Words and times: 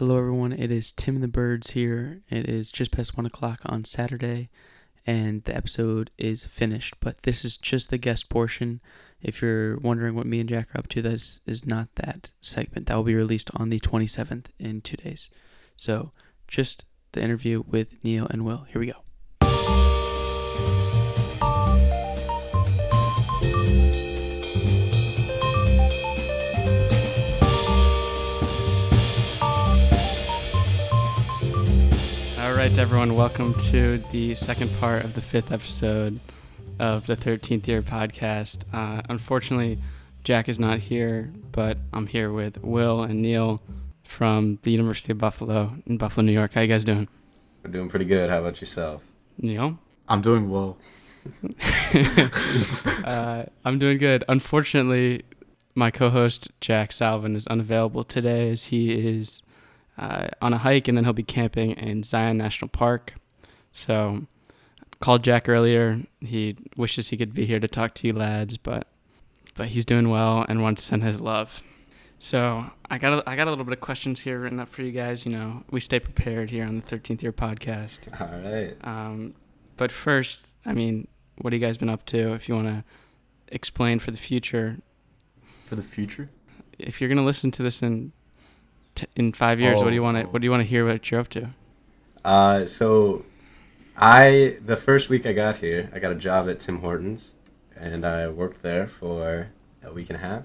Hello, 0.00 0.16
everyone. 0.16 0.54
It 0.54 0.72
is 0.72 0.92
Tim 0.92 1.16
and 1.16 1.22
the 1.22 1.28
Birds 1.28 1.72
here. 1.72 2.22
It 2.30 2.48
is 2.48 2.72
just 2.72 2.90
past 2.90 3.18
one 3.18 3.26
o'clock 3.26 3.60
on 3.66 3.84
Saturday, 3.84 4.48
and 5.06 5.44
the 5.44 5.54
episode 5.54 6.10
is 6.16 6.46
finished. 6.46 6.94
But 7.00 7.24
this 7.24 7.44
is 7.44 7.58
just 7.58 7.90
the 7.90 7.98
guest 7.98 8.30
portion. 8.30 8.80
If 9.20 9.42
you're 9.42 9.76
wondering 9.76 10.14
what 10.14 10.24
me 10.24 10.40
and 10.40 10.48
Jack 10.48 10.74
are 10.74 10.78
up 10.78 10.88
to, 10.88 11.02
that 11.02 11.12
is, 11.12 11.42
is 11.44 11.66
not 11.66 11.90
that 11.96 12.32
segment. 12.40 12.86
That 12.86 12.94
will 12.94 13.02
be 13.02 13.14
released 13.14 13.50
on 13.52 13.68
the 13.68 13.78
27th 13.78 14.46
in 14.58 14.80
two 14.80 14.96
days. 14.96 15.28
So, 15.76 16.12
just 16.48 16.86
the 17.12 17.20
interview 17.20 17.62
with 17.66 18.02
Neil 18.02 18.26
and 18.30 18.46
Will. 18.46 18.64
Here 18.70 18.80
we 18.80 18.86
go. 18.86 19.02
Right, 32.60 32.76
everyone, 32.76 33.14
welcome 33.14 33.54
to 33.54 33.96
the 34.10 34.34
second 34.34 34.70
part 34.78 35.02
of 35.02 35.14
the 35.14 35.22
fifth 35.22 35.50
episode 35.50 36.20
of 36.78 37.06
the 37.06 37.16
13th 37.16 37.66
year 37.66 37.80
podcast. 37.80 38.64
Uh, 38.70 39.00
unfortunately, 39.08 39.78
Jack 40.24 40.46
is 40.46 40.60
not 40.60 40.78
here, 40.78 41.32
but 41.52 41.78
I'm 41.94 42.06
here 42.06 42.30
with 42.30 42.62
Will 42.62 43.02
and 43.02 43.22
Neil 43.22 43.62
from 44.04 44.58
the 44.60 44.72
University 44.72 45.10
of 45.12 45.16
Buffalo 45.16 45.74
in 45.86 45.96
Buffalo, 45.96 46.22
New 46.22 46.34
York. 46.34 46.52
How 46.52 46.60
you 46.60 46.66
guys 46.66 46.84
doing? 46.84 47.08
We're 47.64 47.70
doing 47.70 47.88
pretty 47.88 48.04
good. 48.04 48.28
How 48.28 48.40
about 48.40 48.60
yourself? 48.60 49.02
Neil? 49.38 49.78
I'm 50.06 50.20
doing 50.20 50.50
well. 50.50 50.76
uh, 53.06 53.44
I'm 53.64 53.78
doing 53.78 53.96
good. 53.96 54.22
Unfortunately, 54.28 55.22
my 55.74 55.90
co-host 55.90 56.50
Jack 56.60 56.92
Salvin 56.92 57.36
is 57.36 57.46
unavailable 57.46 58.04
today 58.04 58.50
as 58.50 58.64
he 58.64 58.92
is 58.92 59.40
uh, 59.98 60.28
on 60.40 60.52
a 60.52 60.58
hike 60.58 60.88
and 60.88 60.96
then 60.96 61.04
he'll 61.04 61.12
be 61.12 61.22
camping 61.22 61.72
in 61.72 62.02
Zion 62.02 62.38
National 62.38 62.68
Park. 62.68 63.14
So, 63.72 64.26
called 65.00 65.22
Jack 65.24 65.48
earlier. 65.48 66.00
He 66.20 66.56
wishes 66.76 67.08
he 67.08 67.16
could 67.16 67.34
be 67.34 67.46
here 67.46 67.60
to 67.60 67.68
talk 67.68 67.94
to 67.94 68.06
you 68.06 68.12
lads, 68.12 68.56
but 68.56 68.86
but 69.54 69.68
he's 69.68 69.84
doing 69.84 70.08
well 70.08 70.44
and 70.48 70.62
wants 70.62 70.82
to 70.82 70.88
send 70.88 71.02
his 71.04 71.20
love. 71.20 71.62
So 72.18 72.64
I 72.90 72.98
got 72.98 73.14
a, 73.14 73.30
I 73.30 73.34
got 73.36 73.46
a 73.46 73.50
little 73.50 73.64
bit 73.64 73.72
of 73.72 73.80
questions 73.80 74.20
here 74.20 74.38
written 74.38 74.60
up 74.60 74.68
for 74.68 74.82
you 74.82 74.92
guys. 74.92 75.24
You 75.24 75.32
know, 75.32 75.64
we 75.70 75.80
stay 75.80 75.98
prepared 76.00 76.50
here 76.50 76.64
on 76.66 76.76
the 76.78 76.82
13th 76.82 77.22
year 77.22 77.32
podcast. 77.32 78.08
All 78.20 78.52
right. 78.52 78.76
Um, 78.86 79.34
but 79.76 79.90
first, 79.90 80.54
I 80.66 80.72
mean, 80.74 81.08
what 81.38 81.52
have 81.52 81.60
you 81.60 81.66
guys 81.66 81.78
been 81.78 81.88
up 81.88 82.04
to? 82.06 82.34
If 82.34 82.48
you 82.48 82.54
want 82.54 82.68
to 82.68 82.84
explain 83.48 83.98
for 84.00 84.10
the 84.10 84.18
future, 84.18 84.78
For 85.66 85.76
the 85.76 85.82
future? 85.82 86.28
if 86.78 87.00
you're 87.00 87.08
gonna 87.08 87.24
listen 87.24 87.50
to 87.52 87.62
this 87.62 87.82
in 87.82 88.12
t- 89.00 89.06
in 89.16 89.32
five 89.32 89.60
years, 89.60 89.80
what 89.80 89.88
do 89.90 89.94
you 89.94 90.02
want 90.02 90.16
to 90.18 90.24
Oh. 90.24 90.28
what 90.28 90.40
do 90.42 90.46
you 90.46 90.50
want 90.50 90.62
to 90.62 90.68
hear 90.68 90.86
what 90.86 91.10
you're 91.10 91.20
up 91.20 91.28
to? 91.30 91.48
Uh, 92.24 92.66
so, 92.66 93.24
I 93.96 94.56
the 94.64 94.76
first 94.76 95.08
week 95.08 95.26
I 95.26 95.32
got 95.32 95.56
here, 95.56 95.90
I 95.94 95.98
got 95.98 96.12
a 96.12 96.16
job 96.16 96.48
at 96.48 96.58
Tim 96.58 96.78
Hortons, 96.80 97.34
and 97.76 98.04
I 98.04 98.28
worked 98.28 98.62
there 98.62 98.86
for 98.86 99.48
a 99.82 99.92
week 99.92 100.10
and 100.10 100.16
a 100.16 100.20
half, 100.20 100.44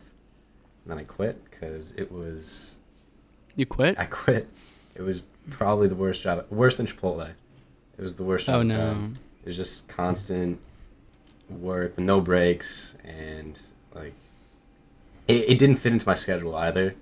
and 0.83 0.87
then 0.87 0.97
I 0.97 1.03
quit 1.03 1.43
because 1.49 1.91
it 1.97 2.11
was 2.11 2.75
You 3.55 3.65
quit? 3.65 3.97
I 3.99 4.05
quit. 4.05 4.47
It 4.95 5.01
was 5.01 5.23
probably 5.49 5.87
the 5.87 5.95
worst 5.95 6.21
job, 6.23 6.45
worse 6.49 6.77
than 6.77 6.87
Chipotle. 6.87 7.29
It 7.97 8.01
was 8.01 8.15
the 8.15 8.23
worst 8.23 8.45
job. 8.47 8.55
Oh 8.55 8.63
no. 8.63 9.09
It 9.43 9.47
was 9.49 9.55
just 9.57 9.87
constant 9.87 10.59
work 11.49 11.99
no 11.99 12.19
breaks 12.21 12.95
and 13.03 13.59
like 13.93 14.13
it, 15.27 15.49
it 15.51 15.59
didn't 15.59 15.75
fit 15.77 15.93
into 15.93 16.07
my 16.07 16.15
schedule 16.15 16.55
either. 16.55 16.95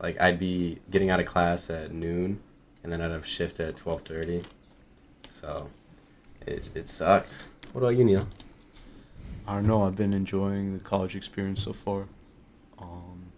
Like 0.00 0.20
I'd 0.20 0.38
be 0.38 0.78
getting 0.90 1.10
out 1.10 1.20
of 1.20 1.26
class 1.26 1.68
at 1.70 1.92
noon 1.92 2.40
and 2.82 2.92
then 2.92 3.00
I'd 3.00 3.10
have 3.10 3.26
shift 3.26 3.60
at 3.60 3.76
twelve 3.76 4.02
thirty. 4.02 4.42
So 5.28 5.68
it 6.46 6.70
it 6.74 6.86
sucked. 6.86 7.48
What 7.72 7.82
about 7.82 7.96
you, 7.96 8.04
Neil? 8.04 8.26
I 9.46 9.54
don't 9.54 9.66
know. 9.66 9.84
I've 9.84 9.96
been 9.96 10.12
enjoying 10.12 10.76
the 10.76 10.82
college 10.82 11.16
experience 11.16 11.62
so 11.62 11.72
far. 11.72 12.06
Um, 12.78 13.32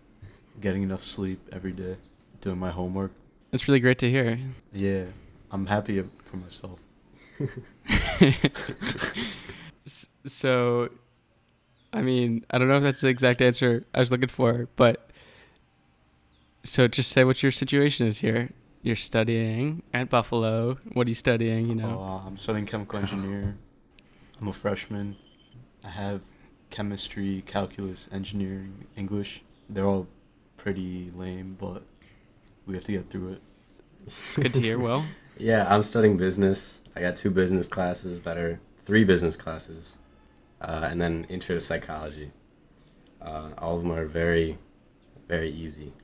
getting 0.61 0.83
enough 0.83 1.03
sleep 1.03 1.41
every 1.53 1.73
day, 1.73 1.97
doing 2.41 2.59
my 2.59 2.71
homework. 2.71 3.13
It's 3.51 3.69
really 3.69 3.81
great 3.81 3.99
to 3.99 4.11
hear. 4.11 4.39
Yeah, 4.73 5.05
I'm 5.51 5.67
happy 5.67 6.03
for 6.25 6.37
myself. 6.37 6.79
So, 10.25 10.91
I 11.93 12.03
mean, 12.03 12.45
I 12.51 12.59
don't 12.59 12.69
know 12.69 12.77
if 12.77 12.83
that's 12.83 13.01
the 13.01 13.09
exact 13.09 13.43
answer 13.43 13.85
I 13.93 13.99
was 13.99 14.11
looking 14.11 14.29
for, 14.29 14.69
but 14.77 15.11
so 16.63 16.89
just 16.89 17.11
say 17.11 17.25
what 17.25 17.43
your 17.43 17.53
situation 17.53 18.07
is 18.07 18.19
here. 18.19 18.51
You're 18.83 18.97
studying 18.97 19.83
at 19.95 20.11
Buffalo. 20.11 20.79
What 20.93 21.07
are 21.07 21.11
you 21.11 21.15
studying? 21.15 21.67
You 21.67 21.75
know. 21.77 22.01
Uh, 22.01 22.27
I'm 22.27 22.37
studying 22.37 22.67
chemical 22.67 22.99
engineer. 22.99 23.57
I'm 24.41 24.49
a 24.49 24.53
freshman. 24.53 25.17
I 25.85 25.89
have 25.89 26.23
chemistry, 26.71 27.43
calculus, 27.47 28.09
engineering, 28.13 28.87
English. 28.97 29.43
They're 29.69 29.87
all 29.87 30.09
pretty 30.57 31.13
lame, 31.15 31.57
but 31.61 31.85
we 32.67 32.75
have 32.75 32.85
to 32.85 32.93
get 32.93 33.07
through 33.07 33.33
it. 33.35 33.43
It's 34.07 34.37
good 34.37 34.53
to 34.55 34.61
hear. 34.61 34.79
Well, 34.79 35.05
Yeah, 35.39 35.67
I'm 35.69 35.83
studying 35.83 36.17
business. 36.17 36.79
I 36.95 37.01
got 37.01 37.17
two 37.17 37.31
business 37.31 37.67
classes 37.67 38.21
that 38.23 38.37
are 38.37 38.61
three 38.85 39.05
business 39.05 39.35
classes, 39.35 39.97
uh, 40.61 40.89
and 40.91 41.01
then 41.01 41.27
intro 41.29 41.57
to 41.57 41.61
psychology. 41.61 42.31
Uh, 43.21 43.51
all 43.59 43.77
of 43.77 43.83
them 43.83 43.93
are 43.93 44.05
very, 44.07 44.59
very 45.29 45.51
easy. 45.51 45.95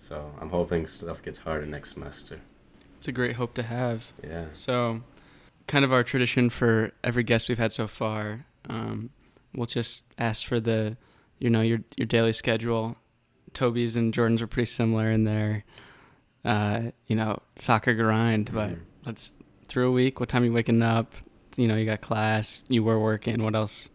So 0.00 0.32
I'm 0.40 0.48
hoping 0.50 0.86
stuff 0.86 1.22
gets 1.22 1.38
harder 1.38 1.66
next 1.66 1.92
semester. 1.92 2.40
it's 2.96 3.06
a 3.06 3.12
great 3.12 3.36
hope 3.36 3.54
to 3.54 3.62
have. 3.62 4.12
Yeah. 4.24 4.46
So, 4.54 5.02
kind 5.68 5.84
of 5.84 5.92
our 5.92 6.02
tradition 6.02 6.50
for 6.50 6.92
every 7.04 7.22
guest 7.22 7.48
we've 7.48 7.58
had 7.58 7.72
so 7.72 7.86
far. 7.86 8.44
Um, 8.68 9.10
we'll 9.54 9.66
just 9.66 10.02
ask 10.18 10.44
for 10.46 10.58
the, 10.58 10.96
you 11.38 11.48
know, 11.50 11.60
your 11.60 11.80
your 11.96 12.06
daily 12.06 12.32
schedule. 12.32 12.96
Toby's 13.54 13.94
and 13.96 14.12
Jordan's 14.14 14.40
were 14.40 14.46
pretty 14.46 14.66
similar 14.66 15.10
in 15.10 15.24
their, 15.24 15.64
uh, 16.44 16.82
you 17.06 17.16
know, 17.16 17.38
soccer 17.56 17.94
grind. 17.94 18.50
But 18.52 18.70
Mhm. 18.70 18.78
let's 19.06 19.32
through 19.68 19.88
a 19.88 19.92
week. 19.92 20.18
What 20.20 20.28
time 20.28 20.44
you 20.44 20.52
waking 20.52 20.82
up? 20.82 21.14
You 21.56 21.68
know, 21.68 21.76
you 21.76 21.84
got 21.86 22.00
class. 22.00 22.64
You 22.68 22.82
were 22.84 22.98
working. 22.98 23.42
What 23.42 23.54
else? 23.54 23.90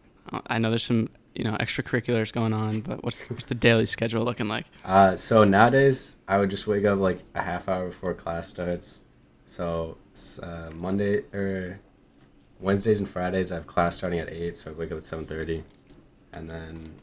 I 0.48 0.58
know 0.60 0.70
there's 0.70 0.84
some 0.84 1.10
you 1.36 1.44
know 1.44 1.56
extracurriculars 1.58 2.32
going 2.32 2.54
on, 2.54 2.82
but 2.82 3.04
what's 3.04 3.30
what's 3.30 3.46
the 3.46 3.56
daily 3.56 3.86
schedule 3.86 4.24
looking 4.24 4.48
like? 4.48 4.66
Uh, 4.84 5.16
so 5.16 5.44
nowadays, 5.44 6.16
I 6.28 6.38
would 6.40 6.50
just 6.50 6.66
wake 6.68 6.86
up 6.86 7.00
like 7.00 7.20
a 7.36 7.42
half 7.42 7.68
hour 7.68 7.88
before 7.88 8.14
class 8.14 8.48
starts. 8.48 9.02
So 9.46 9.98
it's, 10.12 10.40
uh, 10.40 10.72
Monday 10.74 11.24
or 11.34 11.80
Wednesdays 12.60 13.00
and 13.00 13.10
Fridays, 13.10 13.52
I 13.52 13.56
have 13.56 13.68
class 13.68 13.98
starting 13.98 14.20
at 14.20 14.30
eight, 14.30 14.58
so 14.58 14.72
I 14.72 14.74
wake 14.74 14.92
up 14.92 14.98
at 14.98 15.04
seven 15.04 15.26
thirty, 15.26 15.64
and 16.34 16.50
then 16.50 16.96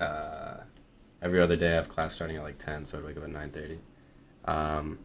uh, 0.00 0.58
every 1.20 1.40
other 1.40 1.56
day 1.56 1.72
I 1.72 1.74
have 1.74 1.88
class 1.88 2.14
starting 2.14 2.36
at 2.36 2.42
like 2.42 2.58
ten, 2.58 2.84
so 2.84 2.98
I 2.98 3.02
wake 3.02 3.16
up 3.18 3.24
at 3.24 3.30
nine 3.30 3.50
thirty, 3.50 3.78
um, 4.46 4.98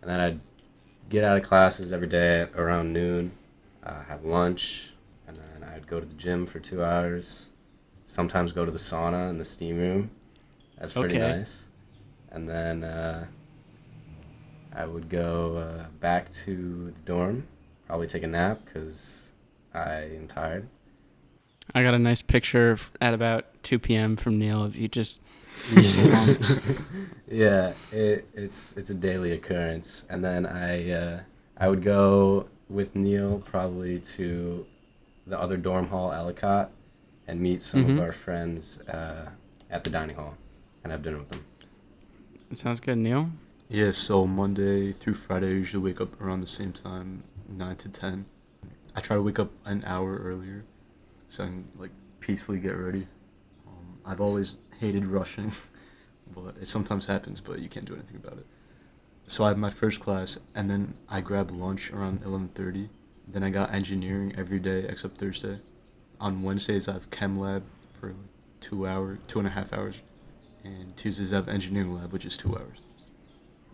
and 0.00 0.10
then 0.10 0.20
I'd 0.20 0.40
get 1.10 1.24
out 1.24 1.36
of 1.36 1.42
classes 1.42 1.92
every 1.92 2.08
day 2.08 2.46
around 2.56 2.92
noon, 2.94 3.32
uh, 3.84 4.02
have 4.04 4.24
lunch, 4.24 4.93
I'd 5.74 5.86
go 5.86 5.98
to 5.98 6.06
the 6.06 6.14
gym 6.14 6.46
for 6.46 6.60
two 6.60 6.84
hours. 6.84 7.48
Sometimes 8.06 8.52
go 8.52 8.64
to 8.64 8.70
the 8.70 8.78
sauna 8.78 9.28
and 9.28 9.40
the 9.40 9.44
steam 9.44 9.78
room. 9.78 10.10
That's 10.78 10.92
pretty 10.92 11.16
Okay. 11.16 11.32
nice. 11.38 11.66
And 12.30 12.48
then 12.48 12.84
uh, 12.84 13.26
I 14.72 14.86
would 14.86 15.08
go 15.08 15.56
uh, 15.56 15.88
back 16.00 16.30
to 16.44 16.92
the 16.94 17.00
dorm, 17.04 17.46
probably 17.86 18.06
take 18.06 18.22
a 18.22 18.28
nap 18.28 18.60
because 18.64 19.22
I 19.72 20.02
am 20.16 20.26
tired. 20.28 20.68
I 21.74 21.82
got 21.82 21.94
a 21.94 21.98
nice 21.98 22.22
picture 22.22 22.78
at 23.00 23.14
about 23.14 23.46
2 23.62 23.78
p.m. 23.78 24.16
from 24.16 24.38
Neil 24.38 24.62
of 24.62 24.76
you 24.76 24.86
just 24.86 25.20
yeah, 27.28 27.72
it, 27.92 28.26
it's 28.34 28.74
it's 28.76 28.90
a 28.90 28.94
daily 28.94 29.32
occurrence. 29.32 30.04
And 30.10 30.24
then 30.24 30.46
I 30.46 30.90
uh, 30.90 31.20
I 31.56 31.68
would 31.68 31.82
go 31.82 32.48
with 32.68 32.94
Neil 32.94 33.38
probably 33.44 34.00
to 34.00 34.66
the 35.26 35.38
other 35.40 35.56
dorm 35.56 35.88
hall, 35.88 36.12
Ellicott, 36.12 36.70
and 37.26 37.40
meet 37.40 37.62
some 37.62 37.84
Mhm. 37.84 37.90
of 37.92 37.98
our 38.00 38.12
friends 38.12 38.78
uh, 38.80 39.30
at 39.70 39.84
the 39.84 39.90
dining 39.90 40.16
hall 40.16 40.36
and 40.82 40.90
have 40.92 41.02
dinner 41.02 41.18
with 41.18 41.30
them. 41.30 41.44
Sounds 42.52 42.80
good, 42.80 42.98
Neil. 42.98 43.30
Yeah, 43.68 43.90
so 43.90 44.26
Monday 44.26 44.92
through 44.92 45.14
Friday, 45.14 45.48
I 45.48 45.52
usually 45.52 45.82
wake 45.82 46.00
up 46.00 46.20
around 46.20 46.42
the 46.42 46.46
same 46.46 46.72
time, 46.72 47.24
9 47.48 47.76
to 47.76 47.88
10. 47.88 48.26
I 48.94 49.00
try 49.00 49.16
to 49.16 49.22
wake 49.22 49.38
up 49.38 49.50
an 49.64 49.82
hour 49.86 50.18
earlier 50.18 50.64
so 51.28 51.44
I 51.44 51.46
can, 51.46 51.68
like, 51.76 51.90
peacefully 52.20 52.60
get 52.60 52.72
ready. 52.72 53.08
Um, 53.66 53.98
I've 54.04 54.20
always 54.20 54.56
hated 54.78 55.06
rushing, 55.06 55.52
but 56.34 56.54
it 56.60 56.68
sometimes 56.68 57.06
happens, 57.06 57.40
but 57.40 57.58
you 57.58 57.68
can't 57.68 57.86
do 57.86 57.94
anything 57.94 58.16
about 58.16 58.34
it. 58.38 58.46
So 59.26 59.42
I 59.44 59.48
have 59.48 59.58
my 59.58 59.70
first 59.70 59.98
class, 60.00 60.38
and 60.54 60.70
then 60.70 60.94
I 61.08 61.22
grab 61.22 61.50
lunch 61.50 61.90
around 61.90 62.22
11.30. 62.22 62.90
Then 63.26 63.42
I 63.42 63.50
got 63.50 63.74
engineering 63.74 64.34
every 64.36 64.58
day 64.58 64.80
except 64.88 65.18
Thursday. 65.18 65.60
On 66.20 66.42
Wednesdays, 66.42 66.88
I 66.88 66.92
have 66.92 67.10
chem 67.10 67.38
lab 67.38 67.64
for 67.92 68.08
like 68.08 68.16
two 68.60 68.86
hours, 68.86 69.18
two 69.26 69.38
and 69.38 69.48
a 69.48 69.50
half 69.50 69.72
hours. 69.72 70.02
And 70.62 70.96
Tuesdays, 70.96 71.32
I 71.32 71.36
have 71.36 71.48
engineering 71.48 71.94
lab, 71.94 72.12
which 72.12 72.24
is 72.24 72.36
two 72.36 72.54
hours. 72.56 72.78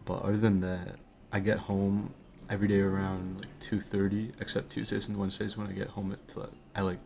But 0.04 0.22
other 0.22 0.36
than 0.36 0.60
that, 0.60 0.96
I 1.32 1.40
get 1.40 1.58
home 1.58 2.14
every 2.48 2.66
day 2.66 2.80
around 2.80 3.40
like 3.40 3.58
two 3.60 3.80
thirty, 3.80 4.32
except 4.40 4.70
Tuesdays 4.70 5.06
and 5.08 5.16
Wednesdays 5.16 5.56
when 5.56 5.66
I 5.68 5.72
get 5.72 5.88
home 5.88 6.12
at, 6.12 6.36
at 6.74 6.84
like 6.84 6.98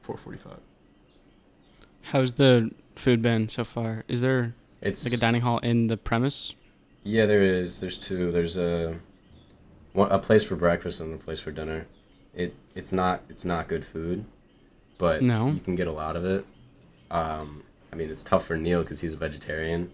four 0.00 0.16
forty 0.16 0.38
five. 0.38 0.60
How's 2.02 2.34
the 2.34 2.70
food 2.94 3.20
been 3.20 3.48
so 3.48 3.64
far? 3.64 4.04
Is 4.08 4.20
there 4.20 4.54
It's 4.80 5.04
like 5.04 5.12
a 5.12 5.18
dining 5.18 5.42
hall 5.42 5.58
in 5.58 5.88
the 5.88 5.96
premise? 5.96 6.54
Yeah, 7.02 7.26
there 7.26 7.42
is. 7.42 7.80
There's 7.80 7.98
two. 7.98 8.30
There's 8.30 8.56
a 8.56 9.00
one, 9.96 10.10
a 10.12 10.18
place 10.18 10.44
for 10.44 10.56
breakfast 10.56 11.00
and 11.00 11.14
a 11.14 11.16
place 11.18 11.40
for 11.40 11.50
dinner. 11.50 11.86
It 12.34 12.54
it's 12.74 12.92
not 12.92 13.22
it's 13.28 13.44
not 13.44 13.66
good 13.68 13.84
food, 13.84 14.24
but 14.98 15.22
No. 15.22 15.48
you 15.48 15.60
can 15.60 15.74
get 15.74 15.86
a 15.88 15.92
lot 15.92 16.16
of 16.16 16.24
it. 16.24 16.44
Um, 17.10 17.62
I 17.92 17.96
mean, 17.96 18.10
it's 18.10 18.22
tough 18.22 18.46
for 18.46 18.56
Neil 18.56 18.82
because 18.82 19.00
he's 19.00 19.14
a 19.14 19.16
vegetarian. 19.16 19.90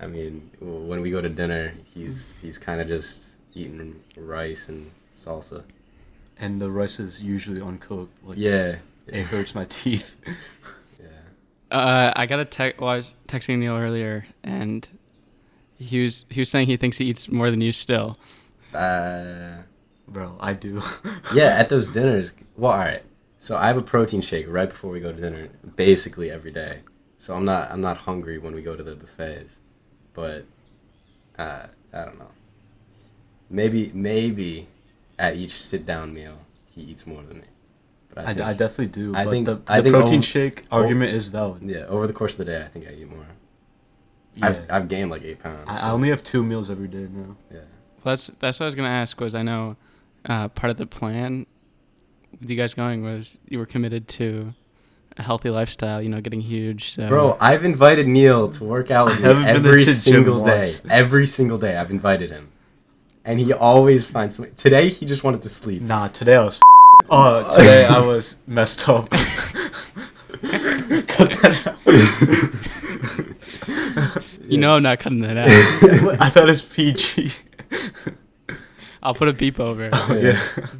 I 0.00 0.06
mean, 0.06 0.50
when 0.60 1.00
we 1.00 1.10
go 1.10 1.20
to 1.20 1.28
dinner, 1.28 1.74
he's 1.94 2.34
he's 2.42 2.58
kind 2.58 2.80
of 2.80 2.88
just 2.88 3.28
eating 3.54 4.00
rice 4.16 4.68
and 4.68 4.90
salsa. 5.14 5.62
And 6.36 6.60
the 6.60 6.70
rice 6.70 6.98
is 6.98 7.22
usually 7.22 7.60
uncooked. 7.60 8.12
Like 8.24 8.36
Yeah, 8.38 8.78
it 9.06 9.26
hurts 9.26 9.54
my 9.54 9.64
teeth. 9.66 10.16
yeah. 11.00 11.06
Uh, 11.70 12.12
I 12.16 12.26
got 12.26 12.40
a 12.40 12.44
text. 12.44 12.80
Well, 12.80 12.90
I 12.90 12.96
was 12.96 13.14
texting 13.28 13.58
Neil 13.58 13.76
earlier, 13.76 14.26
and 14.42 14.88
he 15.78 16.02
was 16.02 16.24
he 16.28 16.40
was 16.40 16.50
saying 16.50 16.66
he 16.66 16.76
thinks 16.76 16.96
he 16.98 17.04
eats 17.04 17.28
more 17.28 17.50
than 17.52 17.60
you 17.60 17.70
still. 17.70 18.18
Uh, 18.74 19.62
Bro, 20.06 20.36
I 20.40 20.52
do. 20.52 20.82
yeah, 21.34 21.56
at 21.58 21.68
those 21.70 21.88
dinners. 21.90 22.32
Well, 22.56 22.72
all 22.72 22.78
right. 22.78 23.02
So 23.38 23.56
I 23.56 23.66
have 23.68 23.76
a 23.76 23.82
protein 23.82 24.20
shake 24.20 24.46
right 24.48 24.68
before 24.68 24.90
we 24.90 25.00
go 25.00 25.12
to 25.12 25.20
dinner, 25.20 25.48
basically 25.76 26.30
every 26.30 26.50
day. 26.50 26.80
So 27.18 27.34
I'm 27.34 27.44
not 27.44 27.70
I'm 27.70 27.80
not 27.80 27.98
hungry 27.98 28.38
when 28.38 28.54
we 28.54 28.60
go 28.62 28.76
to 28.76 28.82
the 28.82 28.94
buffets, 28.94 29.58
but 30.12 30.44
uh, 31.38 31.66
I 31.92 32.04
don't 32.04 32.18
know. 32.18 32.30
Maybe 33.50 33.90
maybe 33.94 34.66
at 35.18 35.36
each 35.36 35.52
sit 35.52 35.86
down 35.86 36.12
meal 36.12 36.38
he 36.70 36.82
eats 36.82 37.06
more 37.06 37.22
than 37.22 37.38
me. 37.38 37.44
But 38.14 38.26
I, 38.26 38.30
I, 38.30 38.34
think- 38.34 38.58
definitely 38.58 38.86
do. 38.88 39.14
I 39.14 39.24
but 39.24 39.30
think- 39.30 39.46
the, 39.46 39.60
I 39.66 39.80
think 39.80 39.94
protein 39.94 40.14
over- 40.16 40.22
shake 40.22 40.64
over- 40.70 40.82
argument 40.82 41.14
is 41.14 41.26
valid. 41.28 41.62
yeah. 41.62 41.84
Over 41.86 42.06
the 42.06 42.12
course 42.12 42.32
of 42.32 42.38
the 42.38 42.44
day, 42.46 42.60
I 42.62 42.68
think 42.68 42.86
I 42.88 42.92
eat 42.92 43.08
more. 43.10 43.26
Yeah. 44.36 44.46
I've 44.48 44.70
I've 44.70 44.88
gained 44.88 45.10
like 45.10 45.22
eight 45.22 45.38
pounds. 45.38 45.64
I, 45.68 45.88
I 45.88 45.90
only 45.92 46.08
have 46.10 46.22
two 46.22 46.42
meals 46.44 46.68
every 46.70 46.88
day 46.88 47.06
now. 47.10 47.36
yeah. 47.50 47.60
Well, 48.04 48.12
that's 48.12 48.30
that's 48.38 48.60
what 48.60 48.64
I 48.64 48.66
was 48.66 48.74
gonna 48.74 48.88
ask. 48.88 49.18
Was 49.20 49.34
I 49.34 49.42
know 49.42 49.76
uh, 50.28 50.48
part 50.48 50.70
of 50.70 50.76
the 50.76 50.86
plan 50.86 51.46
with 52.40 52.50
you 52.50 52.56
guys 52.56 52.74
going 52.74 53.02
was 53.02 53.38
you 53.48 53.58
were 53.58 53.66
committed 53.66 54.06
to 54.08 54.52
a 55.16 55.22
healthy 55.22 55.48
lifestyle. 55.50 56.02
You 56.02 56.10
know, 56.10 56.20
getting 56.20 56.42
huge. 56.42 56.92
So 56.92 57.08
Bro, 57.08 57.38
I've 57.40 57.64
invited 57.64 58.06
Neil 58.06 58.48
to 58.50 58.64
work 58.64 58.90
out 58.90 59.06
with 59.06 59.22
me 59.22 59.30
every 59.46 59.86
single 59.86 60.40
day. 60.40 60.58
once. 60.58 60.82
Every 60.90 61.24
single 61.26 61.56
day, 61.56 61.76
I've 61.76 61.90
invited 61.90 62.30
him, 62.30 62.48
and 63.24 63.40
he 63.40 63.52
always 63.52 64.04
finds 64.04 64.36
something. 64.36 64.54
Today, 64.54 64.88
he 64.88 65.06
just 65.06 65.24
wanted 65.24 65.42
to 65.42 65.48
sleep. 65.48 65.82
Nah, 65.82 66.08
today 66.08 66.36
I 66.36 66.44
was. 66.44 66.60
Oh, 67.08 67.50
today 67.52 67.86
I 67.86 68.06
was 68.06 68.36
messed 68.46 68.86
up. 68.88 69.08
Cut 69.10 69.20
that 71.40 71.66
out. 71.66 71.74
you 74.46 74.58
know 74.58 74.76
I'm 74.76 74.82
not 74.82 74.98
cutting 74.98 75.20
that 75.20 75.38
out. 75.38 75.48
out. 75.48 76.20
I 76.20 76.28
thought 76.28 76.50
it's 76.50 76.60
PG. 76.62 77.32
I'll 79.04 79.14
put 79.14 79.28
a 79.28 79.32
beep 79.32 79.60
over. 79.60 79.84
it. 79.90 79.94
yeah. 80.22 80.66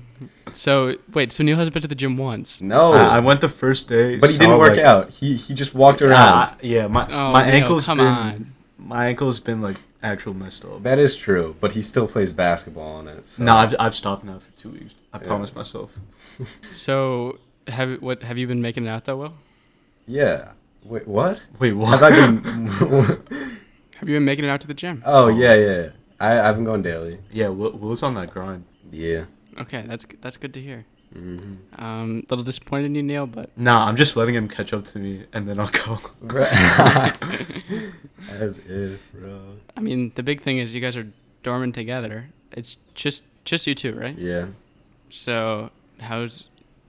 So 0.52 0.94
wait, 1.12 1.32
so 1.32 1.42
Neil 1.42 1.56
hasn't 1.56 1.74
been 1.74 1.82
to 1.82 1.88
the 1.88 1.96
gym 1.96 2.16
once. 2.16 2.60
No, 2.60 2.92
I, 2.92 3.16
I 3.16 3.18
went 3.18 3.40
the 3.40 3.48
first 3.48 3.88
day. 3.88 4.18
but 4.18 4.30
he 4.30 4.38
didn't 4.38 4.58
work 4.58 4.76
like- 4.76 4.86
out. 4.86 5.10
He 5.10 5.34
he 5.36 5.52
just 5.52 5.74
walked 5.74 6.00
around. 6.00 6.14
Ah, 6.28 6.56
yeah, 6.62 6.86
my 6.86 7.04
Oh, 7.10 7.32
my 7.32 7.44
Neil, 7.46 7.54
ankle's 7.56 7.86
come 7.86 7.98
been 7.98 8.06
on. 8.06 8.54
my 8.78 9.06
ankle's 9.08 9.40
been 9.40 9.60
like 9.60 9.76
actual 10.00 10.32
messed 10.32 10.64
up. 10.64 10.82
that 10.84 10.98
is 11.00 11.16
true, 11.16 11.56
but 11.60 11.72
he 11.72 11.82
still 11.82 12.06
plays 12.06 12.30
basketball 12.32 12.92
on 12.98 13.08
it. 13.08 13.26
So. 13.30 13.42
No, 13.42 13.52
I've 13.56 13.74
I've 13.80 13.94
stopped 13.96 14.22
now 14.24 14.38
for 14.38 14.50
two 14.62 14.70
weeks. 14.70 14.94
I 15.12 15.18
Yeah. 15.18 15.26
promised 15.26 15.56
myself. 15.56 15.98
So 16.70 17.38
have 17.66 18.00
what 18.00 18.22
have 18.22 18.38
you 18.38 18.46
been 18.46 18.62
making 18.62 18.86
it 18.86 18.90
out 18.90 19.04
that 19.06 19.16
well? 19.16 19.34
yeah. 20.06 20.52
Wait, 20.84 21.08
what? 21.08 21.42
Wait, 21.58 21.72
what? 21.72 21.98
Have 21.98 22.02
I 22.04 22.10
been? 22.14 22.66
Have 23.96 24.08
you 24.08 24.16
been 24.16 24.24
making 24.24 24.44
it 24.44 24.50
out 24.50 24.60
to 24.60 24.68
the 24.68 24.74
gym? 24.74 25.02
oh 25.04 25.26
yeah, 25.28 25.54
yeah. 25.54 25.88
I 26.30 26.48
I've 26.48 26.56
been 26.56 26.64
going 26.64 26.82
daily. 26.82 27.18
yeah, 27.30 27.48
Will, 27.48 27.72
Will's 27.72 28.02
on 28.02 28.14
that 28.14 28.30
grind. 28.30 28.64
Yeah. 28.90 29.24
Okay, 29.58 29.84
that's 29.86 30.06
that's 30.20 30.36
good 30.36 30.52
to 30.54 30.60
hear. 30.60 30.84
hmm 31.12 31.36
Um, 31.78 32.24
little 32.30 32.44
disappointed 32.44 32.86
in 32.86 32.94
you, 32.96 33.02
Neil, 33.02 33.26
but 33.26 33.50
Nah, 33.56 33.86
I'm 33.86 33.96
just 33.96 34.16
letting 34.16 34.34
him 34.34 34.48
catch 34.48 34.72
up 34.72 34.84
to 34.86 34.98
me, 34.98 35.24
and 35.32 35.48
then 35.48 35.58
I'll 35.60 35.68
go. 35.68 35.98
As 38.30 38.58
if, 38.68 39.00
bro. 39.12 39.40
I 39.76 39.80
mean 39.80 40.12
the 40.14 40.22
big 40.22 40.40
thing 40.42 40.58
is 40.58 40.74
you 40.74 40.80
guys 40.80 40.96
are 40.96 41.06
dorming 41.42 41.72
together. 41.74 42.30
It's 42.52 42.76
just 42.94 43.22
just 43.44 43.66
you 43.66 43.74
two, 43.74 43.94
right? 43.94 44.16
Yeah. 44.18 44.46
So 45.10 45.70
how's 46.00 46.44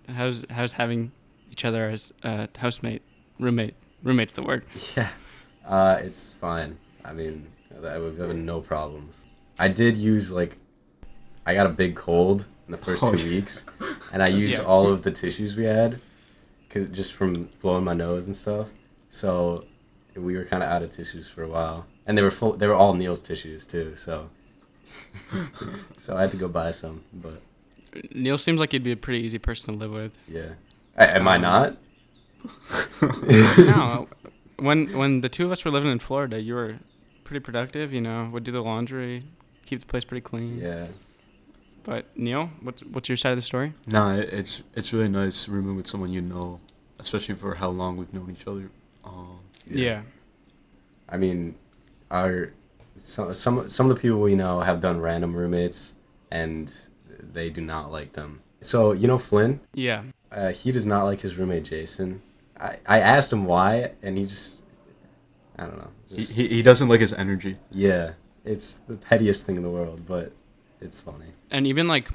how's 0.09 0.43
how's 0.49 0.73
having 0.73 1.11
each 1.51 1.65
other 1.65 1.89
as 1.89 2.11
a 2.23 2.47
housemate, 2.57 3.01
roommate? 3.39 3.75
Roommate's 4.03 4.33
the 4.33 4.43
word. 4.43 4.63
Yeah. 4.97 5.09
Uh, 5.67 5.97
it's 5.99 6.33
fine. 6.33 6.77
I 7.03 7.11
mean, 7.13 7.47
I 7.83 7.97
would 7.97 8.19
have 8.19 8.35
no 8.35 8.61
problems. 8.61 9.17
I 9.59 9.67
did 9.67 9.97
use 9.97 10.31
like, 10.31 10.57
I 11.45 11.53
got 11.53 11.65
a 11.65 11.69
big 11.69 11.95
cold 11.95 12.45
in 12.67 12.71
the 12.71 12.77
first 12.77 13.03
Oh, 13.03 13.13
two 13.15 13.27
yeah. 13.27 13.35
weeks, 13.35 13.63
and 14.11 14.21
I 14.23 14.27
used 14.27 14.55
Yeah. 14.57 14.63
all 14.63 14.87
of 14.87 15.03
the 15.03 15.11
tissues 15.11 15.55
we 15.55 15.65
had, 15.65 15.99
cause 16.69 16.87
just 16.91 17.13
from 17.13 17.49
blowing 17.61 17.83
my 17.83 17.93
nose 17.93 18.25
and 18.27 18.35
stuff. 18.35 18.67
So, 19.09 19.65
we 20.15 20.35
were 20.37 20.45
kind 20.45 20.63
of 20.63 20.69
out 20.69 20.81
of 20.81 20.89
tissues 20.89 21.27
for 21.27 21.43
a 21.43 21.47
while, 21.47 21.85
and 22.05 22.17
they 22.17 22.21
were 22.21 22.31
full. 22.31 22.53
They 22.53 22.67
were 22.67 22.73
all 22.73 22.93
Neil's 22.93 23.21
tissues 23.21 23.65
too. 23.65 23.95
So, 23.95 24.29
so 25.97 26.15
I 26.17 26.21
had 26.21 26.31
to 26.31 26.37
go 26.37 26.47
buy 26.47 26.71
some. 26.71 27.03
But 27.13 27.41
Neil 28.13 28.37
seems 28.37 28.59
like 28.59 28.71
he'd 28.71 28.83
be 28.83 28.91
a 28.93 28.97
pretty 28.97 29.23
easy 29.25 29.37
person 29.39 29.73
to 29.73 29.79
live 29.79 29.91
with. 29.91 30.11
yeah, 30.27 30.53
A- 30.97 31.15
am 31.17 31.27
I 31.27 31.35
Um, 31.35 31.41
not? 31.41 31.77
no, 33.01 34.07
when 34.59 34.87
when 34.97 35.21
the 35.21 35.29
two 35.29 35.45
of 35.45 35.51
us 35.51 35.63
were 35.65 35.71
living 35.71 35.91
in 35.91 35.99
Florida, 35.99 36.41
you 36.41 36.55
were 36.55 36.75
pretty 37.23 37.39
productive. 37.41 37.93
You 37.93 38.01
know, 38.01 38.29
would 38.31 38.43
do 38.43 38.51
the 38.51 38.61
laundry, 38.63 39.23
keep 39.65 39.79
the 39.79 39.85
place 39.85 40.03
pretty 40.05 40.21
clean. 40.21 40.59
Yeah. 40.59 40.87
But 41.83 42.05
Neil, 42.17 42.49
what's 42.61 42.81
what's 42.83 43.09
your 43.09 43.17
side 43.17 43.31
of 43.31 43.37
the 43.37 43.41
story? 43.43 43.73
Nah, 43.85 44.15
it- 44.15 44.29
it's 44.33 44.61
it's 44.75 44.91
really 44.93 45.07
nice 45.09 45.47
rooming 45.47 45.75
with 45.75 45.87
someone 45.87 46.11
you 46.11 46.21
know, 46.21 46.59
especially 46.99 47.35
for 47.35 47.55
how 47.55 47.69
long 47.69 47.97
we've 47.97 48.13
known 48.13 48.31
each 48.31 48.47
other. 48.47 48.69
Um, 49.03 49.39
Yeah. 49.69 50.01
I 51.07 51.17
mean, 51.17 51.55
our 52.09 52.53
some 52.97 53.33
some 53.33 53.67
some 53.69 53.89
of 53.89 53.95
the 53.95 54.01
people 54.01 54.19
we 54.19 54.33
know 54.35 54.61
have 54.61 54.79
done 54.81 54.99
random 54.99 55.35
roommates, 55.35 55.93
and 56.31 56.71
they 57.19 57.49
do 57.51 57.61
not 57.61 57.91
like 57.91 58.13
them. 58.13 58.41
So 58.61 58.91
you 58.93 59.07
know 59.07 59.19
Flynn, 59.19 59.59
Yeah. 59.73 60.03
uh, 60.31 60.49
he 60.51 60.71
does 60.71 60.85
not 60.87 61.03
like 61.03 61.21
his 61.21 61.37
roommate 61.37 61.65
Jason. 61.65 62.21
I, 62.59 62.77
I 62.87 62.99
asked 62.99 63.31
him 63.31 63.45
why, 63.45 63.91
and 64.01 64.17
he 64.17 64.25
just 64.25 64.63
I 65.57 65.65
don't 65.65 65.77
know. 65.77 65.91
he, 66.09 66.23
he 66.23 66.47
he 66.47 66.61
doesn't 66.63 66.87
like 66.87 67.01
his 67.01 67.13
energy. 67.13 67.57
yeah, 67.69 68.13
it's 68.45 68.79
the 68.87 68.95
pettiest 68.95 69.45
thing 69.45 69.55
in 69.57 69.63
the 69.63 69.69
world, 69.69 70.01
but 70.07 70.31
it's 70.81 70.99
funny. 70.99 71.25
And 71.51 71.65
even 71.67 71.87
like 71.87 72.09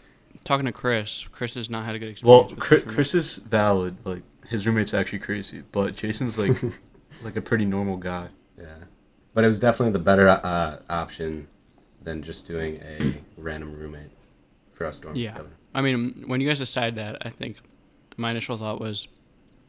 talking 0.45 0.67
to 0.67 0.73
Chris, 0.73 1.27
Chris 1.33 1.55
has 1.55 1.69
not 1.69 1.85
had 1.85 1.95
a 1.95 1.99
good 1.99 2.21
Well, 2.23 2.43
experience. 2.43 2.51
with 2.51 2.61
Chris. 2.61 2.85
Chris 2.95 3.15
is 3.15 3.37
valid. 3.37 3.97
Like 4.05 4.23
his 4.49 4.67
roommate's 4.67 4.95
actually 4.95 5.19
crazy, 5.21 5.63
but 5.73 5.97
Jason's 5.97 6.39
like 6.39 6.57
like 7.23 7.37
a 7.37 7.41
pretty 7.43 7.65
normal 7.65 7.97
guy. 7.97 8.29
Yeah, 8.59 8.67
but 9.35 9.45
it 9.45 9.47
was 9.47 9.59
definitely 9.61 9.93
the 9.93 9.99
better 9.99 10.29
uh, 10.29 10.79
option 10.89 11.49
than 12.03 12.23
just 12.23 12.47
doing 12.47 12.81
a 12.83 13.21
random 13.37 13.75
roommate 13.79 14.11
for 14.73 14.87
us 14.87 15.01
dorming 15.01 15.17
Yeah. 15.17 15.33
together. 15.33 15.51
I 15.75 15.83
mean, 15.83 16.25
when 16.27 16.41
you 16.41 16.49
guys 16.49 16.59
decided 16.59 16.95
that, 16.97 17.25
I 17.27 17.31
think 17.31 17.59
my 18.17 18.31
initial 18.31 18.57
thought 18.59 18.81
was, 18.81 19.07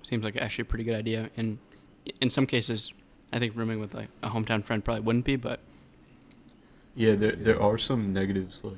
seems 0.03 0.23
like 0.23 0.35
actually 0.37 0.63
a 0.63 0.65
pretty 0.65 0.83
good 0.83 0.95
idea. 0.95 1.29
And 1.37 1.57
in 2.21 2.29
some 2.29 2.45
cases, 2.47 2.91
I 3.31 3.39
think 3.39 3.55
rooming 3.55 3.79
with 3.79 3.93
like 3.93 4.07
a 4.23 4.29
hometown 4.29 4.63
friend 4.63 4.83
probably 4.83 5.01
wouldn't 5.01 5.25
be, 5.25 5.35
but 5.35 5.59
Yeah, 6.95 7.15
there 7.15 7.31
there 7.33 7.61
are 7.61 7.77
some 7.77 8.13
negatives. 8.13 8.63
Like 8.63 8.77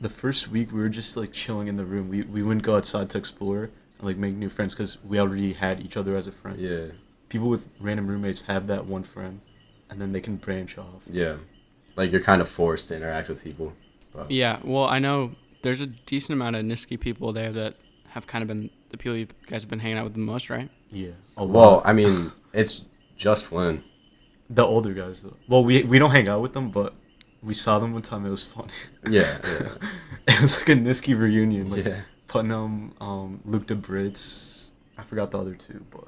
the 0.00 0.08
first 0.10 0.48
week, 0.48 0.72
we 0.72 0.80
were 0.80 0.88
just 0.88 1.16
like 1.16 1.32
chilling 1.32 1.68
in 1.68 1.76
the 1.76 1.84
room. 1.84 2.08
We 2.08 2.22
we 2.22 2.42
wouldn't 2.42 2.64
go 2.64 2.76
outside 2.76 3.10
to 3.10 3.18
explore 3.18 3.64
and 3.98 4.06
like 4.06 4.16
make 4.16 4.34
new 4.34 4.48
friends 4.48 4.74
because 4.74 4.98
we 5.04 5.18
already 5.18 5.52
had 5.54 5.80
each 5.80 5.96
other 5.96 6.16
as 6.16 6.26
a 6.26 6.32
friend. 6.32 6.58
Yeah, 6.58 6.86
People 7.28 7.48
with 7.48 7.70
random 7.80 8.06
roommates 8.08 8.42
have 8.42 8.66
that 8.66 8.86
one 8.86 9.02
friend, 9.04 9.40
and 9.88 10.00
then 10.00 10.12
they 10.12 10.20
can 10.20 10.36
branch 10.36 10.76
off. 10.78 11.02
yeah, 11.10 11.36
like 11.96 12.12
you're 12.12 12.20
kind 12.22 12.42
of 12.42 12.48
forced 12.48 12.88
to 12.88 12.96
interact 12.96 13.28
with 13.28 13.42
people. 13.44 13.72
But 14.12 14.30
yeah. 14.30 14.58
Well, 14.64 14.84
I 14.84 14.98
know 14.98 15.32
there's 15.62 15.80
a 15.80 15.86
decent 15.86 16.34
amount 16.34 16.56
of 16.56 16.64
Niski 16.64 16.98
people 16.98 17.32
there 17.32 17.52
that 17.52 17.76
have 18.08 18.26
kind 18.26 18.42
of 18.42 18.48
been 18.48 18.70
the 18.90 18.96
people 18.96 19.16
you 19.16 19.28
guys 19.46 19.62
have 19.62 19.70
been 19.70 19.78
hanging 19.78 19.98
out 19.98 20.04
with 20.04 20.14
the 20.14 20.18
most, 20.20 20.50
right? 20.50 20.68
Yeah. 20.90 21.10
Oh, 21.36 21.44
Well. 21.46 21.80
I 21.84 21.92
mean, 21.92 22.32
it's 22.52 22.82
just 23.16 23.44
Flynn. 23.44 23.84
the 24.48 24.66
older 24.66 24.92
guys 24.92 25.22
though. 25.22 25.36
Well, 25.48 25.62
we 25.64 25.84
we 25.84 25.98
don't 26.00 26.10
hang 26.10 26.26
out 26.28 26.42
with 26.42 26.52
them, 26.54 26.70
but 26.70 26.94
we 27.42 27.54
saw 27.54 27.78
them 27.78 27.92
one 27.92 28.02
time. 28.02 28.26
It 28.26 28.30
was 28.30 28.44
funny. 28.44 28.68
Yeah, 29.08 29.38
yeah, 29.44 29.68
it 30.28 30.40
was 30.42 30.58
like 30.58 30.68
a 30.68 30.72
Niski 30.74 31.18
reunion. 31.18 31.70
Like 31.70 31.84
yeah. 31.84 32.00
Putnam, 32.28 32.92
um, 33.00 33.40
Luke 33.44 33.66
DeBritz. 33.66 34.64
I 34.98 35.02
forgot 35.02 35.30
the 35.30 35.38
other 35.38 35.54
two, 35.54 35.84
but 35.90 36.04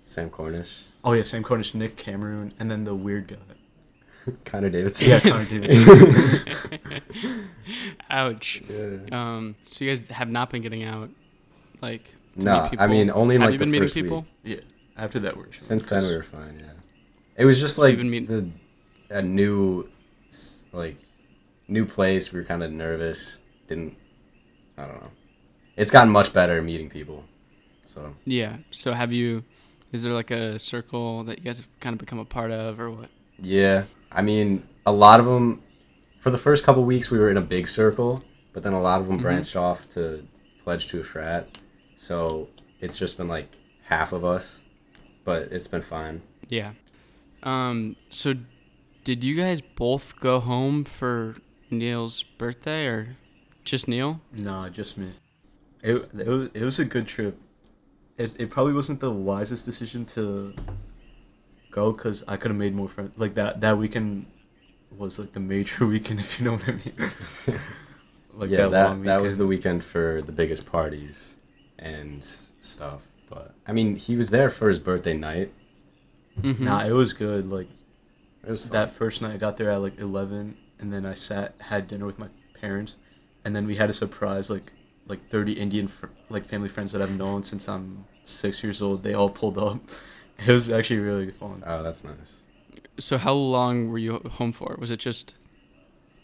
Sam 0.00 0.28
Cornish. 0.30 0.82
oh 1.04 1.12
yeah, 1.12 1.22
Sam 1.22 1.42
Cornish, 1.42 1.74
Nick 1.74 1.96
Cameron, 1.96 2.52
and 2.58 2.70
then 2.70 2.84
the 2.84 2.94
weird 2.94 3.28
guy. 3.28 3.36
Connor 4.44 4.70
Davidson. 4.70 5.08
Yeah, 5.08 5.20
Connor 5.20 5.44
Davidson. 5.46 7.02
Ouch. 8.10 8.62
Yeah. 8.68 8.96
Um, 9.10 9.56
so 9.64 9.84
you 9.84 9.90
guys 9.90 10.06
have 10.08 10.28
not 10.28 10.50
been 10.50 10.62
getting 10.62 10.84
out, 10.84 11.10
like. 11.80 12.14
to 12.38 12.44
No, 12.44 12.54
meet 12.54 12.64
I 12.64 12.68
people? 12.70 12.88
mean 12.88 13.10
only 13.10 13.34
in 13.36 13.40
have 13.40 13.48
like 13.50 13.52
you 13.54 13.58
the 13.58 13.62
been 13.64 13.70
meeting 13.72 13.84
first 13.84 13.94
people? 13.94 14.26
week. 14.44 14.58
yeah. 14.58 15.02
After 15.02 15.18
that, 15.20 15.36
we're 15.36 15.46
chilling, 15.46 15.68
Since 15.68 15.86
then 15.86 16.04
we 16.06 16.14
were 16.16 16.22
fine. 16.22 16.58
Yeah. 16.60 16.72
It 17.36 17.44
was 17.46 17.58
just 17.60 17.78
like 17.78 17.96
been 17.96 18.10
meet- 18.10 18.28
the 18.28 18.48
a 19.10 19.22
new 19.22 19.82
s- 19.84 19.91
like 20.72 20.96
new 21.68 21.84
place. 21.84 22.32
We 22.32 22.38
were 22.40 22.44
kind 22.44 22.62
of 22.62 22.72
nervous. 22.72 23.38
Didn't 23.68 23.96
I 24.78 24.86
don't 24.86 25.00
know. 25.00 25.10
It's 25.76 25.90
gotten 25.90 26.10
much 26.10 26.32
better 26.32 26.60
meeting 26.62 26.88
people. 26.90 27.24
So 27.84 28.14
Yeah. 28.24 28.56
So 28.70 28.92
have 28.92 29.12
you? 29.12 29.44
Is 29.92 30.02
there 30.02 30.12
like 30.12 30.30
a 30.30 30.58
circle 30.58 31.24
that 31.24 31.38
you 31.38 31.44
guys 31.44 31.58
have 31.58 31.68
kind 31.80 31.92
of 31.94 31.98
become 31.98 32.18
a 32.18 32.24
part 32.24 32.50
of, 32.50 32.80
or 32.80 32.90
what? 32.90 33.10
yeah, 33.38 33.84
I 34.10 34.22
mean 34.22 34.66
a 34.86 34.92
lot 34.92 35.20
of 35.20 35.26
them. 35.26 35.62
For 36.18 36.30
the 36.30 36.38
first 36.38 36.64
couple 36.64 36.84
weeks, 36.84 37.10
we 37.10 37.18
were 37.18 37.30
in 37.30 37.36
a 37.36 37.42
big 37.42 37.66
circle, 37.68 38.22
but 38.52 38.62
then 38.62 38.72
a 38.72 38.80
lot 38.80 39.00
of 39.00 39.08
them 39.08 39.18
Mhm. 39.18 39.22
branched 39.22 39.56
off 39.56 39.88
to 39.90 40.26
pledge 40.64 40.86
to 40.88 41.00
a 41.00 41.04
frat. 41.04 41.58
So 41.96 42.48
it's 42.80 42.96
just 42.96 43.16
been 43.16 43.28
like 43.28 43.48
half 43.84 44.12
of 44.12 44.24
us, 44.24 44.62
but 45.24 45.42
it's 45.52 45.66
been 45.66 45.82
fine. 45.82 46.22
Yeah. 46.48 46.72
Um. 47.42 47.96
So, 48.08 48.34
did 49.04 49.24
you 49.24 49.34
guys 49.34 49.60
both 49.60 50.18
go 50.20 50.40
home 50.40 50.84
for 50.84 51.36
Neil's 51.70 52.22
birthday, 52.22 52.86
or 52.86 53.16
just 53.64 53.88
Neil? 53.88 54.20
Nah, 54.32 54.68
just 54.68 54.96
me. 54.96 55.12
It 55.82 56.10
it 56.18 56.28
was 56.28 56.48
it 56.54 56.62
was 56.62 56.78
a 56.78 56.84
good 56.84 57.06
trip. 57.06 57.38
It 58.16 58.34
it 58.38 58.50
probably 58.50 58.72
wasn't 58.72 59.00
the 59.00 59.10
wisest 59.10 59.64
decision 59.64 60.04
to 60.06 60.54
go 61.70 61.92
because 61.92 62.22
I 62.28 62.36
could 62.36 62.50
have 62.50 62.58
made 62.58 62.74
more 62.74 62.88
friends. 62.88 63.12
Like 63.16 63.34
that 63.34 63.60
that 63.60 63.78
weekend 63.78 64.26
was 64.96 65.18
like 65.18 65.32
the 65.32 65.40
major 65.40 65.86
weekend, 65.94 66.20
if 66.20 66.38
you 66.38 66.44
know 66.44 66.52
what 66.52 66.68
I 66.68 66.72
mean. 66.72 66.94
like 68.34 68.50
yeah, 68.50 68.66
that 68.66 68.88
long 68.90 69.02
that 69.02 69.20
was 69.20 69.36
the 69.36 69.46
weekend 69.46 69.82
for 69.82 70.22
the 70.22 70.32
biggest 70.32 70.66
parties 70.66 71.34
and 71.78 72.26
stuff. 72.60 73.02
But 73.28 73.54
I 73.66 73.72
mean, 73.72 73.96
he 73.96 74.16
was 74.16 74.30
there 74.30 74.50
for 74.50 74.68
his 74.68 74.78
birthday 74.78 75.14
night. 75.14 75.52
Mm-hmm. 76.40 76.64
Nah, 76.64 76.84
it 76.84 76.92
was 76.92 77.12
good. 77.12 77.50
Like 77.50 77.66
It 77.66 77.66
was 77.66 77.70
fun. 77.70 77.81
That 78.42 78.90
first 78.90 79.22
night, 79.22 79.34
I 79.34 79.36
got 79.36 79.56
there 79.56 79.70
at 79.70 79.80
like 79.80 79.98
eleven, 79.98 80.56
and 80.78 80.92
then 80.92 81.06
I 81.06 81.14
sat 81.14 81.54
had 81.60 81.86
dinner 81.86 82.06
with 82.06 82.18
my 82.18 82.28
parents, 82.60 82.96
and 83.44 83.54
then 83.54 83.66
we 83.66 83.76
had 83.76 83.90
a 83.90 83.92
surprise 83.92 84.50
like 84.50 84.72
like 85.06 85.22
thirty 85.28 85.52
Indian 85.52 85.88
fr- 85.88 86.06
like 86.28 86.44
family 86.44 86.68
friends 86.68 86.92
that 86.92 87.02
I've 87.02 87.16
known 87.16 87.42
since 87.42 87.68
I'm 87.68 88.04
six 88.24 88.62
years 88.62 88.80
old. 88.82 89.02
They 89.02 89.14
all 89.14 89.30
pulled 89.30 89.58
up. 89.58 89.80
It 90.44 90.50
was 90.50 90.68
actually 90.70 90.98
really 90.98 91.30
fun. 91.30 91.62
oh, 91.64 91.84
that's 91.84 92.02
nice. 92.02 92.32
So 92.98 93.16
how 93.16 93.32
long 93.32 93.90
were 93.90 93.98
you 93.98 94.18
home 94.38 94.50
for? 94.50 94.74
Was 94.76 94.90
it 94.90 94.96
just? 94.98 95.34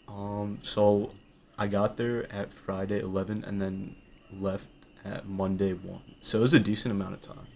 Um, 0.09 0.59
so 0.61 1.13
I 1.57 1.67
got 1.67 1.95
there 1.95 2.29
at 2.29 2.51
Friday 2.51 2.99
eleven, 2.99 3.45
and 3.45 3.61
then 3.61 3.95
left 4.33 4.67
at 5.05 5.25
Monday 5.27 5.71
one. 5.73 6.01
So 6.19 6.39
it 6.39 6.41
was 6.41 6.53
a 6.53 6.59
decent 6.59 6.91
amount 6.91 7.13
of 7.13 7.21
time, 7.21 7.47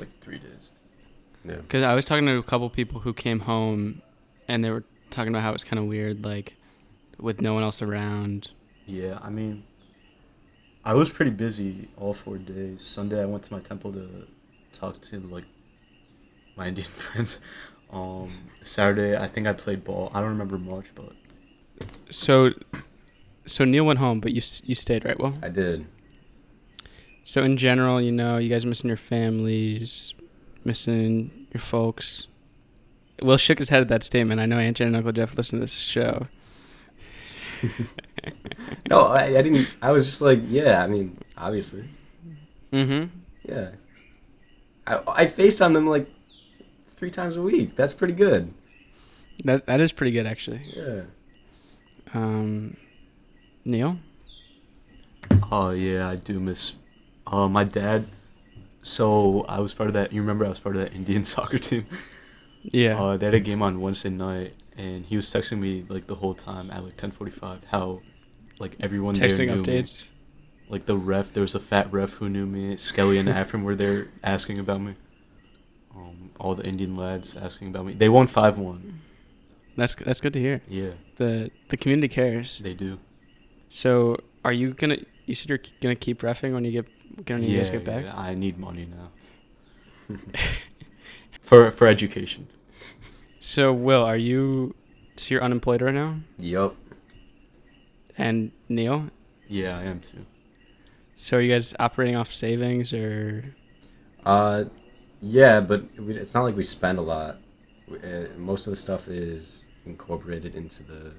like 0.00 0.08
three 0.20 0.38
days. 0.38 0.70
Yeah. 1.44 1.56
Because 1.56 1.82
I 1.84 1.94
was 1.94 2.04
talking 2.04 2.26
to 2.26 2.36
a 2.36 2.42
couple 2.42 2.68
people 2.70 3.00
who 3.00 3.12
came 3.14 3.40
home, 3.40 4.02
and 4.48 4.64
they 4.64 4.70
were 4.70 4.84
talking 5.10 5.28
about 5.32 5.42
how 5.42 5.52
it's 5.54 5.64
kind 5.64 5.78
of 5.78 5.86
weird, 5.86 6.24
like, 6.24 6.54
with 7.18 7.40
no 7.40 7.54
one 7.54 7.62
else 7.62 7.80
around. 7.82 8.50
Yeah, 8.86 9.18
I 9.22 9.30
mean, 9.30 9.64
I 10.84 10.94
was 10.94 11.10
pretty 11.10 11.30
busy 11.30 11.88
all 11.96 12.12
four 12.14 12.38
days. 12.38 12.82
Sunday, 12.82 13.20
I 13.22 13.24
went 13.26 13.44
to 13.44 13.52
my 13.52 13.60
temple 13.60 13.92
to 13.92 14.26
talk 14.72 15.00
to 15.02 15.20
like 15.20 15.44
my 16.56 16.68
Indian 16.68 16.88
friends. 16.90 17.38
Um, 17.92 18.30
Saturday, 18.62 19.16
I 19.16 19.26
think 19.26 19.46
I 19.46 19.52
played 19.52 19.84
ball. 19.84 20.10
I 20.14 20.20
don't 20.20 20.30
remember 20.30 20.58
much, 20.58 20.86
but 20.94 21.12
So, 22.10 22.50
so 23.46 23.64
Neil 23.64 23.84
went 23.84 23.98
home, 23.98 24.20
but 24.20 24.32
you 24.32 24.42
you 24.64 24.74
stayed, 24.74 25.04
right? 25.04 25.18
Well, 25.18 25.34
I 25.42 25.48
did. 25.48 25.86
so 27.22 27.42
in 27.42 27.56
general, 27.56 28.00
you 28.00 28.12
know, 28.12 28.38
you 28.38 28.48
guys 28.48 28.64
missing 28.64 28.88
your 28.88 28.96
families, 28.96 30.14
missing 30.64 31.46
your 31.52 31.60
folks. 31.60 32.26
Will 33.22 33.36
shook 33.36 33.58
his 33.58 33.68
head 33.68 33.80
at 33.82 33.88
that 33.88 34.02
statement. 34.02 34.40
I 34.40 34.46
know 34.46 34.58
Aunt 34.58 34.76
Jen 34.76 34.88
and 34.88 34.96
Uncle 34.96 35.12
Jeff 35.12 35.36
listen 35.36 35.58
to 35.58 35.64
this 35.64 35.74
show. 35.74 36.26
No, 38.88 39.02
I, 39.02 39.24
I 39.38 39.42
didn't. 39.42 39.70
I 39.80 39.92
was 39.92 40.04
just 40.06 40.20
like, 40.20 40.40
yeah. 40.48 40.82
I 40.82 40.86
mean, 40.86 41.16
obviously, 41.38 41.84
Mm-hmm. 42.72 43.06
yeah. 43.48 43.70
I 44.86 45.00
I 45.06 45.26
FaceTime 45.26 45.72
them 45.74 45.86
like 45.86 46.08
three 46.96 47.10
times 47.10 47.36
a 47.36 47.42
week. 47.42 47.76
That's 47.76 47.92
pretty 47.94 48.14
good. 48.14 48.52
That 49.44 49.66
that 49.66 49.80
is 49.80 49.92
pretty 49.92 50.12
good, 50.12 50.26
actually. 50.26 50.60
Yeah. 50.76 51.02
Um, 52.12 52.76
Neil. 53.64 53.98
oh 55.50 55.70
yeah, 55.70 56.08
I 56.08 56.16
do 56.16 56.40
miss. 56.40 56.74
Uh, 57.26 57.48
my 57.48 57.64
dad. 57.64 58.06
So 58.82 59.44
I 59.48 59.60
was 59.60 59.74
part 59.74 59.88
of 59.88 59.94
that. 59.94 60.12
You 60.12 60.20
remember 60.20 60.44
I 60.46 60.48
was 60.48 60.60
part 60.60 60.76
of 60.76 60.82
that 60.82 60.94
Indian 61.00 61.24
soccer 61.24 61.58
team. 61.58 61.86
Yeah. 62.62 63.00
Uh, 63.00 63.16
they 63.16 63.26
had 63.26 63.34
a 63.34 63.40
game 63.40 63.62
on 63.62 63.80
Wednesday 63.80 64.10
night, 64.10 64.54
and 64.76 65.04
he 65.06 65.16
was 65.16 65.26
texting 65.32 65.58
me 65.58 65.84
like 65.88 66.06
the 66.06 66.16
whole 66.16 66.34
time 66.34 66.70
at 66.70 66.84
like 66.84 66.96
ten 66.96 67.10
forty 67.10 67.32
five. 67.32 67.60
How, 67.70 68.00
like 68.58 68.76
everyone 68.80 69.14
there 69.14 69.28
Texting 69.28 69.48
knew 69.48 69.62
me. 69.62 69.84
Like 70.68 70.86
the 70.86 70.96
ref, 70.96 71.32
there 71.32 71.40
was 71.42 71.54
a 71.54 71.60
fat 71.60 71.92
ref 71.92 72.14
who 72.14 72.28
knew 72.28 72.46
me. 72.46 72.76
Skelly 72.76 73.18
and 73.18 73.28
Afrin 73.28 73.62
were 73.64 73.74
there 73.74 74.08
asking 74.22 74.58
about 74.58 74.80
me. 74.80 74.94
Um, 75.96 76.30
all 76.38 76.54
the 76.54 76.64
Indian 76.66 76.96
lads 76.96 77.34
asking 77.36 77.68
about 77.68 77.86
me. 77.86 77.94
They 77.94 78.08
won 78.08 78.26
five 78.28 78.56
one. 78.58 79.00
That's 79.76 79.94
that's 79.94 80.20
good 80.20 80.32
to 80.34 80.40
hear. 80.40 80.62
Yeah, 80.68 80.92
the 81.16 81.50
The 81.68 81.76
community 81.76 82.08
cares. 82.08 82.58
they 82.62 82.74
do. 82.74 82.98
So, 83.68 84.18
are 84.44 84.52
you 84.52 84.72
gonna? 84.74 84.98
You 85.26 85.34
said 85.34 85.48
you're 85.48 85.60
gonna 85.80 85.94
keep 85.96 86.22
refing 86.22 86.52
when 86.54 86.64
you 86.64 86.72
get 86.72 86.86
when 87.26 87.42
you 87.42 87.50
yeah, 87.50 87.58
guys 87.58 87.70
get 87.70 87.84
back. 87.84 88.04
yeah, 88.04 88.16
I 88.18 88.34
need 88.34 88.58
money 88.58 88.86
now. 88.86 90.16
for 91.40 91.70
for 91.70 91.86
education. 91.86 92.46
So, 93.38 93.72
Will, 93.72 94.02
are 94.02 94.16
you? 94.16 94.74
So 95.16 95.34
you're 95.34 95.42
unemployed 95.44 95.82
right 95.82 95.94
now, 95.94 96.20
Yup. 96.38 96.76
and 98.16 98.52
Neil. 98.68 99.08
Yeah, 99.48 99.78
I 99.78 99.82
am 99.84 100.00
too. 100.00 100.24
So, 101.14 101.36
are 101.36 101.40
you 101.40 101.50
guys 101.50 101.74
operating 101.78 102.16
off 102.16 102.32
savings 102.32 102.92
or? 102.92 103.44
Uh, 104.24 104.64
yeah, 105.20 105.60
but 105.60 105.84
we, 105.98 106.14
it's 106.16 106.34
not 106.34 106.42
like 106.44 106.56
we 106.56 106.62
spend 106.62 106.98
a 106.98 107.02
lot. 107.02 107.38
We- 107.88 107.98
Uh, 107.98 108.28
most 108.38 108.66
of 108.66 108.70
the 108.70 108.76
stuff 108.76 109.08
is 109.08 109.64
incorporated 109.84 110.54
into 110.54 110.82
the 110.84 111.12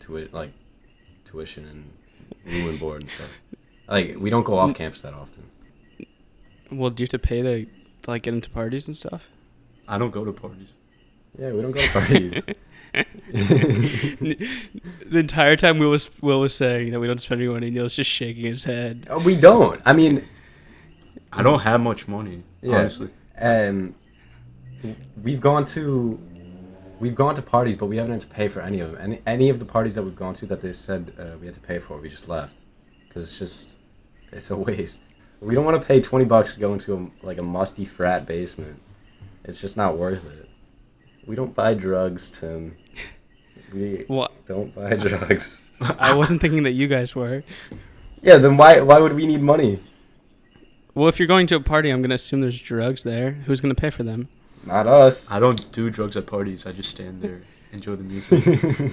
tui- 0.00 0.28
like 0.32 0.52
tuition 1.24 1.64
and 1.66 1.84
room 2.44 2.70
and 2.70 2.80
board 2.80 3.02
and 3.02 3.10
stuff. 3.10 3.30
Like 3.88 4.16
we 4.18 4.30
don't 4.30 4.44
go 4.44 4.58
off 4.58 4.74
campus 4.74 5.00
that 5.00 5.14
often. 5.14 5.44
Well, 6.70 6.90
do 6.90 7.02
you 7.02 7.04
have 7.04 7.10
to 7.10 7.18
pay 7.18 7.42
to, 7.42 7.64
to 7.64 7.70
like 8.06 8.22
get 8.22 8.34
into 8.34 8.50
parties 8.50 8.86
and 8.86 8.96
stuff? 8.96 9.28
I 9.86 9.96
don't 9.98 10.10
go 10.10 10.24
to 10.24 10.32
parties. 10.32 10.72
Yeah, 11.38 11.52
we 11.52 11.62
don't 11.62 11.72
go 11.72 11.80
to 11.80 11.90
parties. 11.90 12.44
the 12.92 14.48
entire 15.12 15.56
time 15.56 15.78
Will 15.78 15.90
was 15.90 16.10
Will 16.20 16.40
was 16.40 16.54
saying 16.54 16.92
that 16.92 17.00
we 17.00 17.06
don't 17.06 17.20
spend 17.20 17.40
any 17.40 17.50
money, 17.50 17.70
Neil's 17.70 17.94
just 17.94 18.10
shaking 18.10 18.44
his 18.44 18.64
head. 18.64 19.06
Oh, 19.10 19.18
we 19.18 19.36
don't. 19.36 19.80
I 19.84 19.92
mean, 19.92 20.24
I 21.32 21.42
don't 21.42 21.60
have 21.60 21.80
much 21.80 22.08
money. 22.08 22.42
Yeah. 22.62 22.78
Honestly. 22.78 23.10
um, 23.40 23.94
we've 25.22 25.40
gone 25.40 25.64
to 25.66 26.20
we've 26.98 27.14
gone 27.14 27.34
to 27.34 27.42
parties, 27.42 27.76
but 27.76 27.86
we 27.86 27.96
haven't 27.96 28.12
had 28.12 28.20
to 28.22 28.26
pay 28.26 28.48
for 28.48 28.60
any 28.60 28.80
of 28.80 28.92
them. 28.92 29.00
Any 29.00 29.22
any 29.26 29.48
of 29.48 29.58
the 29.58 29.64
parties 29.64 29.94
that 29.94 30.02
we've 30.02 30.16
gone 30.16 30.34
to 30.34 30.46
that 30.46 30.60
they 30.60 30.72
said 30.72 31.12
uh, 31.18 31.36
we 31.38 31.46
had 31.46 31.54
to 31.54 31.60
pay 31.60 31.78
for, 31.78 31.98
we 31.98 32.08
just 32.08 32.28
left 32.28 32.62
because 33.08 33.22
it's 33.22 33.38
just 33.38 33.76
it's 34.32 34.50
a 34.50 34.56
waste. 34.56 35.00
We 35.40 35.54
don't 35.54 35.64
want 35.64 35.80
to 35.80 35.86
pay 35.86 36.00
twenty 36.00 36.24
bucks 36.24 36.54
to 36.54 36.60
go 36.60 36.72
into 36.72 36.94
a, 37.22 37.26
like 37.26 37.38
a 37.38 37.42
musty 37.42 37.84
frat 37.84 38.26
basement. 38.26 38.80
It's 39.44 39.60
just 39.60 39.76
not 39.76 39.96
worth 39.96 40.24
it. 40.26 40.48
We 41.26 41.36
don't 41.36 41.54
buy 41.54 41.74
drugs, 41.74 42.30
Tim. 42.30 42.76
We 43.72 44.04
Well, 44.08 44.30
don't 44.46 44.74
buy 44.74 44.94
drugs. 44.94 45.60
I 45.98 46.14
wasn't 46.14 46.40
thinking 46.40 46.62
that 46.64 46.72
you 46.72 46.88
guys 46.88 47.14
were. 47.14 47.44
Yeah, 48.22 48.38
then 48.38 48.56
why 48.56 48.80
why 48.80 48.98
would 48.98 49.12
we 49.12 49.26
need 49.26 49.42
money? 49.42 49.82
Well, 50.94 51.08
if 51.08 51.18
you're 51.20 51.28
going 51.28 51.46
to 51.48 51.56
a 51.56 51.60
party, 51.60 51.90
I'm 51.90 52.02
gonna 52.02 52.14
assume 52.16 52.40
there's 52.40 52.60
drugs 52.60 53.02
there. 53.04 53.32
Who's 53.46 53.60
gonna 53.60 53.74
pay 53.76 53.90
for 53.90 54.02
them? 54.02 54.28
Not 54.64 54.86
us. 54.86 55.30
I 55.30 55.38
don't 55.38 55.70
do 55.70 55.88
drugs 55.88 56.16
at 56.16 56.26
parties. 56.26 56.66
I 56.66 56.72
just 56.72 56.90
stand 56.90 57.22
there, 57.22 57.42
enjoy 57.72 57.96
the 57.96 58.04
music, 58.04 58.44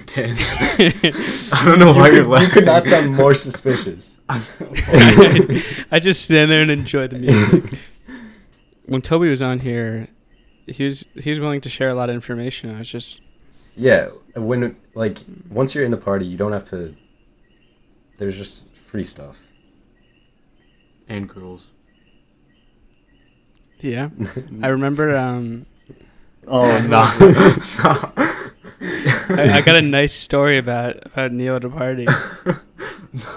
dance. 0.14 0.50
I 1.52 1.62
don't 1.64 1.78
know 1.78 1.92
You 1.92 1.98
why 1.98 2.08
could, 2.08 2.14
you're 2.16 2.24
you 2.24 2.28
laughing. 2.30 2.50
could 2.50 2.64
not 2.66 2.86
sound 2.86 3.14
more 3.14 3.34
suspicious. 3.34 4.16
I 4.28 5.98
just 6.00 6.24
stand 6.24 6.50
there 6.50 6.62
and 6.62 6.70
enjoy 6.70 7.06
the 7.08 7.18
music. 7.18 7.78
when 8.86 9.00
Toby 9.02 9.28
was 9.28 9.40
on 9.42 9.60
here, 9.60 10.08
he 10.66 10.84
was 10.84 11.04
he 11.14 11.30
was 11.30 11.38
willing 11.40 11.60
to 11.62 11.68
share 11.68 11.88
a 11.88 11.94
lot 11.94 12.08
of 12.10 12.14
information. 12.14 12.74
I 12.74 12.78
was 12.80 12.88
just 12.88 13.20
Yeah, 13.76 14.08
when 14.34 14.76
like 14.94 15.18
once 15.48 15.74
you're 15.74 15.84
in 15.84 15.90
the 15.92 15.96
party, 15.96 16.26
you 16.26 16.36
don't 16.36 16.52
have 16.52 16.68
to. 16.70 16.94
There's 18.18 18.36
just 18.36 18.64
free 18.86 19.04
stuff. 19.04 19.38
and 21.08 21.28
girls. 21.28 21.70
yeah. 23.80 24.08
I 24.62 24.68
remember 24.68 25.14
um 25.16 25.66
Oh 26.48 26.66
no. 26.88 27.04
I, 29.28 29.50
I 29.58 29.60
got 29.62 29.76
a 29.76 29.82
nice 29.82 30.12
story 30.14 30.58
about 30.58 31.06
about 31.06 31.32
Neil 31.32 31.56
at 31.56 31.64
a 31.64 31.68
party. 31.70 32.06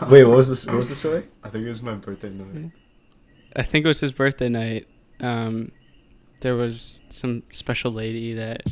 Wait, 0.10 0.24
what 0.24 0.36
was 0.36 0.50
this? 0.50 0.66
What 0.66 0.76
was 0.76 0.90
the 0.90 0.96
story? 0.96 1.26
I 1.44 1.50
think 1.50 1.66
it 1.66 1.70
was 1.70 1.82
my 1.82 1.94
birthday 1.94 2.30
night. 2.30 2.72
I 3.56 3.64
think 3.64 3.86
it 3.86 3.88
was 3.88 4.00
his 4.00 4.12
birthday 4.12 4.50
night. 4.50 4.88
Um, 5.20 5.72
there 6.42 6.56
was 6.56 7.02
some 7.10 7.44
special 7.50 7.92
lady 7.92 8.34
that 8.34 8.64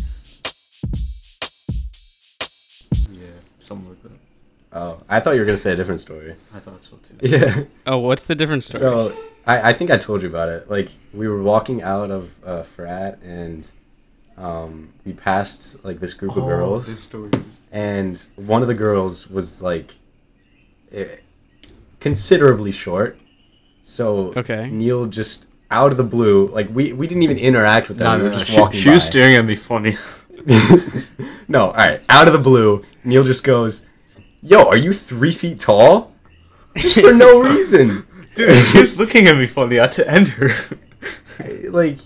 Yeah, 3.12 3.28
something 3.60 3.90
like 3.90 4.04
that. 4.04 4.12
Oh, 4.74 5.02
I 5.10 5.20
thought 5.20 5.34
you 5.34 5.40
were 5.40 5.46
gonna 5.46 5.58
say 5.58 5.74
a 5.74 5.76
different 5.76 6.00
story. 6.00 6.36
I 6.54 6.60
thought 6.60 6.82
so 6.82 6.98
too. 6.98 7.16
Yeah. 7.22 7.64
Oh, 7.86 7.98
what's 7.98 8.24
the 8.24 8.36
different 8.36 8.64
story? 8.64 8.80
So 8.80 9.16
I, 9.46 9.70
I 9.70 9.74
think 9.74 9.90
I 9.92 9.98
told 9.98 10.22
you 10.22 10.30
about 10.30 10.50
it. 10.50 10.70
Like 10.70 10.90
we 11.14 11.28
were 11.28 11.42
walking 11.42 11.82
out 11.82 12.12
of 12.12 12.32
uh, 12.46 12.64
frat 12.64 13.20
and 13.24 13.68
um, 14.38 14.94
we 15.06 15.14
passed 15.14 15.84
like 15.84 16.00
this 16.00 16.14
group 16.14 16.36
of 16.38 16.44
Oh, 16.44 16.48
girls 16.48 16.86
This 16.88 17.00
story 17.04 17.30
is. 17.48 17.62
and 17.72 18.24
one 18.36 18.62
of 18.62 18.68
the 18.68 18.74
girls 18.76 19.30
was 19.30 19.62
like 19.62 19.96
eh, 20.92 21.08
considerably 22.00 22.72
short. 22.72 23.18
So 23.84 24.34
Okay. 24.38 24.70
Neil 24.70 25.06
just 25.08 25.48
out 25.72 25.92
of 25.92 25.98
the 25.98 26.04
blue, 26.04 26.46
like 26.48 26.70
we, 26.74 26.94
we 26.94 27.08
didn't 27.08 27.24
even 27.24 27.38
interact 27.38 27.90
with 27.90 27.98
them. 27.98 28.06
No, 28.06 28.12
we 28.12 28.18
no, 28.18 28.24
were 28.26 28.30
no. 28.32 28.40
just 28.40 28.52
She, 28.52 28.60
walking 28.60 28.80
she 28.80 28.90
was 28.90 29.04
by. 29.04 29.10
staring 29.10 29.36
at 29.36 29.46
me 29.46 29.56
funny. 29.56 29.98
no, 31.48 31.68
all 31.68 31.74
right. 31.74 32.02
Out 32.10 32.28
of 32.28 32.34
the 32.34 32.40
blue, 32.40 32.84
Neil 33.04 33.24
just 33.24 33.44
goes, 33.44 33.86
"Yo, 34.42 34.64
are 34.66 34.78
you 34.78 34.94
three 34.94 35.32
feet 35.32 35.60
tall?" 35.60 36.14
Just 36.76 37.00
for 37.00 37.12
no 37.14 37.42
reason. 37.50 38.06
Dude, 38.36 38.54
she 38.68 38.80
was 38.80 38.98
looking 38.98 39.28
at 39.28 39.38
me 39.38 39.48
funny. 39.48 39.80
I 39.80 39.84
had 39.84 39.92
to 39.94 40.10
end 40.10 40.28
her. 40.30 40.50
I- 41.40 41.68
like 41.70 41.98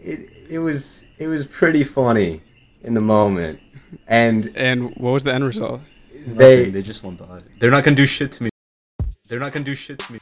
it 0.00 0.28
it 0.48 0.58
was 0.58 0.97
it 1.18 1.26
was 1.26 1.46
pretty 1.46 1.84
funny 1.84 2.42
in 2.82 2.94
the 2.94 3.00
moment 3.00 3.60
and 4.06 4.52
and 4.56 4.94
what 4.96 5.10
was 5.10 5.24
the 5.24 5.34
end 5.34 5.44
result? 5.44 5.80
they 6.26 6.56
Nothing, 6.58 6.72
they 6.72 6.82
just 6.82 7.02
went 7.02 7.18
by. 7.18 7.40
They're 7.58 7.70
not 7.70 7.84
gonna 7.84 7.96
do 7.96 8.06
shit 8.06 8.32
to 8.32 8.44
me. 8.44 8.50
They're 9.28 9.40
not 9.40 9.52
gonna 9.52 9.64
do 9.64 9.74
shit 9.74 9.98
to 9.98 10.12
me. 10.12 10.20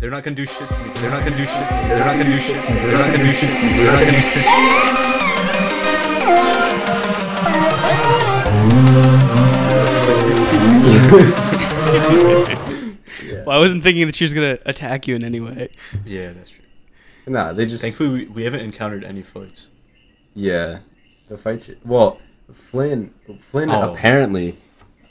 They're 0.00 0.10
not 0.10 0.24
gonna 0.24 0.36
do 0.36 0.46
shit 0.46 0.68
to 0.70 0.78
me. 0.78 0.92
They're 0.94 1.10
not 1.10 1.24
gonna 1.24 1.36
do 1.36 1.46
shit 1.46 1.56
to 1.56 1.78
me. 1.78 1.88
They're 1.88 2.00
not 2.00 2.16
gonna 2.16 2.24
do 2.24 2.40
shit 2.40 2.66
to 2.66 2.74
me. 2.74 2.80
They're 2.80 2.98
not 2.98 3.10
gonna 3.12 3.24
do 3.24 3.32
shit 3.32 3.58
to 3.58 3.64
me. 3.64 3.72
They're 3.76 3.92
not 3.92 4.04
gonna 4.04 4.12
do 4.12 4.20
shit 4.20 4.44
yeah. 13.22 13.40
Well, 13.44 13.58
I 13.58 13.60
wasn't 13.60 13.82
thinking 13.82 14.06
that 14.06 14.16
she 14.16 14.24
was 14.24 14.32
gonna 14.32 14.58
attack 14.64 15.06
you 15.06 15.16
in 15.16 15.24
any 15.24 15.40
way. 15.40 15.68
Yeah, 16.04 16.32
that's 16.32 16.50
true. 16.50 16.64
nah 17.26 17.52
they 17.52 17.66
just 17.66 17.82
Thankfully, 17.82 18.08
we, 18.08 18.26
we 18.26 18.44
haven't 18.44 18.60
encountered 18.60 19.04
any 19.04 19.22
fights. 19.22 19.68
Yeah 20.34 20.80
the 21.28 21.38
fights 21.38 21.70
well 21.84 22.18
flynn 22.52 23.12
flynn 23.40 23.70
Oh. 23.70 23.92
apparently 23.92 24.56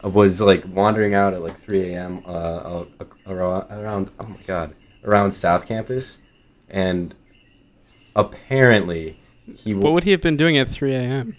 was 0.04 0.42
like 0.42 0.64
wandering 0.68 1.14
out 1.14 1.34
at 1.34 1.42
like 1.42 1.60
3 1.60 1.94
a.m 1.94 2.24
uh, 2.26 2.30
uh 2.30 2.86
around, 3.26 3.72
around 3.72 4.12
oh 4.20 4.26
my 4.26 4.38
god 4.46 4.76
around 5.04 5.32
south 5.32 5.66
campus 5.66 6.18
and 6.70 7.16
apparently 8.16 9.18
he 9.56 9.74
What 9.74 9.94
would 9.94 10.04
he 10.04 10.12
have 10.12 10.22
been 10.22 10.38
doing 10.38 10.58
at 10.58 10.70
3 10.70 10.94
a.m.? 10.96 11.36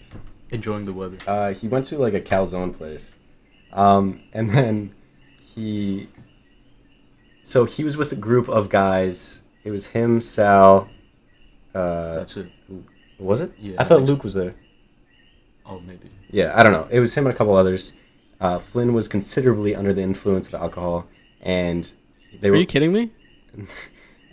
Enjoying 0.51 0.85
the 0.85 0.93
weather. 0.93 1.17
Uh, 1.27 1.53
he 1.53 1.67
went 1.67 1.85
to 1.85 1.97
like 1.97 2.13
a 2.13 2.21
calzone 2.21 2.71
place, 2.75 3.13
um, 3.73 4.21
and 4.31 4.51
then 4.51 4.93
he. 5.39 6.07
So 7.41 7.65
he 7.65 7.83
was 7.83 7.97
with 7.97 8.11
a 8.11 8.15
group 8.15 8.47
of 8.47 8.69
guys. 8.69 9.41
It 9.63 9.71
was 9.71 9.87
him, 9.87 10.21
Sal. 10.21 10.89
Uh, 11.73 12.15
That's 12.15 12.37
it. 12.37 12.51
Was 13.19 13.41
it? 13.41 13.51
Yeah, 13.59 13.75
I 13.79 13.83
thought 13.83 14.01
I- 14.01 14.03
Luke 14.03 14.23
was 14.23 14.33
there. 14.33 14.55
Oh, 15.65 15.79
maybe. 15.79 16.09
Yeah, 16.29 16.53
I 16.55 16.63
don't 16.63 16.73
know. 16.73 16.87
It 16.91 16.99
was 16.99 17.15
him 17.15 17.25
and 17.25 17.33
a 17.33 17.37
couple 17.37 17.55
others. 17.55 17.93
Uh, 18.39 18.59
Flynn 18.59 18.93
was 18.93 19.07
considerably 19.07 19.75
under 19.75 19.93
the 19.93 20.01
influence 20.01 20.47
of 20.47 20.53
alcohol, 20.55 21.07
and 21.41 21.91
they 22.39 22.49
Are 22.49 22.51
were 22.51 22.57
you 22.57 22.65
kidding 22.65 22.91
me? 22.93 23.11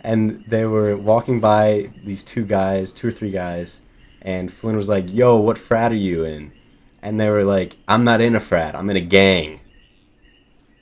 and 0.01 0.43
they 0.47 0.65
were 0.65 0.95
walking 0.97 1.39
by 1.39 1.89
these 2.03 2.21
two 2.23 2.45
guys, 2.45 2.91
two 2.91 3.07
or 3.07 3.11
three 3.11 3.31
guys, 3.31 3.81
and 4.21 4.51
Flynn 4.51 4.75
was 4.75 4.89
like, 4.89 5.11
"Yo, 5.11 5.37
what 5.37 5.57
frat 5.57 5.91
are 5.91 5.95
you 5.95 6.23
in?" 6.25 6.51
And 7.01 7.19
they 7.19 7.29
were 7.29 7.43
like, 7.45 7.77
"I'm 7.87 8.03
not 8.03 8.21
in 8.21 8.35
a 8.35 8.39
frat. 8.39 8.75
I'm 8.75 8.89
in 8.89 8.97
a 8.97 9.01
gang." 9.01 9.61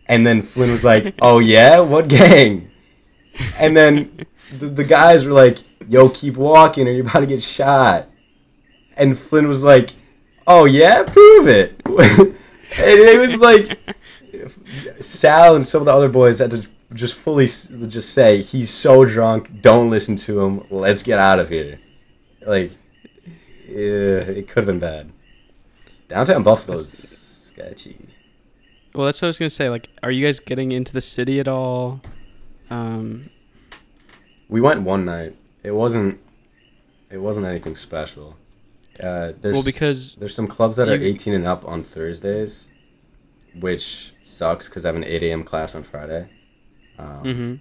And 0.08 0.26
then 0.28 0.42
Flynn 0.42 0.72
was 0.72 0.84
like, 0.84 1.16
"Oh 1.22 1.40
yeah, 1.40 1.80
what 1.80 2.08
gang?" 2.08 2.72
And 3.58 3.78
then 3.78 4.26
the, 4.60 4.68
the 4.68 4.84
guys 4.84 5.24
were 5.24 5.32
like, 5.32 5.60
"Yo, 5.88 6.10
keep 6.10 6.38
walking, 6.38 6.88
or 6.88 6.91
you're 6.91 7.08
about 7.08 7.22
to 7.22 7.26
get 7.26 7.44
shot." 7.44 8.08
And 8.96 9.17
Flynn 9.17 9.48
was 9.48 9.63
like, 9.63 9.91
"Oh 10.48 10.65
yeah, 10.65 11.04
prove 11.04 11.48
it." 11.48 11.82
and 11.86 12.36
it 12.78 13.20
was 13.20 13.38
like 13.38 13.80
Sal 15.02 15.56
and 15.56 15.65
some 15.65 15.82
of 15.82 15.86
the 15.86 15.94
other 15.94 16.10
boys 16.10 16.39
had 16.39 16.52
to 16.52 16.67
just 16.94 17.15
fully 17.15 17.46
just 17.46 18.10
say 18.13 18.41
he's 18.41 18.70
so 18.70 19.06
drunk. 19.06 19.62
Don't 19.62 19.89
listen 19.89 20.15
to 20.17 20.41
him. 20.41 20.65
Let's 20.70 21.04
get 21.04 21.20
out 21.20 21.39
of 21.39 21.50
here. 21.50 21.80
Like, 22.46 22.72
yeah, 23.67 23.78
it 23.78 24.48
could 24.48 24.58
have 24.58 24.65
been 24.65 24.80
bad. 24.80 25.12
Downtown 26.08 26.44
Buffalo's 26.44 26.89
sketchy. 27.46 27.98
Well, 28.94 29.06
that's 29.06 29.22
what 29.22 29.28
I 29.28 29.30
was 29.30 29.39
gonna 29.39 29.50
say. 29.50 29.70
Like, 29.70 29.89
are 30.04 30.12
you 30.12 30.26
guys 30.26 30.39
getting 30.39 30.72
into 30.72 30.91
the 30.91 31.02
city 31.02 31.39
at 31.39 31.48
all? 31.48 32.02
Um, 32.70 33.30
We 34.50 34.60
went 34.60 34.82
one 34.82 35.06
night. 35.06 35.36
It 35.63 35.71
wasn't. 35.71 36.19
It 37.10 37.17
wasn't 37.17 37.45
anything 37.45 37.76
special. 37.76 38.38
Uh, 39.02 39.34
there's 39.41 39.54
well, 39.54 39.63
because 39.63 40.15
there's 40.17 40.36
some 40.36 40.47
clubs 40.47 40.76
that 40.78 40.88
are 40.88 40.93
18 40.93 41.34
and 41.34 41.45
up 41.47 41.65
on 41.65 41.84
Thursdays, 41.84 42.67
which 43.60 44.13
sucks 44.24 44.67
because 44.67 44.86
I 44.86 44.89
have 44.89 44.95
an 44.95 45.04
8 45.04 45.24
a.m. 45.24 45.43
class 45.43 45.76
on 45.76 45.84
Friday. 45.84 46.30
Um, 46.97 47.24
hmm 47.24 47.56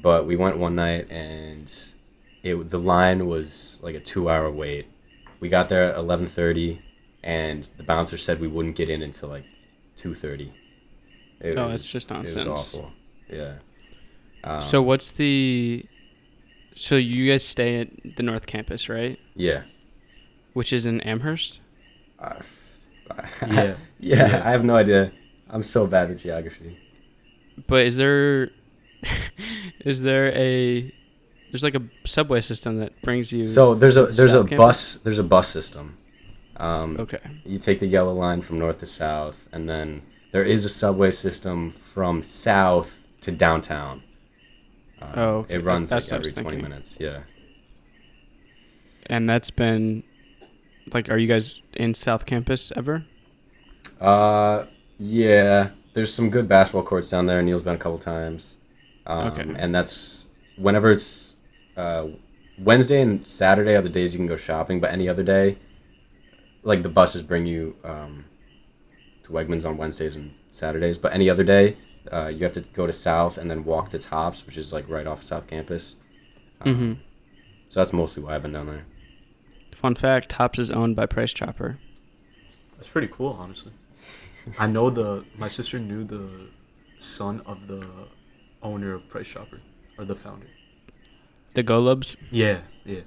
but 0.00 0.26
we 0.26 0.36
went 0.36 0.58
one 0.58 0.74
night 0.74 1.10
and 1.10 1.72
it 2.42 2.70
the 2.70 2.78
line 2.78 3.26
was 3.26 3.78
like 3.80 3.94
a 3.94 4.00
two 4.00 4.28
hour 4.30 4.50
wait. 4.50 4.86
We 5.40 5.48
got 5.48 5.68
there 5.68 5.84
at 5.84 5.96
eleven 5.96 6.26
thirty, 6.26 6.82
and 7.22 7.68
the 7.76 7.82
bouncer 7.82 8.18
said 8.18 8.40
we 8.40 8.48
wouldn't 8.48 8.76
get 8.76 8.88
in 8.88 9.02
until 9.02 9.28
like 9.28 9.44
two 9.96 10.14
thirty. 10.14 10.52
Oh, 11.42 11.68
that's 11.68 11.86
just 11.86 12.10
nonsense. 12.10 12.46
It 12.46 12.48
was 12.50 12.60
awful. 12.74 12.92
Yeah. 13.28 13.54
Um, 14.44 14.62
so 14.62 14.80
what's 14.80 15.10
the? 15.10 15.84
So 16.78 16.94
you 16.96 17.30
guys 17.30 17.42
stay 17.42 17.80
at 17.80 17.88
the 18.16 18.22
North 18.22 18.46
Campus, 18.46 18.88
right? 18.88 19.18
yeah. 19.34 19.62
Which 20.52 20.72
is 20.72 20.84
in 20.86 21.00
Amherst. 21.02 21.60
Uh, 22.18 22.34
Yeah. 23.10 23.54
yeah, 23.54 23.74
Yeah. 24.00 24.42
I 24.44 24.50
have 24.50 24.64
no 24.64 24.74
idea. 24.76 25.12
I'm 25.50 25.62
so 25.62 25.86
bad 25.86 26.08
with 26.10 26.20
geography. 26.20 26.78
But 27.66 27.86
is 27.86 27.96
there, 27.96 28.50
is 29.84 30.00
there 30.02 30.28
a, 30.34 30.92
there's 31.50 31.62
like 31.62 31.74
a 31.74 31.82
subway 32.04 32.40
system 32.42 32.78
that 32.78 33.00
brings 33.02 33.32
you. 33.32 33.44
So 33.44 33.74
there's 33.74 33.96
a 33.96 34.06
there's 34.06 34.34
a 34.34 34.40
Campus? 34.44 34.56
bus 34.58 34.98
there's 35.04 35.18
a 35.18 35.22
bus 35.24 35.48
system. 35.48 35.96
Um, 36.58 36.96
Okay. 37.00 37.20
you 37.44 37.58
take 37.58 37.80
the 37.80 37.86
yellow 37.86 38.12
line 38.14 38.40
from 38.42 38.58
north 38.58 38.78
to 38.80 38.86
south, 38.86 39.48
and 39.52 39.68
then 39.68 40.02
there 40.32 40.42
is 40.42 40.64
a 40.64 40.68
subway 40.70 41.10
system 41.10 41.70
from 41.70 42.22
south 42.22 43.02
to 43.22 43.30
downtown. 43.30 44.02
Um, 45.02 45.08
Oh, 45.14 45.28
okay. 45.38 45.54
It 45.56 45.64
runs 45.64 45.90
That's- 45.90 46.10
like 46.10 46.20
every 46.20 46.32
20 46.32 46.62
minutes. 46.62 46.96
Yeah. 46.98 47.20
And 49.06 49.28
that's 49.28 49.50
been, 49.50 50.02
like, 50.92 51.10
are 51.10 51.16
you 51.16 51.28
guys 51.28 51.62
in 51.74 51.94
South 51.94 52.26
Campus 52.26 52.72
ever? 52.74 53.04
Uh, 54.00 54.64
yeah. 54.98 55.70
There's 55.94 56.12
some 56.12 56.28
good 56.30 56.48
basketball 56.48 56.82
courts 56.82 57.08
down 57.08 57.26
there. 57.26 57.40
Neil's 57.42 57.62
been 57.62 57.74
a 57.74 57.78
couple 57.78 57.98
times. 57.98 58.56
Um, 59.06 59.28
Okay. 59.28 59.54
And 59.56 59.74
that's 59.74 60.24
whenever 60.56 60.90
it's 60.90 61.34
uh, 61.76 62.08
Wednesday 62.58 63.00
and 63.00 63.26
Saturday 63.26 63.76
are 63.76 63.82
the 63.82 63.88
days 63.88 64.12
you 64.12 64.18
can 64.18 64.26
go 64.26 64.36
shopping, 64.36 64.80
but 64.80 64.90
any 64.92 65.08
other 65.08 65.22
day, 65.22 65.56
like 66.62 66.82
the 66.82 66.88
buses 66.88 67.22
bring 67.22 67.46
you 67.46 67.76
um, 67.84 68.24
to 69.22 69.30
Wegmans 69.30 69.64
on 69.64 69.76
Wednesdays 69.76 70.16
and 70.16 70.32
Saturdays, 70.50 70.98
but 70.98 71.14
any 71.14 71.30
other 71.30 71.44
day, 71.44 71.76
uh, 72.12 72.28
you 72.28 72.44
have 72.44 72.52
to 72.52 72.60
go 72.60 72.86
to 72.86 72.92
South 72.92 73.38
and 73.38 73.50
then 73.50 73.64
walk 73.64 73.90
to 73.90 73.98
Tops, 73.98 74.46
which 74.46 74.56
is 74.56 74.72
like 74.72 74.88
right 74.88 75.06
off 75.06 75.22
South 75.22 75.46
Campus. 75.46 75.96
Um, 76.60 76.74
Mm-hmm. 76.74 76.92
So 77.68 77.80
that's 77.80 77.92
mostly 77.92 78.22
why 78.22 78.34
I've 78.36 78.42
been 78.42 78.52
down 78.52 78.66
there. 78.66 78.84
Fun 79.74 79.94
fact: 79.94 80.28
Tops 80.28 80.58
is 80.58 80.70
owned 80.70 80.94
by 80.96 81.06
Price 81.06 81.32
Chopper. 81.34 81.78
That's 82.76 82.88
pretty 82.88 83.08
cool, 83.08 83.36
honestly. 83.38 83.72
I 84.58 84.66
know 84.66 84.90
the 84.90 85.24
my 85.36 85.48
sister 85.48 85.78
knew 85.78 86.04
the 86.04 86.48
son 86.98 87.42
of 87.44 87.66
the 87.66 87.86
owner 88.62 88.94
of 88.94 89.08
Price 89.08 89.26
Chopper 89.26 89.60
or 89.98 90.04
the 90.04 90.14
founder. 90.14 90.46
The 91.54 91.64
Golubs. 91.64 92.16
Yeah, 92.30 92.60
yeah. 92.84 93.00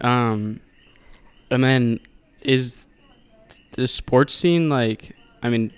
Um, 0.00 0.60
and 1.50 1.62
then 1.62 2.00
is 2.40 2.86
the 3.72 3.86
sports 3.86 4.32
scene 4.34 4.68
like? 4.68 5.14
I 5.42 5.50
mean, 5.50 5.72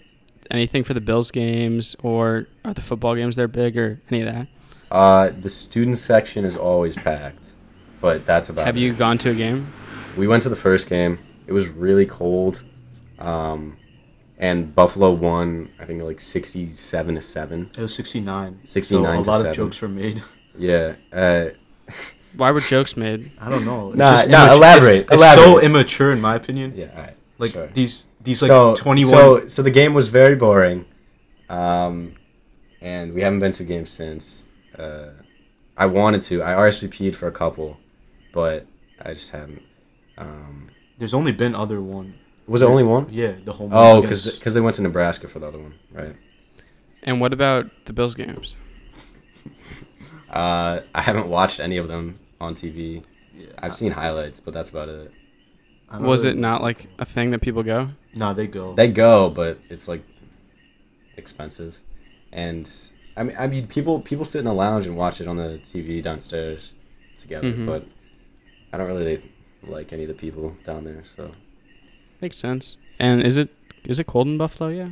anything 0.51 0.85
for 0.85 0.95
the 0.95 1.01
Bills 1.01 1.31
games 1.31 1.97
or 2.03 2.47
are 2.65 2.75
the 2.75 2.81
football 2.81 3.15
games 3.15 3.37
there 3.37 3.49
big 3.49 3.77
or 3.79 4.01
any 4.11 4.21
of 4.23 4.33
that? 4.33 4.47
Uh, 4.91 5.31
the 5.41 5.49
student 5.49 5.99
section 5.99 6.45
is 6.45 6.57
always 6.57 6.95
packed, 6.97 7.51
but 8.01 8.25
that's 8.27 8.49
about 8.49 8.67
Have 8.67 8.77
it. 8.77 8.81
you 8.81 8.93
gone 8.93 9.19
to 9.19 9.31
a 9.31 9.35
game? 9.35 9.73
we 10.17 10.27
went 10.29 10.43
to 10.45 10.49
the 10.49 10.57
first 10.57 10.89
game. 10.89 11.19
It 11.47 11.53
was 11.53 11.69
really 11.69 12.07
cold, 12.07 12.63
um, 13.19 13.77
and 14.39 14.75
Buffalo 14.75 15.11
won. 15.13 15.71
I 15.81 15.85
think 15.85 16.03
like 16.03 16.21
sixty-seven 16.21 17.15
to 17.17 17.21
seven. 17.21 17.71
It 17.77 17.81
was 17.83 17.95
69. 17.95 18.61
69 18.65 18.85
So 18.85 19.03
to 19.03 19.13
a 19.13 19.33
lot 19.33 19.37
seven. 19.39 19.51
of 19.51 19.57
jokes 19.57 19.81
were 19.81 19.89
made. 19.89 20.23
Yeah. 20.57 20.95
Uh, 21.13 21.47
Why 22.37 22.53
were 22.53 22.61
jokes 22.61 22.97
made? 22.97 23.33
I 23.41 23.51
don't 23.51 23.65
know. 23.65 23.89
It's 23.91 23.99
Nah, 23.99 24.13
just 24.13 24.29
nah, 24.29 24.37
immature- 24.45 24.57
elaborate, 24.57 25.07
It's, 25.11 25.23
it's 25.23 25.35
so 25.35 25.61
immature 25.61 26.13
in 26.13 26.21
my 26.21 26.37
opinion. 26.37 26.75
yeah. 26.77 26.91
All 26.95 27.03
right. 27.03 27.17
Like 27.39 27.53
sure. 27.55 27.67
these 27.75 28.05
these 28.25 28.43
like 28.43 28.49
so, 28.49 28.75
21 28.75 29.11
So, 29.11 29.47
so 29.47 29.63
the 29.63 29.71
game 29.71 29.95
was 29.95 30.09
very 30.09 30.35
boring, 30.35 30.87
um, 31.49 32.15
and 32.81 33.15
we 33.15 33.21
haven't 33.23 33.39
been 33.39 33.53
to 33.53 33.63
a 33.63 33.67
game 33.67 33.87
since. 33.87 34.45
Uh, 34.79 35.11
I 35.77 35.87
wanted 35.87 36.23
to. 36.23 36.43
I 36.43 36.53
RSVP'd 36.55 37.17
for 37.17 37.29
a 37.29 37.33
couple, 37.33 37.79
but 38.33 38.67
I 39.01 39.15
just 39.15 39.31
haven't. 39.31 39.63
Um, 40.19 40.69
There's 40.99 41.15
only 41.15 41.33
been 41.33 41.55
other 41.55 41.81
one. 41.81 42.15
was 42.47 42.63
it 42.63 42.67
only 42.67 42.83
one? 42.85 43.07
Yeah, 43.11 43.35
the 43.45 43.53
home. 43.53 43.71
oh 43.73 44.01
because 44.01 44.27
against- 44.27 44.55
they 44.55 44.61
went 44.61 44.77
to 44.77 44.83
Nebraska 44.83 45.29
for 45.29 45.39
the 45.39 45.47
other 45.49 45.59
one, 45.59 45.75
right? 45.93 46.17
And 47.03 47.21
what 47.21 47.33
about 47.33 47.67
the 47.85 47.93
Bills 47.93 48.15
games? 48.15 48.57
Uh, 50.31 50.81
I 50.93 51.01
haven't 51.01 51.29
watched 51.29 51.61
any 51.61 51.77
of 51.77 51.87
them 51.87 52.19
on 52.41 52.57
TV. 52.57 53.05
yeah, 53.37 53.47
I've 53.59 53.73
seen 53.73 53.93
highlights, 53.93 54.41
but 54.41 54.53
that's 54.53 54.69
about 54.69 54.89
it. 54.89 55.13
I 55.91 55.99
don't 55.99 56.07
Was 56.07 56.25
really- 56.25 56.37
it 56.37 56.41
not 56.41 56.63
like 56.63 56.89
a 56.99 57.05
thing 57.05 57.31
that 57.33 57.41
people 57.41 57.63
go? 57.63 57.91
Nah, 58.15 58.33
they 58.33 58.47
go. 58.47 58.75
They 58.75 58.89
go, 58.89 59.29
but 59.31 59.59
it's 59.69 59.87
like 59.89 60.03
expensive, 61.17 61.79
and 62.33 62.71
I 63.17 63.23
mean, 63.23 63.37
I 63.39 63.47
mean, 63.47 63.67
people 63.67 64.01
people 64.01 64.25
sit 64.25 64.41
in 64.41 64.45
the 64.45 64.55
lounge 64.55 64.87
and 64.87 64.97
watch 64.97 65.21
it 65.21 65.29
on 65.29 65.37
the 65.37 65.61
TV 65.65 66.03
downstairs 66.03 66.73
together, 67.19 67.53
Mhm. 67.53 67.67
but 67.67 67.87
I 68.73 68.79
don't 68.79 68.87
really 68.89 69.21
like 69.67 69.93
any 69.93 70.03
of 70.03 70.09
the 70.09 70.15
people 70.15 70.57
down 70.65 70.85
there. 70.85 71.03
So, 71.17 71.33
Makes 72.21 72.37
sense. 72.39 72.77
And 72.99 73.23
is 73.23 73.37
it 73.37 73.51
is 73.85 73.99
it 73.99 74.07
cold 74.07 74.27
in 74.27 74.39
Buffalo? 74.39 74.71
Yeah. 74.71 74.91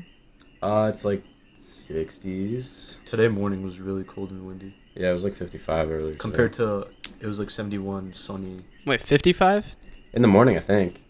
uh, 0.62 0.87
it's 0.88 1.05
like 1.05 1.22
sixties. 1.57 2.98
Today 3.05 3.28
morning 3.28 3.62
was 3.62 3.81
really 3.81 4.05
cold 4.05 4.31
and 4.31 4.46
windy. 4.46 4.74
Yeah, 4.94 5.11
it 5.11 5.12
was 5.12 5.24
like 5.24 5.35
fifty-five 5.35 5.90
earlier. 5.90 6.14
Compared 6.16 6.52
today. 6.52 6.87
to, 6.88 7.14
it 7.20 7.26
was 7.26 7.38
like 7.38 7.50
71, 7.50 8.12
sunny. 8.12 8.61
Wait, 8.87 9.00
55? 9.00 9.74
In 10.12 10.22
the 10.22 10.29
morning, 10.29 10.57
I 10.57 10.61
think 10.61 11.01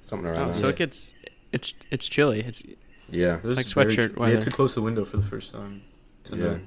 something 0.00 0.26
around. 0.28 0.38
Oh, 0.38 0.44
there. 0.46 0.54
so 0.54 0.68
it 0.68 0.76
gets 0.76 1.14
it's 1.52 1.74
it's 1.90 2.08
chilly. 2.08 2.40
It's 2.40 2.62
yeah, 3.10 3.36
It 3.36 3.44
was 3.44 3.56
Like 3.58 3.66
sweatshirt 3.66 4.14
ch- 4.14 4.16
We 4.16 4.26
had 4.26 4.34
weather. 4.36 4.40
to 4.40 4.50
close 4.50 4.74
the 4.74 4.82
window 4.82 5.04
for 5.04 5.16
the 5.18 5.22
first 5.22 5.52
time. 5.52 5.82
Today. 6.24 6.42
Yeah. 6.42 6.58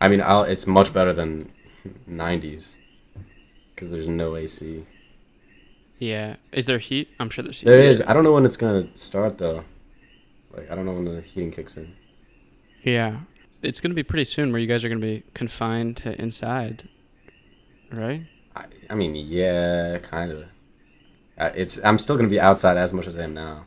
I 0.00 0.08
mean, 0.08 0.20
I'll, 0.20 0.42
it's 0.42 0.66
much 0.66 0.92
better 0.92 1.12
than 1.12 1.50
'90s 2.10 2.74
because 3.74 3.90
there's 3.90 4.08
no 4.08 4.34
AC. 4.36 4.84
yeah. 5.98 6.36
Is 6.52 6.66
there 6.66 6.78
heat? 6.78 7.08
I'm 7.20 7.30
sure 7.30 7.42
there's 7.44 7.60
heat. 7.60 7.66
There 7.66 7.78
is. 7.80 8.02
I 8.06 8.12
don't 8.12 8.24
know 8.24 8.32
when 8.32 8.44
it's 8.44 8.56
gonna 8.56 8.88
start 8.96 9.38
though. 9.38 9.64
Like 10.56 10.70
I 10.70 10.74
don't 10.74 10.84
know 10.86 10.92
when 10.94 11.04
the 11.04 11.20
heating 11.20 11.50
kicks 11.52 11.76
in. 11.76 11.94
Yeah. 12.82 13.18
It's 13.62 13.80
gonna 13.80 13.94
be 13.94 14.02
pretty 14.02 14.24
soon 14.24 14.50
where 14.50 14.60
you 14.60 14.66
guys 14.66 14.84
are 14.84 14.88
gonna 14.88 15.00
be 15.00 15.22
confined 15.34 15.96
to 15.98 16.20
inside, 16.20 16.88
right? 17.92 18.22
I, 18.56 18.64
I 18.90 18.94
mean, 18.96 19.14
yeah, 19.14 19.98
kind 19.98 20.32
of. 20.32 20.44
Uh, 21.38 21.50
it's. 21.54 21.78
I'm 21.82 21.98
still 21.98 22.16
gonna 22.16 22.28
be 22.28 22.40
outside 22.40 22.76
as 22.76 22.92
much 22.92 23.06
as 23.06 23.18
I 23.18 23.24
am 23.24 23.34
now. 23.34 23.64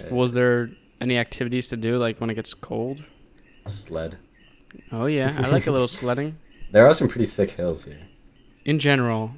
Uh, 0.00 0.14
Was 0.14 0.32
there 0.34 0.70
any 1.00 1.18
activities 1.18 1.68
to 1.68 1.76
do 1.76 1.96
like 1.98 2.20
when 2.20 2.30
it 2.30 2.34
gets 2.34 2.54
cold? 2.54 3.04
sled? 3.66 4.18
Oh 4.90 5.06
yeah, 5.06 5.34
I 5.38 5.48
like 5.48 5.66
a 5.66 5.72
little 5.72 5.88
sledding. 6.00 6.36
There 6.72 6.86
are 6.86 6.94
some 6.94 7.08
pretty 7.08 7.26
sick 7.26 7.50
hills 7.50 7.84
here. 7.84 7.98
In 8.64 8.78
general, 8.78 9.32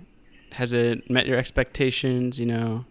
has 0.52 0.72
it 0.72 1.10
met 1.10 1.26
your 1.26 1.36
expectations? 1.36 2.38
You 2.38 2.46
know, 2.46 2.84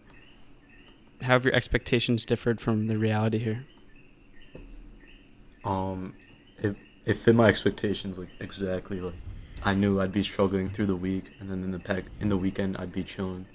how 1.22 1.34
have 1.34 1.46
your 1.46 1.54
expectations 1.54 2.26
differed 2.26 2.60
from 2.62 2.88
the 2.88 2.98
reality 2.98 3.40
here? 3.40 3.64
Um, 5.64 6.14
it 6.60 6.76
it 7.06 7.18
fit 7.18 7.36
my 7.36 7.48
expectations 7.48 8.20
like 8.20 8.30
exactly. 8.40 9.00
Like 9.00 9.14
I 9.64 9.74
knew 9.74 10.02
I'd 10.02 10.12
be 10.12 10.24
struggling 10.24 10.70
through 10.70 10.88
the 10.88 10.96
week, 10.96 11.32
and 11.40 11.50
then 11.50 11.64
in 11.64 11.72
the 11.72 11.80
pack 11.80 12.06
in 12.20 12.30
the 12.30 12.38
weekend 12.38 12.78
I'd 12.78 12.92
be 12.92 13.04
chilling, 13.04 13.46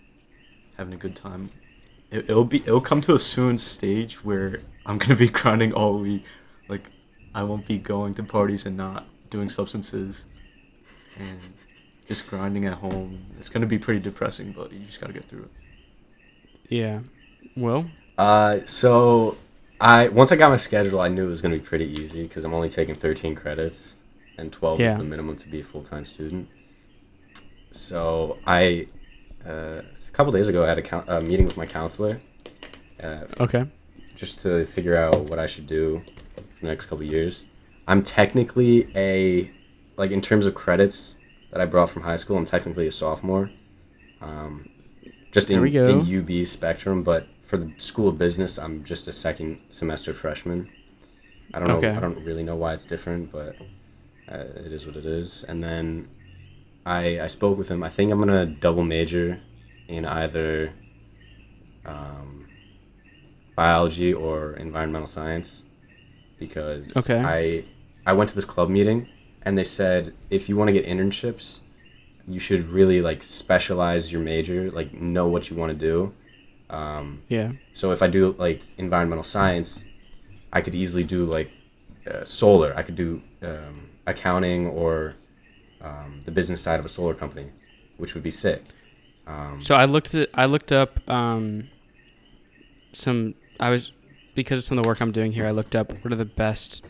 having 0.78 0.94
a 0.94 0.96
good 0.96 1.14
time. 1.16 1.50
It, 2.10 2.30
it'll 2.30 2.44
be 2.44 2.58
it'll 2.60 2.80
come 2.80 3.00
to 3.02 3.14
a 3.14 3.18
soon 3.18 3.58
stage 3.58 4.24
where 4.24 4.60
I'm 4.86 4.96
gonna 4.98 5.16
be 5.16 5.28
grinding 5.40 5.72
all 5.74 5.98
week. 5.98 6.24
Like 6.68 6.88
I 7.34 7.42
won't 7.42 7.66
be 7.66 7.76
going 7.76 8.14
to 8.14 8.22
parties 8.22 8.64
and 8.64 8.76
not 8.76 9.06
doing 9.28 9.48
substances, 9.50 10.24
and 11.18 11.38
just 12.06 12.26
grinding 12.28 12.64
at 12.64 12.74
home. 12.74 13.26
It's 13.38 13.48
gonna 13.50 13.66
be 13.66 13.78
pretty 13.78 14.00
depressing, 14.00 14.52
but 14.52 14.72
you 14.72 14.80
just 14.86 15.00
gotta 15.00 15.12
get 15.12 15.26
through 15.26 15.42
it. 15.44 15.50
Yeah. 16.70 17.00
Well, 17.56 17.90
Uh, 18.16 18.60
so 18.64 19.36
I 19.80 20.08
once 20.08 20.32
I 20.32 20.36
got 20.36 20.50
my 20.50 20.56
schedule, 20.56 21.00
I 21.00 21.08
knew 21.08 21.26
it 21.26 21.30
was 21.30 21.40
gonna 21.42 21.56
be 21.56 21.60
pretty 21.64 21.86
easy 21.86 22.22
because 22.22 22.44
I'm 22.44 22.54
only 22.54 22.68
taking 22.70 22.94
13 22.94 23.34
credits, 23.34 23.96
and 24.38 24.50
12 24.52 24.80
Yeah. 24.80 24.88
is 24.92 24.96
the 24.96 25.04
minimum 25.04 25.36
to 25.36 25.48
be 25.48 25.60
a 25.60 25.64
full 25.64 25.82
time 25.82 26.04
student. 26.04 26.48
So 27.70 28.38
I, 28.46 28.86
uh, 29.46 29.82
a 29.82 29.82
couple 30.18 30.32
days 30.32 30.48
ago, 30.48 30.64
I 30.64 30.66
had 30.66 30.78
a 30.80 31.18
uh, 31.18 31.20
meeting 31.20 31.46
with 31.46 31.56
my 31.56 31.64
counselor, 31.64 32.20
uh, 33.00 33.22
okay. 33.38 33.66
just 34.16 34.40
to 34.40 34.64
figure 34.64 34.96
out 34.96 35.30
what 35.30 35.38
I 35.38 35.46
should 35.46 35.68
do 35.68 36.02
for 36.34 36.60
the 36.60 36.66
next 36.66 36.86
couple 36.86 37.04
of 37.04 37.12
years. 37.12 37.44
I'm 37.86 38.02
technically 38.02 38.88
a, 38.96 39.52
like 39.96 40.10
in 40.10 40.20
terms 40.20 40.44
of 40.44 40.56
credits 40.56 41.14
that 41.52 41.60
I 41.60 41.66
brought 41.66 41.90
from 41.90 42.02
high 42.02 42.16
school, 42.16 42.36
I'm 42.36 42.44
technically 42.44 42.88
a 42.88 42.90
sophomore. 42.90 43.52
Um, 44.20 44.68
just 45.30 45.50
in, 45.50 45.64
in 45.64 46.00
UB 46.00 46.46
spectrum, 46.48 47.04
but 47.04 47.28
for 47.46 47.56
the 47.56 47.72
school 47.78 48.08
of 48.08 48.18
business, 48.18 48.58
I'm 48.58 48.82
just 48.82 49.06
a 49.06 49.12
second 49.12 49.60
semester 49.68 50.12
freshman. 50.12 50.68
I 51.54 51.60
don't 51.60 51.80
know. 51.80 51.92
I 51.92 52.00
don't 52.00 52.24
really 52.24 52.42
know 52.42 52.56
why 52.56 52.74
it's 52.74 52.86
different, 52.86 53.30
but 53.30 53.54
uh, 54.28 54.38
it 54.56 54.72
is 54.72 54.84
what 54.84 54.96
it 54.96 55.06
is. 55.06 55.44
And 55.44 55.62
then 55.62 56.08
I 56.84 57.20
I 57.20 57.26
spoke 57.28 57.56
with 57.56 57.68
him. 57.68 57.84
I 57.84 57.88
think 57.88 58.10
I'm 58.10 58.18
gonna 58.18 58.46
double 58.46 58.82
major 58.82 59.40
in 59.88 60.04
either 60.04 60.72
um, 61.86 62.46
biology 63.56 64.12
or 64.12 64.52
environmental 64.54 65.06
science 65.06 65.64
because 66.38 66.96
Okay. 66.96 67.20
I 67.24 67.64
I 68.06 68.12
went 68.12 68.30
to 68.30 68.36
this 68.36 68.44
club 68.44 68.68
meeting 68.70 69.08
and 69.42 69.56
they 69.58 69.64
said 69.64 70.14
if 70.30 70.48
you 70.48 70.56
want 70.56 70.68
to 70.68 70.72
get 70.72 70.86
internships, 70.86 71.60
you 72.26 72.38
should 72.40 72.64
really 72.68 73.00
like 73.00 73.22
specialize 73.22 74.12
your 74.12 74.20
major, 74.20 74.70
like 74.70 74.92
know 74.94 75.26
what 75.28 75.50
you 75.50 75.56
want 75.56 75.72
to 75.72 75.78
do. 75.78 76.14
Um, 76.70 77.22
Yeah. 77.28 77.52
so 77.72 77.90
if 77.92 78.02
I 78.02 78.06
do 78.08 78.34
like 78.38 78.60
environmental 78.76 79.24
science, 79.24 79.84
I 80.52 80.60
could 80.60 80.74
easily 80.74 81.04
do 81.04 81.24
like 81.24 81.50
uh, 82.10 82.24
solar. 82.24 82.74
I 82.76 82.82
could 82.82 82.96
do 82.96 83.22
um, 83.42 83.88
accounting 84.06 84.66
or 84.66 85.14
um, 85.80 86.20
the 86.24 86.30
business 86.30 86.60
side 86.60 86.78
of 86.78 86.86
a 86.86 86.88
solar 86.88 87.14
company, 87.14 87.46
which 87.96 88.14
would 88.14 88.22
be 88.22 88.30
sick. 88.30 88.62
Um, 89.28 89.60
So 89.60 89.74
I 89.74 89.84
looked 89.84 90.14
I 90.34 90.46
looked 90.46 90.72
up 90.72 91.08
um, 91.08 91.68
some 92.92 93.34
I 93.60 93.70
was 93.70 93.92
because 94.34 94.60
of 94.60 94.64
some 94.64 94.78
of 94.78 94.84
the 94.84 94.88
work 94.88 95.00
I'm 95.00 95.12
doing 95.12 95.32
here. 95.32 95.46
I 95.46 95.50
looked 95.50 95.76
up 95.76 95.92
what 96.02 96.12
are 96.12 96.16
the 96.16 96.24
best 96.24 96.82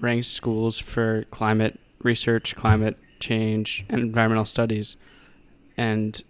ranked 0.00 0.26
schools 0.26 0.78
for 0.78 1.24
climate 1.30 1.80
research, 2.02 2.54
climate 2.54 2.98
change, 3.18 3.84
and 3.88 4.00
environmental 4.00 4.44
studies, 4.44 4.96
and 5.76 6.22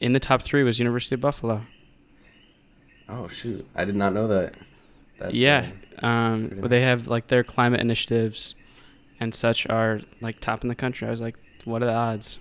in 0.00 0.12
the 0.12 0.20
top 0.20 0.42
three 0.42 0.62
was 0.62 0.78
University 0.78 1.14
of 1.14 1.20
Buffalo. 1.20 1.62
oh 3.08 3.28
shoot, 3.28 3.66
I 3.74 3.84
did 3.84 3.96
not 3.96 4.12
know 4.14 4.26
that. 4.28 4.54
That's, 5.18 5.34
yeah, 5.34 5.70
uh, 6.02 6.06
um, 6.06 6.58
but 6.60 6.70
they 6.70 6.80
have 6.82 7.06
like 7.08 7.28
their 7.28 7.44
climate 7.44 7.80
initiatives 7.80 8.54
and 9.20 9.34
such 9.34 9.66
are 9.68 10.00
like 10.20 10.40
top 10.40 10.62
in 10.62 10.68
the 10.68 10.74
country. 10.74 11.06
I 11.06 11.10
was 11.10 11.20
like, 11.20 11.36
what 11.64 11.82
are 11.82 11.86
the 11.86 11.94
odds? 11.94 12.38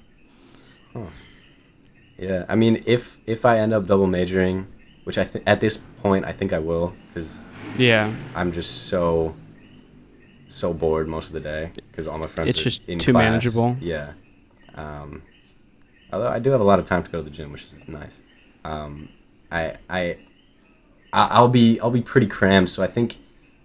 Yeah, 2.17 2.45
I 2.47 2.55
mean, 2.55 2.83
if 2.85 3.17
if 3.25 3.45
I 3.45 3.59
end 3.59 3.73
up 3.73 3.87
double 3.87 4.07
majoring, 4.07 4.67
which 5.03 5.17
I 5.17 5.23
think 5.23 5.43
at 5.47 5.59
this 5.59 5.77
point 6.01 6.25
I 6.25 6.31
think 6.31 6.53
I 6.53 6.59
will, 6.59 6.93
because 7.07 7.43
Yeah, 7.77 8.13
I'm 8.35 8.51
just 8.51 8.87
so 8.87 9.35
so 10.47 10.73
bored 10.73 11.07
most 11.07 11.27
of 11.27 11.33
the 11.33 11.39
day 11.39 11.71
because 11.89 12.05
all 12.07 12.17
my 12.19 12.27
friends 12.27 12.49
It's 12.49 12.59
are 12.59 12.63
just 12.63 12.85
too 12.85 12.97
class. 13.11 13.13
manageable. 13.13 13.75
Yeah. 13.81 14.13
Um, 14.75 15.23
although 16.11 16.27
I 16.27 16.39
do 16.39 16.51
have 16.51 16.61
a 16.61 16.63
lot 16.63 16.79
of 16.79 16.85
time 16.85 17.03
to 17.03 17.09
go 17.11 17.17
to 17.19 17.23
the 17.23 17.29
gym, 17.31 17.51
which 17.51 17.63
is 17.63 17.75
nice. 17.87 18.19
Um, 18.63 19.09
I 19.51 19.77
I 19.89 20.17
I- 21.11 21.27
I'll 21.31 21.47
be 21.49 21.79
I'll 21.79 21.91
be 21.91 22.01
pretty 22.01 22.27
crammed, 22.27 22.69
so 22.69 22.83
I 22.83 22.87
think 22.87 23.17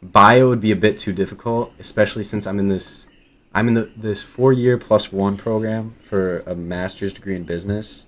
bio 0.02 0.48
would 0.48 0.60
be 0.60 0.70
a 0.72 0.76
bit 0.76 0.96
too 0.96 1.12
difficult, 1.12 1.72
especially 1.78 2.24
since 2.24 2.46
I'm 2.46 2.58
in 2.58 2.68
this 2.68 3.06
I'm 3.54 3.68
in 3.68 3.74
the 3.74 3.90
this 3.96 4.22
four 4.22 4.52
year 4.52 4.78
plus 4.78 5.12
one 5.12 5.36
program 5.36 5.94
for 6.04 6.40
a 6.46 6.54
master's 6.54 7.12
degree 7.12 7.36
in 7.36 7.44
business, 7.44 8.06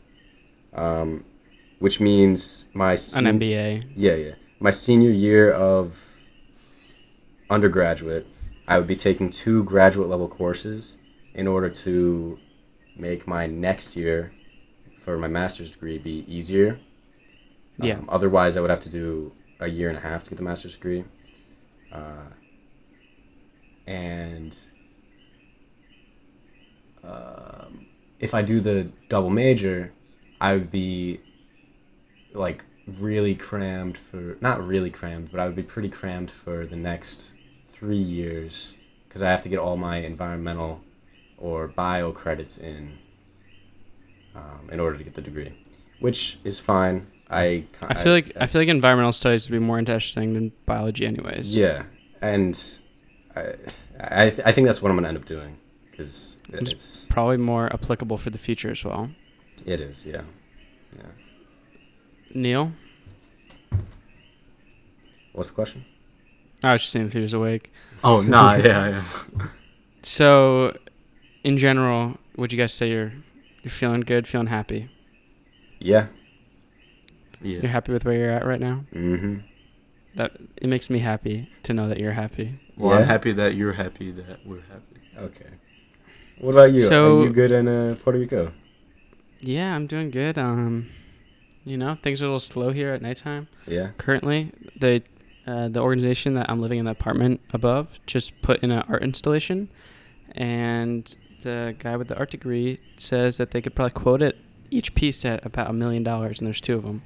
um, 0.75 1.25
which 1.79 2.01
means 2.01 2.65
my 2.75 2.93
an 2.93 3.25
MBA. 3.25 3.85
yeah, 3.97 4.15
yeah. 4.15 4.35
My 4.59 4.71
senior 4.71 5.11
year 5.11 5.51
of 5.51 6.17
undergraduate, 7.49 8.27
I 8.69 8.79
would 8.79 8.87
be 8.87 8.97
taking 8.97 9.31
two 9.31 9.65
graduate 9.65 10.09
level 10.09 10.29
courses 10.29 10.97
in 11.35 11.47
order 11.47 11.71
to 11.71 12.39
make 12.97 13.27
my 13.27 13.47
next 13.47 13.97
year 13.97 14.33
for 15.01 15.17
my 15.17 15.29
master's 15.29 15.71
degree 15.71 15.99
be 15.99 16.25
easier. 16.29 16.79
Yeah. 17.79 17.95
Um, 17.95 18.07
otherwise, 18.09 18.57
I 18.57 18.61
would 18.61 18.71
have 18.71 18.81
to 18.81 18.91
do 18.91 19.33
a 19.59 19.69
year 19.69 19.89
and 19.89 19.97
a 19.97 20.01
half 20.01 20.25
to 20.25 20.31
get 20.31 20.37
the 20.37 20.43
master's 20.43 20.75
degree. 20.75 21.05
Uh, 21.91 22.29
and 23.87 24.59
um, 27.03 27.87
if 28.19 28.35
I 28.35 28.43
do 28.43 28.61
the 28.61 28.91
double 29.09 29.31
major, 29.31 29.93
I 30.41 30.53
would 30.55 30.71
be 30.71 31.21
like 32.33 32.65
really 32.87 33.35
crammed 33.35 33.99
for 33.99 34.37
not 34.41 34.65
really 34.67 34.91
crammed, 34.91 35.31
but 35.31 35.41
I 35.41 35.47
would 35.47 35.57
be 35.57 35.63
pretty 35.63 35.89
crammed 35.89 36.31
for 36.31 36.65
the 36.67 36.77
next 36.77 37.33
three 37.69 37.97
years 37.97 38.73
because 39.09 39.23
I 39.23 39.31
have 39.31 39.43
to 39.43 39.49
get 39.49 39.59
all 39.59 39.77
my 39.77 39.97
environmental 39.99 40.81
or 41.37 41.69
bio 41.69 42.13
credits 42.13 42.57
in 42.59 42.99
um, 44.35 44.69
in 44.71 44.81
order 44.81 44.97
to 44.97 45.05
get 45.05 45.15
the 45.15 45.23
degree, 45.23 45.53
which 45.99 46.39
is 46.45 46.61
fine. 46.61 47.07
I 47.29 47.65
I 47.83 47.95
feel 47.95 48.13
like 48.13 48.33
I 48.41 48.47
feel 48.47 48.61
like 48.61 48.69
environmental 48.69 49.13
studies 49.13 49.49
would 49.49 49.53
be 49.61 49.65
more 49.65 49.79
interesting 49.79 50.33
than 50.35 50.53
biology, 50.67 51.07
anyways. 51.07 51.55
yeah, 51.55 51.85
and 52.21 52.61
I 53.37 53.55
I, 54.01 54.31
th- 54.31 54.41
I 54.45 54.53
think 54.53 54.67
that's 54.67 54.81
what 54.83 54.91
I'm 54.91 54.97
gonna 54.97 55.09
end 55.09 55.17
up 55.17 55.25
doing 55.27 55.57
because 55.91 56.37
It's- 56.49 56.73
it's 56.73 57.07
Probably 57.11 57.37
more 57.37 57.73
applicable 57.73 58.19
for 58.19 58.31
the 58.31 58.39
future 58.39 58.71
as 58.73 58.83
well. 58.85 59.11
It 59.67 59.81
is 59.81 60.05
yeah 60.07 60.23
yeah. 60.97 61.03
Neil, 62.35 62.73
What's 65.33 65.49
the 65.49 65.55
question? 65.55 65.85
I 66.63 66.73
was 66.73 66.83
just 66.83 66.93
seeing 66.93 67.07
if 67.07 67.13
he 67.13 67.21
was 67.21 67.33
awake. 67.35 67.73
Oh 68.05 68.21
nah, 68.23 68.55
yeah, 68.55 68.89
yeah. 69.39 69.47
So, 70.03 70.77
in 71.45 71.59
general, 71.59 72.17
would 72.37 72.53
you 72.53 72.59
guys 72.59 72.73
say 72.73 72.91
you're 72.91 73.13
you're 73.63 73.71
feeling 73.71 74.01
good, 74.01 74.27
feeling 74.27 74.47
happy? 74.49 74.89
Yeah. 75.79 76.07
Yeah. 77.43 77.61
You're 77.61 77.71
happy 77.71 77.93
with 77.93 78.05
where 78.05 78.15
you're 78.17 78.31
at 78.31 78.45
right 78.47 78.61
now? 78.61 78.85
Mm-hmm. 78.95 79.37
That 80.17 80.33
it 80.57 80.69
makes 80.69 80.89
me 80.91 80.99
happy 81.01 81.49
to 81.65 81.73
know 81.75 81.89
that 81.89 81.99
you're 81.99 82.13
happy. 82.13 82.59
Well, 82.77 82.95
Yeah? 82.95 83.03
I'm 83.03 83.09
happy 83.09 83.33
that 83.33 83.55
you're 83.55 83.75
happy 83.75 84.11
that 84.13 84.45
we're 84.47 84.63
happy. 84.63 85.01
Okay. 85.19 85.51
What 86.39 86.53
about 86.53 86.73
you? 86.73 86.81
So- 86.81 87.21
Are 87.21 87.25
you 87.25 87.33
good 87.33 87.53
in 87.53 87.69
uh, 87.69 87.97
Puerto 88.03 88.19
Rico? 88.19 88.53
Yeah, 89.41 89.75
I'm 89.75 89.87
doing 89.87 90.11
good. 90.11 90.39
Um, 90.39 90.89
you 91.65 91.77
know, 91.77 91.97
things 92.03 92.21
are 92.21 92.25
a 92.25 92.29
little 92.29 92.41
slow 92.41 92.71
here 92.73 92.93
at 92.93 93.03
nighttime. 93.03 93.49
Yeah. 93.67 93.91
Currently, 93.99 94.53
the 94.79 95.03
uh, 95.47 95.69
the 95.69 95.81
organization 95.81 96.35
that 96.35 96.49
I'm 96.51 96.61
living 96.61 96.79
in 96.79 96.85
the 96.85 96.91
apartment 96.91 97.41
above 97.53 97.89
just 98.07 98.41
put 98.43 98.63
in 98.63 98.71
an 98.71 98.83
art 98.89 99.03
installation, 99.03 99.69
and 100.33 101.15
the 101.43 101.75
guy 101.79 101.97
with 101.97 102.09
the 102.09 102.19
art 102.19 102.31
degree 102.31 102.79
says 102.97 103.39
that 103.39 103.51
they 103.51 103.61
could 103.63 103.75
probably 103.75 103.93
quote 103.93 104.23
it 104.23 104.37
each 104.71 104.95
piece 104.95 105.25
at 105.25 105.45
about 105.45 105.69
a 105.71 105.73
million 105.73 106.03
dollars, 106.03 106.39
and 106.39 106.47
there's 106.47 106.61
two 106.61 106.75
of 106.77 106.83
them. 106.83 107.03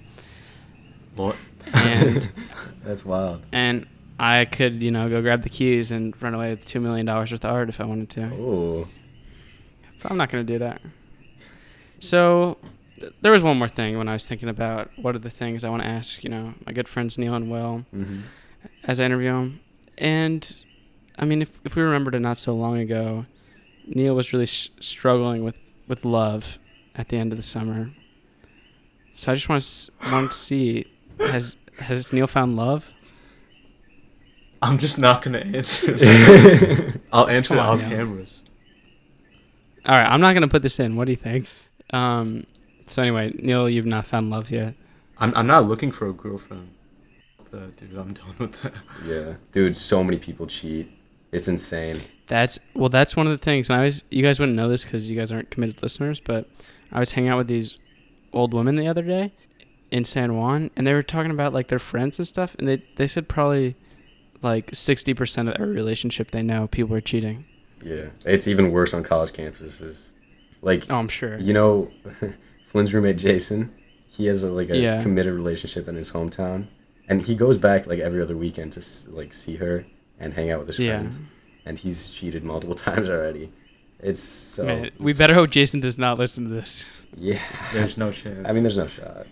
What? 1.17 1.37
And 1.73 2.31
That's 2.85 3.05
wild. 3.05 3.43
and 3.53 3.87
I 4.19 4.45
could, 4.45 4.83
you 4.83 4.91
know, 4.91 5.09
go 5.09 5.23
grab 5.23 5.43
the 5.43 5.49
keys 5.49 5.91
and 5.91 6.21
run 6.23 6.35
away 6.35 6.51
with 6.51 6.67
two 6.69 6.81
million 6.81 7.07
dollars 7.07 7.33
worth 7.33 7.45
of 7.45 7.51
art 7.53 7.69
if 7.69 7.81
I 7.81 7.85
wanted 7.85 8.11
to. 8.11 8.31
Oh. 8.35 8.89
But 10.03 10.11
I'm 10.11 10.17
not 10.19 10.31
going 10.31 10.45
to 10.47 10.53
do 10.53 10.59
that. 10.59 10.81
So, 12.01 12.59
th- 13.01 13.13
there 13.23 13.33
was 13.33 13.43
one 13.43 13.59
more 13.59 13.69
thing 13.69 13.97
when 13.99 14.09
I 14.09 14.13
was 14.13 14.27
thinking 14.27 14.49
about 14.49 14.91
what 14.97 15.15
are 15.15 15.19
the 15.21 15.31
things 15.31 15.65
I 15.65 15.71
want 15.71 15.83
to 15.83 15.89
ask, 15.89 16.23
you 16.25 16.31
know, 16.31 16.55
my 16.67 16.73
good 16.73 16.89
friends 16.89 17.17
Neil 17.19 17.35
and 17.35 17.51
Will 17.51 17.85
Mm-hmm. 17.95 18.21
as 18.85 19.01
I 19.01 19.05
interview 19.05 19.31
them. 19.33 19.61
And, 19.99 20.61
I 21.19 21.25
mean, 21.25 21.43
if, 21.43 21.51
if 21.65 21.77
we 21.77 21.83
remembered 21.83 22.15
it 22.15 22.21
not 22.21 22.37
so 22.39 22.55
long 22.55 22.79
ago, 22.79 23.27
Neil 23.87 24.15
was 24.15 24.33
really 24.33 24.45
s 24.45 24.71
struggling 24.81 25.45
with, 25.45 25.57
with 25.89 26.05
love 26.05 26.59
at 26.95 27.09
the 27.09 27.17
end 27.17 27.33
of 27.33 27.37
the 27.39 27.43
summer. 27.43 27.91
So 29.13 29.31
I 29.31 29.35
just 29.35 29.49
want 29.49 29.63
to 29.63 29.67
s- 29.67 29.91
want 30.11 30.33
to 30.33 30.37
see 30.37 30.87
has 31.21 31.57
has 31.79 32.13
Neil 32.13 32.27
found 32.27 32.57
love? 32.57 32.93
I'm 34.63 34.79
just 34.79 34.99
not 34.99 35.23
gonna 35.23 35.39
answer. 35.39 35.93
that. 35.93 37.01
I'll 37.13 37.29
answer 37.29 37.55
Come 37.55 37.59
it 37.59 37.61
on, 37.61 37.69
off 37.81 37.89
Neil. 37.89 37.99
cameras. 37.99 38.43
All 39.87 39.97
right, 39.97 40.07
I'm 40.07 40.21
not 40.21 40.33
gonna 40.35 40.49
put 40.49 40.63
this 40.63 40.81
in. 40.81 40.97
What 40.97 41.05
do 41.05 41.13
you 41.13 41.17
think? 41.17 41.47
Um, 41.93 42.47
so 42.87 43.03
anyway, 43.03 43.33
Neil, 43.39 43.69
you've 43.69 43.87
not 43.87 44.07
found 44.07 44.31
love 44.31 44.51
yet. 44.51 44.75
I'm 45.19 45.35
I'm 45.35 45.47
not 45.47 45.67
looking 45.67 45.93
for 45.93 46.09
a 46.09 46.13
girlfriend. 46.13 46.71
That 47.51 47.77
dude, 47.77 47.97
I'm 47.97 48.15
done 48.15 48.35
with 48.39 48.63
that. 48.63 48.75
Yeah. 49.07 49.35
Dude, 49.53 49.77
so 49.77 50.03
many 50.03 50.19
people 50.19 50.47
cheat. 50.47 50.91
It's 51.31 51.49
insane. 51.49 52.01
That's 52.27 52.59
well, 52.75 52.89
that's 52.89 53.17
one 53.17 53.27
of 53.27 53.33
the 53.33 53.45
things. 53.45 53.69
And 53.69 53.81
I 53.81 53.85
was, 53.85 54.03
you 54.11 54.23
guys 54.23 54.41
wouldn't 54.41 54.57
know 54.57 54.69
this 54.69 54.85
because 54.85 55.11
you 55.11 55.19
guys 55.19 55.31
aren't 55.31 55.51
committed 55.51 55.83
listeners, 55.83 56.21
but 56.21 56.49
I 56.91 56.99
was 56.99 57.13
hanging 57.13 57.31
out 57.31 57.39
with 57.39 57.49
these 57.49 57.79
old 58.33 58.55
women 58.55 58.77
the 58.77 58.89
other 58.89 59.03
day 59.03 59.33
in 59.91 60.05
San 60.05 60.37
Juan, 60.37 60.71
and 60.75 60.87
they 60.87 60.95
were 60.95 61.03
talking 61.03 61.31
about 61.31 61.53
like 61.53 61.69
their 61.69 61.79
friends 61.79 62.19
and 62.19 62.27
stuff, 62.27 62.57
and 62.59 62.67
they 62.67 62.83
they 62.97 63.07
said 63.07 63.29
probably 63.29 63.77
like 64.43 64.75
sixty 64.75 65.15
percent 65.15 65.49
of 65.49 65.55
every 65.55 65.75
relationship 65.75 66.31
they 66.31 66.43
know 66.43 66.67
people 66.67 66.97
are 66.97 67.01
cheating. 67.01 67.45
Yeah. 67.85 68.07
It's 68.25 68.49
even 68.49 68.73
worse 68.73 68.95
on 68.95 69.03
college 69.03 69.33
campuses. 69.33 70.07
Like, 70.65 70.87
Oh, 70.91 70.97
I'm 70.97 71.09
sure. 71.09 71.39
you 71.39 71.53
know, 71.53 71.91
Flynn's 72.67 72.93
roommate 72.95 73.19
Jason, 73.19 73.73
he 74.09 74.27
has 74.27 74.43
a, 74.43 74.51
like 74.51 74.71
a 74.71 74.77
Yeah. 74.79 75.03
committed 75.03 75.33
relationship 75.35 75.87
in 75.89 75.95
his 75.97 76.11
hometown, 76.13 76.67
and 77.09 77.23
he 77.23 77.35
goes 77.35 77.59
back 77.59 77.87
like 77.87 77.99
every 78.01 78.21
other 78.23 78.37
weekend 78.37 78.73
to 78.73 78.83
like 79.09 79.33
see 79.33 79.57
her 79.57 79.85
and 80.19 80.35
hang 80.35 80.51
out 80.51 80.59
with 80.61 80.69
his 80.69 80.79
Yeah. 80.79 80.99
friends. 80.99 81.19
And 81.67 81.79
he's 81.79 82.09
cheated 82.09 82.45
multiple 82.45 82.75
times 82.89 83.09
already. 83.09 83.51
It's 84.01 84.21
so. 84.21 84.65
Man, 84.65 84.91
we 84.99 85.11
it's- 85.11 85.19
better 85.19 85.35
hope 85.35 85.51
Jason 85.51 85.81
does 85.81 85.97
not 85.99 86.19
listen 86.19 86.45
to 86.45 86.51
this. 86.51 86.85
Yeah. 87.17 87.41
There's 87.73 87.97
no 87.97 88.11
chance. 88.13 88.47
I 88.49 88.53
mean, 88.53 88.63
there's 88.65 88.77
no 88.77 88.87
shot. 88.87 89.27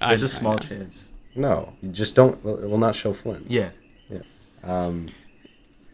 there's 0.00 0.22
a 0.22 0.26
a 0.26 0.28
small 0.28 0.58
chance. 0.58 1.08
No, 1.34 1.72
you 1.82 1.90
just 1.90 2.14
don't. 2.14 2.34
It 2.44 2.68
will 2.70 2.78
not 2.78 2.94
show 2.94 3.12
Flynn. 3.12 3.44
Yeah. 3.48 3.70
Yeah. 4.08 4.20
Um, 4.64 5.08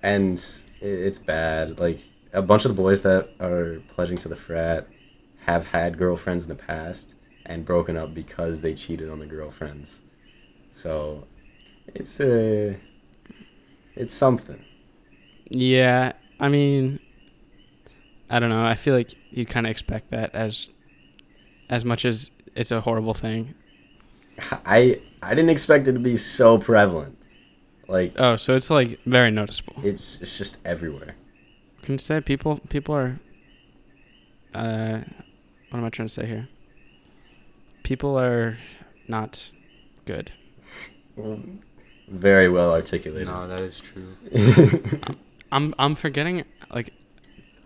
and 0.03 0.45
i- 0.81 0.85
it's 0.85 1.19
bad. 1.19 1.79
Like 1.81 2.01
a 2.33 2.43
bunch 2.43 2.65
of 2.65 2.71
the 2.75 2.81
boys 2.83 3.03
that 3.03 3.29
are 3.41 3.81
pledging 3.95 4.19
to 4.19 4.29
the 4.29 4.37
frat 4.37 4.87
have 5.47 5.67
had 5.67 5.99
girlfriends 5.99 6.45
in 6.45 6.49
the 6.49 6.55
past 6.63 7.15
and 7.47 7.65
broken 7.65 7.97
up 7.97 8.15
because 8.15 8.61
they 8.61 8.75
cheated 8.75 9.11
on 9.11 9.19
the 9.19 9.27
girlfriends. 9.27 9.99
So 10.73 11.25
it's 11.95 12.21
a 12.21 12.77
it's 13.95 14.15
something. 14.15 14.65
Yeah, 15.51 16.13
I 16.41 16.49
mean, 16.49 16.99
I 18.31 18.39
don't 18.39 18.51
know. 18.51 18.65
I 18.65 18.75
feel 18.75 18.95
like 18.95 19.11
you 19.31 19.45
kind 19.45 19.67
of 19.67 19.71
expect 19.71 20.11
that 20.11 20.35
as 20.35 20.69
as 21.69 21.85
much 21.85 22.05
as 22.05 22.31
it's 22.55 22.71
a 22.71 22.81
horrible 22.81 23.15
thing. 23.15 23.55
I 24.65 25.01
I 25.23 25.35
didn't 25.35 25.51
expect 25.51 25.89
it 25.89 25.93
to 25.93 25.99
be 25.99 26.17
so 26.17 26.57
prevalent. 26.59 27.19
Like 27.89 28.15
Oh, 28.19 28.37
so 28.37 28.55
it's 28.57 28.71
like 28.71 28.99
very 29.05 29.31
noticeable. 29.31 29.75
it's 29.83 30.17
it's 30.21 30.39
just 30.39 30.57
everywhere. 30.65 31.15
Can 31.83 31.95
you 31.95 31.99
say 31.99 32.21
people 32.21 32.59
people 32.69 32.95
are 32.95 33.19
uh 34.55 35.01
what 35.71 35.79
am 35.79 35.85
I 35.85 35.91
trying 35.91 36.09
to 36.09 36.15
say 36.15 36.27
here? 36.27 36.49
People 37.83 38.19
are 38.19 38.59
not 39.09 39.51
good. 40.05 40.31
Very 42.09 42.49
well 42.49 42.73
articulated. 42.73 43.29
No, 43.29 43.47
that 43.47 43.61
is 43.61 43.81
true. 43.81 44.17
I'm 45.53 45.75
I'm 45.79 45.95
forgetting 45.95 46.45
like 46.73 46.93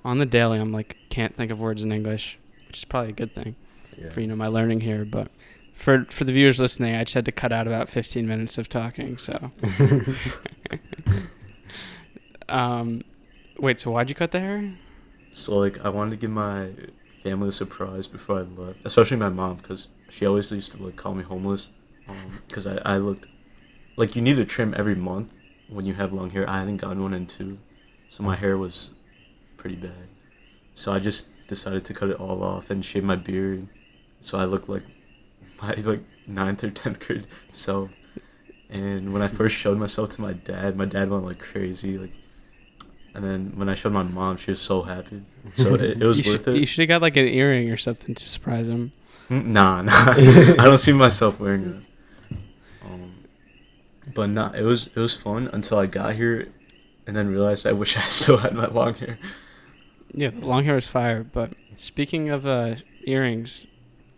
on 0.05 0.18
the 0.18 0.26
daily 0.26 0.59
I'm 0.59 0.72
like 0.72 0.96
can't 1.11 1.35
think 1.35 1.50
of 1.50 1.61
words 1.61 1.83
in 1.83 1.92
English, 1.92 2.38
which 2.68 2.79
is 2.79 2.85
probably 2.85 3.11
a 3.11 3.14
good 3.14 3.35
thing 3.35 3.55
Yeah. 3.96 4.11
for 4.11 4.20
you 4.20 4.26
know 4.26 4.37
my 4.37 4.48
learning 4.48 4.81
here, 4.81 5.05
but 5.05 5.29
for 5.74 6.05
for 6.07 6.24
the 6.24 6.33
viewers 6.33 6.59
listening, 6.59 6.94
I 6.94 7.05
just 7.05 7.14
had 7.14 7.24
to 7.26 7.33
cut 7.33 7.52
out 7.52 7.66
about 7.66 7.88
15 7.90 8.26
minutes 8.26 8.57
of 8.57 8.68
talking, 8.68 9.18
so 9.18 9.50
um 12.48 13.02
wait, 13.59 13.81
so 13.81 13.90
why'd 13.90 14.09
you 14.09 14.14
cut 14.14 14.33
the 14.33 14.40
hair? 14.40 14.73
So 15.33 15.57
like, 15.57 15.85
I 15.85 15.88
wanted 15.88 16.12
to 16.12 16.16
give 16.16 16.31
my 16.31 16.71
family 17.23 17.49
a 17.49 17.53
surprise 17.53 18.07
before 18.07 18.38
I 18.38 18.42
left, 18.42 18.79
especially 18.85 19.16
my 19.16 19.29
mom, 19.29 19.57
because 19.57 19.88
she 20.11 20.25
always 20.27 20.51
used 20.51 20.73
to 20.73 20.83
like 20.83 20.97
call 20.97 21.14
me 21.14 21.23
homeless, 21.23 21.69
um, 22.09 22.40
because 22.47 22.66
I 22.66 22.77
I 22.85 22.99
looked 22.99 23.27
like 23.97 24.16
you 24.16 24.23
need 24.23 24.37
to 24.37 24.45
trim 24.45 24.75
every 24.77 24.95
month 24.95 25.33
when 25.69 25.85
you 25.85 25.95
have 25.95 26.12
long 26.12 26.31
hair. 26.31 26.49
I 26.49 26.59
hadn't 26.59 26.79
gotten 26.79 27.03
one 27.03 27.14
in 27.14 27.27
two, 27.27 27.59
so 28.11 28.23
my 28.23 28.37
hair 28.37 28.57
was 28.57 28.92
pretty 29.57 29.77
bad. 29.77 30.09
So 30.75 30.92
I 30.92 30.99
just 30.99 31.27
decided 31.49 31.85
to 31.87 31.95
cut 31.95 32.11
it 32.11 32.21
all 32.21 32.42
off 32.42 32.71
and 32.71 32.85
shave 32.85 33.05
my 33.05 33.16
beard, 33.16 33.66
so 34.21 34.38
I 34.38 34.45
looked 34.45 34.69
like 34.69 34.85
my 35.62 35.75
like 35.75 36.03
ninth 36.27 36.64
or 36.64 36.71
tenth 36.71 37.01
grade 37.01 37.27
self. 37.53 37.90
And 38.69 39.12
when 39.12 39.23
I 39.23 39.29
first 39.29 39.55
showed 39.55 39.79
myself 39.79 40.11
to 40.11 40.21
my 40.21 40.33
dad, 40.33 40.77
my 40.77 40.87
dad 40.87 41.11
went 41.11 41.25
like 41.25 41.38
crazy, 41.38 41.99
like. 41.99 42.12
And 43.16 43.24
then 43.24 43.52
when 43.57 43.70
I 43.70 43.74
showed 43.74 43.94
my 43.94 44.02
mom, 44.02 44.37
she 44.37 44.50
was 44.50 44.61
so 44.61 44.83
happy. 44.83 45.22
So 45.55 45.74
it, 45.74 45.81
it 45.81 45.98
was 46.05 46.18
worth 46.18 46.44
should, 46.44 46.55
it. 46.55 46.61
You 46.61 46.66
should 46.66 46.83
have 46.83 46.88
got 46.88 47.00
like 47.00 47.16
an 47.16 47.26
earring 47.26 47.70
or 47.70 47.79
something 47.79 48.14
to 48.14 48.29
surprise 48.29 48.68
him. 48.68 48.92
Mm, 49.31 49.46
Nah, 49.46 49.81
nah. 49.88 50.12
I 50.12 50.66
don't 50.66 50.76
see 50.76 50.92
myself 50.92 51.40
wearing 51.40 51.83
it. 52.31 52.37
Um, 52.85 53.14
but 54.14 54.29
nah, 54.29 54.52
it 54.52 54.64
was 54.64 54.88
it 54.88 54.96
was 54.96 55.16
fun 55.16 55.48
until 55.55 55.79
I 55.79 55.87
got 55.87 56.14
here, 56.14 56.52
and 57.07 57.16
then 57.16 57.29
realized 57.29 57.66
I 57.66 57.72
wish 57.72 57.96
I 58.05 58.07
still 58.09 58.37
had 58.37 58.52
my 58.52 58.66
long 58.66 58.92
hair. 58.92 59.18
Yeah, 60.12 60.29
the 60.29 60.46
long 60.46 60.64
hair 60.64 60.76
is 60.76 60.87
fire. 60.87 61.24
But 61.24 61.55
speaking 61.76 62.29
of 62.29 62.46
uh, 62.46 62.74
earrings, 63.05 63.66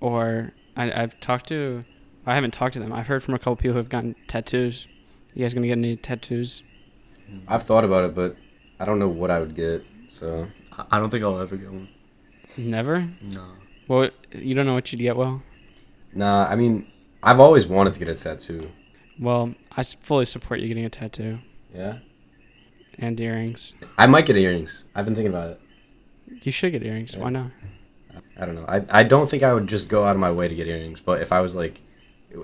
or 0.00 0.54
I, 0.76 0.90
I've 0.90 1.20
talked 1.20 1.46
to. 1.48 1.84
I 2.26 2.34
haven't 2.34 2.50
talked 2.50 2.74
to 2.74 2.80
them. 2.80 2.92
I've 2.92 3.06
heard 3.06 3.22
from 3.22 3.34
a 3.34 3.38
couple 3.38 3.54
people 3.56 3.72
who 3.74 3.78
have 3.78 3.88
gotten 3.88 4.16
tattoos. 4.26 4.86
You 5.34 5.44
guys 5.44 5.54
gonna 5.54 5.68
get 5.68 5.78
any 5.78 5.96
tattoos? 5.96 6.64
I've 7.46 7.62
thought 7.62 7.84
about 7.84 8.04
it, 8.04 8.14
but 8.14 8.36
I 8.80 8.84
don't 8.84 8.98
know 8.98 9.08
what 9.08 9.30
I 9.30 9.38
would 9.40 9.54
get. 9.54 9.82
So 10.10 10.46
I- 10.76 10.84
I 10.92 11.00
don't 11.00 11.10
think 11.10 11.24
I'll 11.24 11.40
ever 11.40 11.56
get 11.56 11.70
one. 11.70 11.88
Never. 12.56 13.06
No. 13.22 13.44
Well, 13.88 14.10
you 14.32 14.54
don't 14.54 14.66
know 14.66 14.74
what 14.74 14.90
you'd 14.92 14.98
get. 14.98 15.16
Well, 15.16 15.42
nah, 16.14 16.44
I 16.48 16.54
mean, 16.56 16.86
I've 17.22 17.40
always 17.40 17.66
wanted 17.66 17.92
to 17.94 17.98
get 17.98 18.08
a 18.08 18.14
tattoo. 18.14 18.70
well, 19.20 19.54
I 19.76 19.82
fully 19.82 20.24
support 20.24 20.60
you 20.60 20.68
getting 20.68 20.84
a 20.84 20.90
tattoo 20.90 21.38
Yeah. 21.74 21.98
and 22.98 23.20
earrings. 23.20 23.74
I 23.96 24.06
might 24.06 24.26
get 24.26 24.36
earrings. 24.36 24.84
I've 24.94 25.04
been 25.04 25.14
thinking 25.14 25.32
about 25.32 25.50
it. 25.52 25.60
You 26.44 26.52
should 26.52 26.72
get 26.72 26.82
earrings. 26.84 27.16
Why 27.16 27.30
not? 27.30 27.50
I 28.40 28.46
don't 28.46 28.54
know. 28.54 28.64
I 28.68 28.82
I 29.00 29.02
don't 29.02 29.28
think 29.28 29.42
I 29.42 29.52
would 29.54 29.66
just 29.66 29.88
go 29.88 30.04
out 30.04 30.14
of 30.14 30.20
my 30.20 30.30
way 30.30 30.46
to 30.48 30.54
get 30.54 30.66
earrings, 30.68 31.00
but 31.00 31.20
if 31.20 31.32
I 31.32 31.40
was 31.40 31.54
like, 31.56 31.80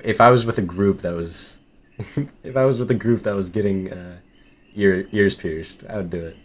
if 0.02 0.20
I 0.20 0.30
was 0.30 0.44
with 0.46 0.58
a 0.58 0.62
group 0.62 1.00
that 1.02 1.14
was, 1.14 1.56
if 2.42 2.56
I 2.56 2.64
was 2.64 2.78
with 2.80 2.90
a 2.90 2.94
group 3.04 3.22
that 3.22 3.34
was 3.36 3.48
getting 3.50 3.92
uh, 3.92 4.16
ear 4.74 5.06
ears 5.12 5.34
pierced, 5.34 5.84
I 5.88 5.96
would 5.98 6.10
do 6.10 6.24
it. 6.26 6.36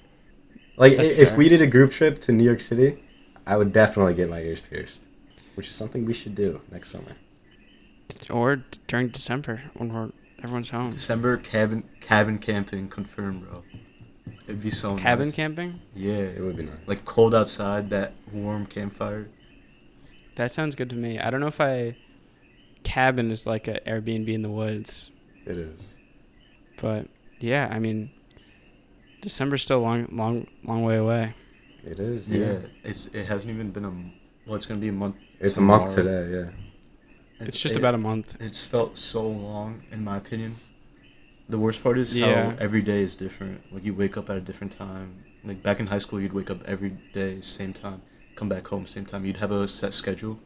Like 0.77 0.95
That's 0.97 1.09
if 1.09 1.29
fair. 1.29 1.37
we 1.37 1.49
did 1.49 1.61
a 1.61 1.67
group 1.67 1.91
trip 1.91 2.21
to 2.21 2.31
New 2.31 2.43
York 2.43 2.61
City, 2.61 2.97
I 3.45 3.57
would 3.57 3.73
definitely 3.73 4.13
get 4.13 4.29
my 4.29 4.39
ears 4.39 4.61
pierced, 4.61 5.01
which 5.55 5.69
is 5.69 5.75
something 5.75 6.05
we 6.05 6.13
should 6.13 6.35
do 6.35 6.61
next 6.71 6.91
summer. 6.91 7.15
Or 8.29 8.63
during 8.87 9.09
December 9.09 9.61
when 9.75 9.91
we're 9.93 10.11
everyone's 10.43 10.69
home. 10.69 10.91
December 10.91 11.37
cabin 11.37 11.83
cabin 12.01 12.37
camping 12.39 12.87
confirmed, 12.89 13.47
bro. 13.47 13.63
It'd 14.47 14.63
be 14.63 14.71
so 14.71 14.97
Cabin 14.97 15.27
nice. 15.27 15.35
camping. 15.35 15.79
Yeah, 15.95 16.15
It 16.17 16.41
would 16.41 16.57
be 16.57 16.63
nice. 16.63 16.87
like 16.87 17.05
cold 17.05 17.35
outside, 17.35 17.89
that 17.91 18.13
warm 18.33 18.65
campfire. 18.65 19.27
That 20.37 20.51
sounds 20.51 20.73
good 20.73 20.89
to 20.91 20.95
me. 20.95 21.19
I 21.19 21.29
don't 21.29 21.39
know 21.39 21.47
if 21.47 21.61
I. 21.61 21.95
Cabin 22.83 23.29
is 23.29 23.45
like 23.45 23.67
an 23.67 23.77
Airbnb 23.85 24.27
in 24.29 24.41
the 24.41 24.49
woods, 24.49 25.09
it 25.45 25.57
is. 25.57 25.93
but 26.81 27.07
yeah, 27.39 27.67
I 27.69 27.77
mean, 27.77 28.09
December's 29.21 29.61
still 29.63 29.79
a 29.79 29.81
long, 29.81 30.07
long, 30.11 30.47
long 30.63 30.83
way 30.83 30.97
away. 30.97 31.33
It 31.85 31.99
is. 31.99 32.29
Yeah, 32.29 32.39
Yeah. 32.53 32.57
it's 32.83 33.07
it 33.07 33.25
hasn't 33.25 33.53
even 33.53 33.71
been 33.71 33.85
a 33.85 33.89
m- 33.89 34.11
well. 34.45 34.55
It's 34.55 34.65
gonna 34.65 34.79
be 34.79 34.89
a 34.89 34.93
month. 34.93 35.15
It's 35.39 35.57
a 35.57 35.61
month 35.61 35.95
today. 35.95 36.29
Yeah. 36.31 36.49
It's 37.47 37.59
just 37.59 37.75
it- 37.75 37.77
about 37.79 37.95
a 37.95 37.97
month. 37.97 38.35
It's 38.41 38.63
felt 38.65 38.97
so 38.97 39.25
long, 39.27 39.81
in 39.91 40.03
my 40.03 40.17
opinion. 40.17 40.55
The 41.47 41.57
worst 41.57 41.81
part 41.83 41.97
is 41.97 42.15
Yeah. 42.15 42.51
how 42.51 42.57
every 42.59 42.81
day 42.81 43.01
is 43.01 43.15
different. 43.15 43.61
Like 43.73 43.83
you 43.83 43.93
wake 43.93 44.17
up 44.17 44.29
at 44.29 44.37
a 44.37 44.41
different 44.41 44.73
time. 44.73 45.13
Like 45.43 45.63
back 45.63 45.79
in 45.79 45.87
high 45.87 45.97
school, 45.99 46.19
you'd 46.21 46.33
wake 46.33 46.49
up 46.49 46.61
every 46.65 46.91
day 47.13 47.41
same 47.41 47.73
time, 47.73 48.01
come 48.35 48.49
back 48.49 48.67
home 48.67 48.85
same 48.85 49.05
time. 49.05 49.25
You'd 49.25 49.37
have 49.37 49.51
a 49.51 49.67
set 49.67 49.93
schedule. 49.93 50.37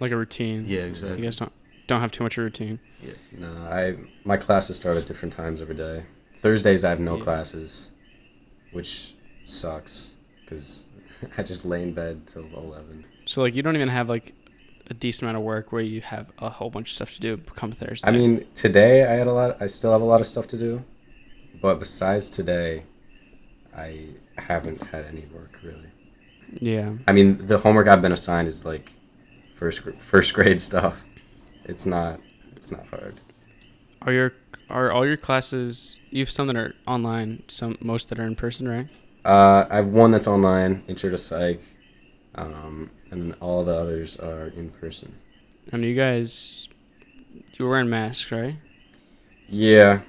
Like 0.00 0.12
a 0.12 0.16
routine. 0.16 0.64
Yeah, 0.66 0.80
exactly. 0.80 0.82
You 0.82 1.14
exactly. 1.14 1.22
guys 1.24 1.36
don't 1.36 1.52
don't 1.88 2.00
have 2.00 2.12
too 2.12 2.22
much 2.22 2.36
of 2.38 2.42
a 2.42 2.44
routine. 2.44 2.78
Yeah. 3.02 3.14
No, 3.38 3.52
I 3.80 3.96
my 4.24 4.36
classes 4.36 4.76
start 4.76 4.96
at 4.98 5.06
different 5.06 5.34
times 5.34 5.60
every 5.60 5.74
day. 5.74 6.04
Thursdays 6.42 6.84
I 6.84 6.90
have 6.90 7.00
no 7.00 7.16
Yeah. 7.16 7.22
classes, 7.24 7.88
which 8.72 9.14
sucks 9.46 10.10
because 10.44 10.86
I 11.38 11.42
just 11.42 11.64
lay 11.64 11.82
in 11.82 11.94
bed 11.94 12.26
till 12.26 12.44
eleven. 12.56 13.04
So 13.26 13.40
like 13.42 13.54
you 13.54 13.62
don't 13.62 13.76
even 13.76 13.88
have 13.88 14.08
like 14.08 14.34
a 14.90 14.94
decent 14.94 15.22
amount 15.22 15.38
of 15.38 15.44
work 15.44 15.72
where 15.72 15.82
you 15.82 16.00
have 16.00 16.30
a 16.38 16.50
whole 16.50 16.68
bunch 16.68 16.90
of 16.90 16.94
stuff 16.96 17.14
to 17.14 17.20
do 17.20 17.36
come 17.54 17.72
Thursday. 17.72 18.06
I 18.08 18.10
mean, 18.12 18.44
today 18.54 19.04
I 19.04 19.12
had 19.12 19.26
a 19.28 19.32
lot. 19.32 19.56
I 19.62 19.66
still 19.68 19.92
have 19.92 20.02
a 20.02 20.04
lot 20.04 20.20
of 20.20 20.26
stuff 20.26 20.46
to 20.48 20.58
do, 20.58 20.82
but 21.60 21.78
besides 21.78 22.28
today, 22.28 22.82
I 23.76 24.06
haven't 24.36 24.82
had 24.88 25.04
any 25.06 25.24
work 25.32 25.60
really. 25.62 25.90
yeah. 26.60 26.92
I 27.06 27.12
mean, 27.12 27.46
the 27.46 27.58
homework 27.58 27.86
I've 27.86 28.02
been 28.02 28.12
assigned 28.12 28.48
is 28.48 28.64
like 28.64 28.90
first 29.54 29.80
first 29.98 30.34
grade 30.34 30.60
stuff. 30.70 31.04
It's 31.64 31.86
not. 31.86 32.18
It's 32.56 32.72
not 32.72 32.84
hard. 32.88 33.20
Are 34.02 34.12
your 34.12 34.32
are 34.72 34.90
all 34.90 35.06
your 35.06 35.16
classes? 35.16 35.98
You 36.10 36.20
have 36.20 36.30
some 36.30 36.46
that 36.48 36.56
are 36.56 36.74
online, 36.86 37.42
some 37.48 37.76
most 37.80 38.08
that 38.08 38.18
are 38.18 38.24
in 38.24 38.34
person, 38.34 38.66
right? 38.68 38.88
Uh, 39.24 39.66
I 39.70 39.76
have 39.76 39.86
one 39.86 40.10
that's 40.10 40.26
online, 40.26 40.82
Intro 40.88 41.10
to 41.10 41.18
Psych, 41.18 41.60
um, 42.34 42.90
and 43.10 43.22
then 43.22 43.36
all 43.40 43.64
the 43.64 43.74
others 43.74 44.16
are 44.16 44.46
in 44.48 44.70
person. 44.70 45.14
And 45.70 45.84
you 45.84 45.94
guys, 45.94 46.68
you 47.52 47.64
were 47.64 47.70
wearing 47.70 47.88
masks, 47.90 48.32
right? 48.32 48.56
Yeah, 49.48 50.00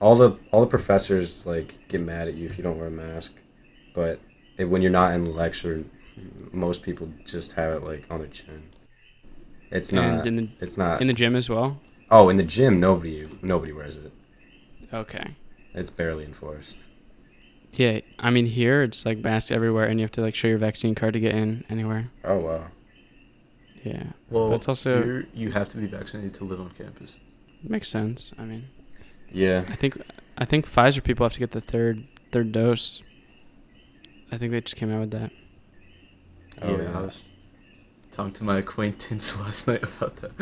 all 0.00 0.16
the 0.16 0.36
all 0.50 0.60
the 0.60 0.66
professors 0.66 1.46
like 1.46 1.78
get 1.88 2.00
mad 2.00 2.26
at 2.26 2.34
you 2.34 2.46
if 2.46 2.56
you 2.56 2.64
don't 2.64 2.78
wear 2.78 2.88
a 2.88 2.90
mask, 2.90 3.32
but 3.94 4.18
it, 4.58 4.64
when 4.64 4.82
you're 4.82 4.90
not 4.90 5.12
in 5.12 5.34
lecture, 5.36 5.84
most 6.52 6.82
people 6.82 7.08
just 7.24 7.52
have 7.52 7.74
it 7.74 7.84
like 7.84 8.04
on 8.10 8.20
their 8.20 8.28
chin. 8.28 8.62
It's 9.70 9.90
and 9.92 10.16
not. 10.16 10.26
in 10.26 10.36
the 10.36 10.48
It's 10.60 10.76
not. 10.76 11.00
in 11.00 11.06
the 11.06 11.12
gym 11.12 11.36
as 11.36 11.48
well. 11.48 11.78
Oh, 12.10 12.28
in 12.28 12.36
the 12.36 12.42
gym, 12.42 12.80
nobody 12.80 13.28
nobody 13.42 13.72
wears 13.72 13.96
it. 13.96 14.12
Okay. 14.92 15.34
It's 15.74 15.90
barely 15.90 16.24
enforced. 16.24 16.78
Yeah, 17.72 18.00
I 18.18 18.30
mean 18.30 18.46
here 18.46 18.82
it's 18.82 19.06
like 19.06 19.18
masks 19.18 19.50
everywhere, 19.50 19.86
and 19.86 19.98
you 19.98 20.04
have 20.04 20.12
to 20.12 20.20
like 20.20 20.34
show 20.34 20.48
your 20.48 20.58
vaccine 20.58 20.94
card 20.94 21.14
to 21.14 21.20
get 21.20 21.34
in 21.34 21.64
anywhere. 21.70 22.08
Oh 22.24 22.38
wow. 22.38 22.66
Yeah, 23.82 24.04
Well, 24.30 24.50
But 24.50 24.56
it's 24.56 24.68
also- 24.68 25.02
here 25.02 25.26
you 25.34 25.50
have 25.52 25.68
to 25.70 25.76
be 25.76 25.86
vaccinated 25.86 26.34
to 26.34 26.44
live 26.44 26.60
on 26.60 26.70
campus. 26.70 27.14
makes 27.64 27.88
sense. 27.88 28.32
I 28.38 28.44
mean, 28.44 28.64
Yeah. 29.32 29.64
I 29.68 29.74
think 29.74 30.00
I 30.38 30.44
think 30.44 30.68
Pfizer 30.70 31.02
people 31.02 31.24
have 31.24 31.32
to 31.32 31.40
get 31.40 31.50
the 31.52 31.60
third 31.60 32.04
third 32.30 32.52
dose. 32.52 33.02
I 34.30 34.38
think 34.38 34.52
they 34.52 34.60
just 34.60 34.76
came 34.76 34.92
out 34.92 35.00
with 35.00 35.10
that. 35.12 35.30
Oh, 36.62 36.76
yeah, 36.76 36.82
yeah. 36.84 36.98
I 36.98 37.02
was 37.02 37.24
talking 38.12 38.32
to 38.34 38.44
my 38.44 38.58
acquaintance 38.58 39.36
last 39.40 39.66
night 39.66 39.82
about 39.82 40.16
that. 40.18 40.32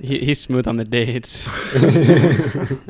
He 0.00 0.18
he's 0.20 0.40
smooth 0.40 0.66
on 0.66 0.76
the 0.76 0.84
dates. 0.84 1.44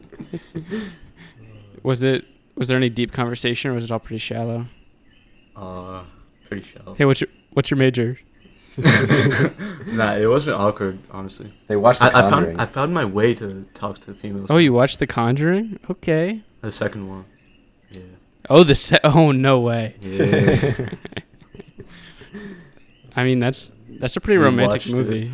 was 1.82 2.02
it 2.02 2.24
was 2.54 2.68
there 2.68 2.76
any 2.76 2.88
deep 2.90 3.12
conversation 3.12 3.70
or 3.70 3.74
was 3.74 3.84
it 3.84 3.90
all 3.90 3.98
pretty 3.98 4.18
shallow? 4.18 4.66
Uh, 5.56 6.02
pretty 6.48 6.64
shallow. 6.66 6.94
Hey, 6.94 7.04
what's 7.04 7.20
your 7.20 7.28
what's 7.52 7.70
your 7.70 7.78
major? 7.78 8.18
nah, 8.78 10.14
it 10.14 10.26
wasn't 10.28 10.56
awkward, 10.56 10.98
honestly. 11.10 11.52
They 11.66 11.76
watched 11.76 11.98
The 11.98 12.06
I, 12.16 12.26
I 12.26 12.30
found 12.30 12.60
I 12.60 12.64
found 12.64 12.94
my 12.94 13.04
way 13.04 13.34
to 13.34 13.64
talk 13.74 13.98
to 14.00 14.14
females. 14.14 14.50
Oh, 14.50 14.58
you 14.58 14.72
watched 14.72 14.98
The 15.00 15.06
Conjuring? 15.06 15.80
Okay. 15.90 16.42
the 16.60 16.70
second 16.72 17.08
one. 17.08 17.24
Yeah. 17.90 18.02
Oh, 18.48 18.62
the 18.62 18.74
se- 18.74 19.00
oh 19.04 19.32
no 19.32 19.60
way. 19.60 19.96
Yeah. 20.00 20.88
I 23.16 23.24
mean 23.24 23.40
that's 23.40 23.72
that's 23.88 24.16
a 24.16 24.20
pretty 24.20 24.38
We 24.38 24.44
romantic 24.44 24.82
watched 24.82 24.88
it. 24.90 24.94
movie. 24.96 25.32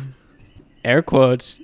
Air 0.83 1.01
quotes, 1.01 1.59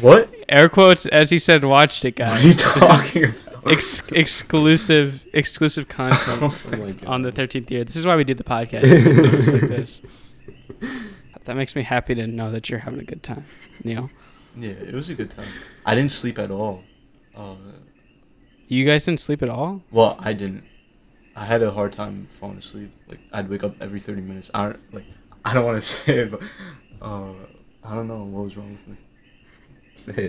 what? 0.00 0.32
air 0.48 0.68
quotes, 0.68 1.06
as 1.06 1.30
he 1.30 1.38
said, 1.38 1.64
watched 1.64 2.04
it, 2.04 2.18
What 2.18 2.28
guys. 2.28 2.44
are 2.44 2.48
you 2.48 2.54
talking 2.54 3.24
about? 3.24 3.38
Ex- 3.70 4.02
exclusive 4.12 5.24
exclusive 5.32 5.86
content 5.88 6.40
Oh 7.06 7.10
on 7.12 7.22
the 7.22 7.30
thirteenth 7.30 7.70
year. 7.70 7.84
This 7.84 7.94
is 7.96 8.04
why 8.04 8.16
we 8.16 8.24
do 8.24 8.34
the 8.34 8.42
podcast. 8.44 8.82
Like 9.52 9.68
this. 9.68 10.00
That 11.44 11.56
makes 11.56 11.74
me 11.76 11.82
happy 11.82 12.14
to 12.14 12.26
know 12.26 12.50
that 12.52 12.70
you're 12.70 12.78
having 12.80 13.00
a 13.00 13.04
good 13.04 13.22
time, 13.22 13.44
Neil. 13.84 14.10
Yeah, 14.56 14.70
it 14.70 14.94
was 14.94 15.08
a 15.10 15.14
good 15.14 15.30
time. 15.30 15.46
I 15.86 15.94
didn't 15.94 16.12
sleep 16.12 16.38
at 16.38 16.50
all. 16.50 16.82
Uh, 17.36 17.54
You 18.68 18.84
guys 18.84 19.04
didn't 19.04 19.20
sleep 19.20 19.42
at 19.42 19.48
all? 19.48 19.82
well, 19.90 20.16
I 20.18 20.32
didn't. 20.34 20.64
I 21.34 21.44
had 21.46 21.62
a 21.62 21.70
hard 21.70 21.92
time 21.92 22.26
falling 22.26 22.58
asleep. 22.58 22.90
Like 23.08 23.20
I'd 23.32 23.48
wake 23.48 23.62
up 23.64 23.74
every 23.80 24.00
thirty 24.00 24.20
minutes. 24.22 24.50
I 24.54 24.64
don't 24.64 24.94
like. 24.94 25.04
I 25.44 25.54
don't 25.54 25.64
want 25.64 25.80
to 25.82 25.86
say 25.94 26.18
it, 26.20 26.30
but 26.32 26.42
uh, 27.00 27.32
I 27.84 27.94
don't 27.94 28.06
know 28.08 28.24
what 28.24 28.44
was 28.44 28.56
wrong 28.56 28.72
with 28.72 28.86
me. 28.88 28.96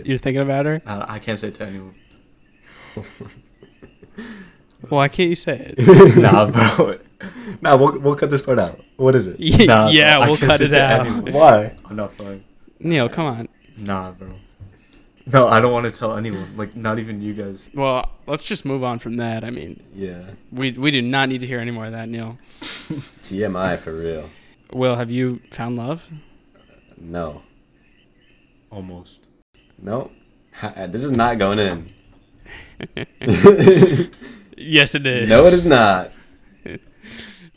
You're 0.05 0.17
thinking 0.17 0.41
about 0.41 0.65
her? 0.65 0.81
I, 0.85 1.15
I 1.15 1.19
can't 1.19 1.39
say 1.39 1.47
it 1.49 1.55
to 1.55 1.65
anyone. 1.65 1.95
Why 4.89 5.07
can't 5.07 5.29
you 5.29 5.35
say 5.35 5.73
it? 5.77 6.17
nah, 6.17 6.45
bro. 6.51 6.99
Nah, 7.61 7.77
we'll, 7.77 7.99
we'll 7.99 8.15
cut 8.15 8.29
this 8.29 8.41
part 8.41 8.59
out. 8.59 8.79
What 8.97 9.15
is 9.15 9.27
it? 9.27 9.39
Nah, 9.65 9.87
yeah, 9.89 10.17
bro, 10.17 10.27
we'll 10.27 10.37
cut 10.37 10.59
it 10.61 10.73
out. 10.73 11.05
anyone. 11.07 11.31
Why? 11.33 11.73
I'm 11.85 11.95
not 11.95 12.11
fine. 12.11 12.43
Neil, 12.79 13.07
come 13.09 13.25
on. 13.25 13.47
Nah, 13.77 14.11
bro. 14.11 14.29
No, 15.25 15.47
I 15.47 15.61
don't 15.61 15.71
want 15.71 15.85
to 15.85 15.91
tell 15.97 16.17
anyone. 16.17 16.45
Like, 16.57 16.75
not 16.75 16.99
even 16.99 17.21
you 17.21 17.33
guys. 17.33 17.65
Well, 17.73 18.09
let's 18.27 18.43
just 18.43 18.65
move 18.65 18.83
on 18.83 18.99
from 18.99 19.15
that. 19.17 19.45
I 19.45 19.51
mean, 19.51 19.81
Yeah. 19.95 20.21
we 20.51 20.73
we 20.73 20.91
do 20.91 21.01
not 21.01 21.29
need 21.29 21.39
to 21.41 21.47
hear 21.47 21.59
any 21.59 21.71
more 21.71 21.85
of 21.85 21.93
that, 21.93 22.09
Neil. 22.09 22.37
TMI 22.59 23.77
for 23.79 23.93
real. 23.93 24.29
Will, 24.73 24.95
have 24.97 25.09
you 25.09 25.39
found 25.49 25.77
love? 25.77 26.05
No. 26.97 27.41
Almost. 28.69 29.19
No. 29.81 30.11
Uh, 30.61 30.87
this 30.87 31.03
is 31.03 31.11
not 31.11 31.37
going 31.37 31.59
in. 31.59 31.87
Yes, 34.55 34.95
it 34.95 35.05
is. 35.05 35.29
no, 35.29 35.45
it 35.45 35.53
is 35.53 35.65
not. 35.65 36.11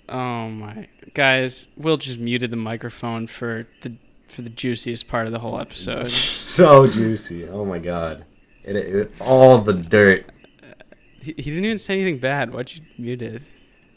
Oh 0.08 0.48
my 0.48 0.86
guys, 1.14 1.66
Will 1.76 1.96
just 1.96 2.20
muted 2.20 2.52
the 2.52 2.56
microphone 2.56 3.26
for 3.26 3.66
the 3.82 3.96
for 4.28 4.42
the 4.42 4.50
juiciest 4.50 5.08
part 5.08 5.26
of 5.26 5.32
the 5.32 5.40
whole 5.40 5.58
episode. 5.60 6.06
so 6.06 6.86
juicy. 6.86 7.48
Oh 7.48 7.64
my 7.64 7.80
god. 7.80 8.24
It, 8.62 8.76
it, 8.76 9.12
all 9.20 9.58
the 9.58 9.72
dirt. 9.72 10.26
Uh, 10.62 10.66
he, 11.20 11.32
he 11.32 11.42
didn't 11.50 11.64
even 11.64 11.78
say 11.78 11.94
anything 11.94 12.18
bad. 12.18 12.52
Why'd 12.52 12.72
you 12.72 12.82
mute 12.98 13.22
it? 13.22 13.42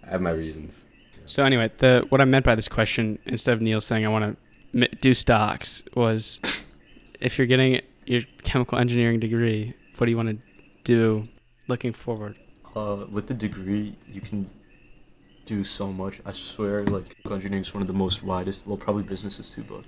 I 0.07 0.09
have 0.09 0.21
my 0.21 0.31
reasons. 0.31 0.83
So 1.27 1.43
anyway, 1.43 1.69
the 1.77 2.07
what 2.09 2.21
I 2.21 2.25
meant 2.25 2.45
by 2.45 2.55
this 2.55 2.67
question, 2.67 3.19
instead 3.27 3.53
of 3.53 3.61
Neil 3.61 3.81
saying 3.81 4.03
I 4.03 4.09
want 4.09 4.35
to 4.73 4.87
do 5.01 5.13
stocks, 5.13 5.83
was 5.93 6.41
if 7.19 7.37
you're 7.37 7.45
getting 7.45 7.81
your 8.09 8.21
chemical 8.43 8.77
engineering 8.77 9.19
degree, 9.19 9.75
what 9.97 10.05
do 10.05 10.11
you 10.11 10.17
want 10.17 10.29
to 10.29 10.37
do 10.83 11.27
looking 11.67 11.93
forward? 11.93 12.35
Uh, 12.75 13.05
with 13.09 13.27
the 13.27 13.33
degree, 13.33 13.95
you 14.11 14.19
can 14.19 14.49
do 15.45 15.63
so 15.63 15.93
much. 15.93 16.19
I 16.25 16.31
swear, 16.31 16.83
like 16.85 17.15
engineering 17.29 17.63
is 17.63 17.73
one 17.73 17.81
of 17.81 17.87
the 17.87 17.93
most 17.93 18.23
widest. 18.23 18.65
Well, 18.65 18.77
probably 18.77 19.03
businesses 19.03 19.49
too, 19.49 19.63
but 19.63 19.85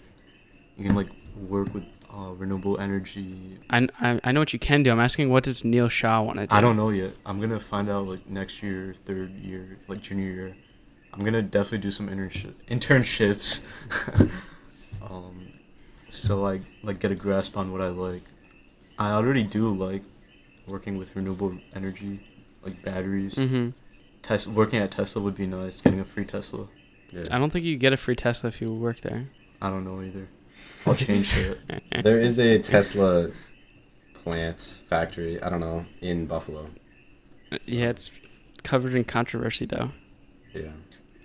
you 0.78 0.86
can 0.86 0.95
like 0.95 1.09
work 1.36 1.74
with 1.74 1.84
uh, 2.13 2.32
renewable 2.34 2.80
energy. 2.80 3.57
I, 3.72 3.88
I, 3.99 4.19
I 4.24 4.32
know 4.32 4.41
what 4.41 4.53
you 4.53 4.59
can 4.59 4.84
do. 4.84 4.91
I'm 4.91 4.99
asking 4.99 5.30
what 5.30 5.43
does 5.43 5.63
Neil 5.63 5.89
Shah 5.89 6.22
want 6.22 6.39
to 6.39 6.47
do? 6.47 6.55
I 6.55 6.61
don't 6.61 6.76
know 6.76 6.89
yet. 6.89 7.13
I'm 7.26 7.39
gonna 7.41 7.59
find 7.59 7.89
out 7.89 8.07
like 8.07 8.30
next 8.30 8.61
year, 8.61 8.93
third 9.05 9.32
year, 9.39 9.80
like 9.88 10.01
junior 10.01 10.32
year. 10.32 10.55
I'm 11.11 11.22
gonna 11.22 11.41
definitely 11.41 11.80
do 11.80 11.91
some 11.91 12.07
internship 12.07 12.53
internships. 12.69 13.61
um, 15.09 15.51
so 16.12 16.39
like 16.39 16.62
like 16.84 16.99
get 16.99 17.12
a 17.12 17.16
grasp 17.16 17.57
on 17.57 17.72
what 17.72 17.82
I 17.82 17.88
like. 17.88 18.22
I 18.99 19.12
already 19.12 19.43
do 19.43 19.74
like 19.74 20.03
working 20.68 20.97
with 20.97 21.16
renewable 21.16 21.57
energy, 21.74 22.20
like 22.64 22.84
batteries. 22.84 23.34
Mm-hmm. 23.36 23.70
Tes- 24.22 24.47
working 24.47 24.80
at 24.80 24.91
Tesla 24.91 25.22
would 25.24 25.36
be 25.36 25.47
nice. 25.47 25.82
Getting 25.82 25.99
a 25.99 26.05
free 26.05 26.26
Tesla. 26.26 26.68
Yeah. 27.12 27.24
I 27.32 27.39
don't 27.39 27.51
think 27.51 27.66
you 27.66 27.76
get 27.78 27.91
a 27.93 27.97
free 27.97 28.16
Tesla 28.16 28.49
if 28.49 28.62
you 28.62 28.72
work 28.72 29.01
there. 29.01 29.28
I 29.62 29.70
don't 29.70 29.84
know 29.84 30.01
either. 30.01 30.28
I'll 30.86 30.93
change 30.95 31.34
that. 31.68 32.03
There 32.03 32.20
is 32.20 32.39
a 32.39 32.59
Tesla 32.59 33.32
plant 34.24 34.82
factory. 34.88 35.41
I 35.41 35.49
don't 35.49 35.59
know 35.59 35.86
in 36.01 36.28
Buffalo. 36.28 36.68
Yeah, 37.66 37.89
it's 37.89 38.12
covered 38.64 38.93
in 38.93 39.03
controversy 39.03 39.66
though. 39.66 39.91
Yeah, 40.53 40.70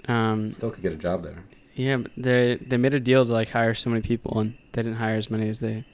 Um, 0.08 0.48
still 0.48 0.70
could 0.70 0.82
get 0.82 0.92
a 0.92 0.96
job 0.96 1.22
there. 1.22 1.44
Yeah, 1.76 1.98
but 1.98 2.10
they 2.16 2.56
they 2.66 2.76
made 2.76 2.94
a 2.94 3.00
deal 3.00 3.24
to 3.24 3.30
like 3.32 3.50
hire 3.50 3.74
so 3.74 3.88
many 3.90 4.02
people, 4.02 4.40
and 4.40 4.54
they 4.72 4.82
didn't 4.82 4.98
hire 4.98 5.16
as 5.16 5.30
many 5.30 5.48
as 5.48 5.60
they 5.60 5.84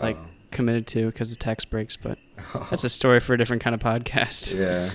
Like- 0.00 0.16
committed 0.52 0.86
to 0.88 1.06
because 1.06 1.30
of 1.32 1.38
tax 1.38 1.64
breaks. 1.64 1.96
But 1.96 2.18
Oh. 2.54 2.66
that's 2.70 2.84
a 2.84 2.88
story 2.88 3.20
for 3.20 3.34
a 3.34 3.38
different 3.38 3.62
kind 3.62 3.74
of 3.74 3.80
podcast. 3.80 4.56
yeah. 4.56 4.90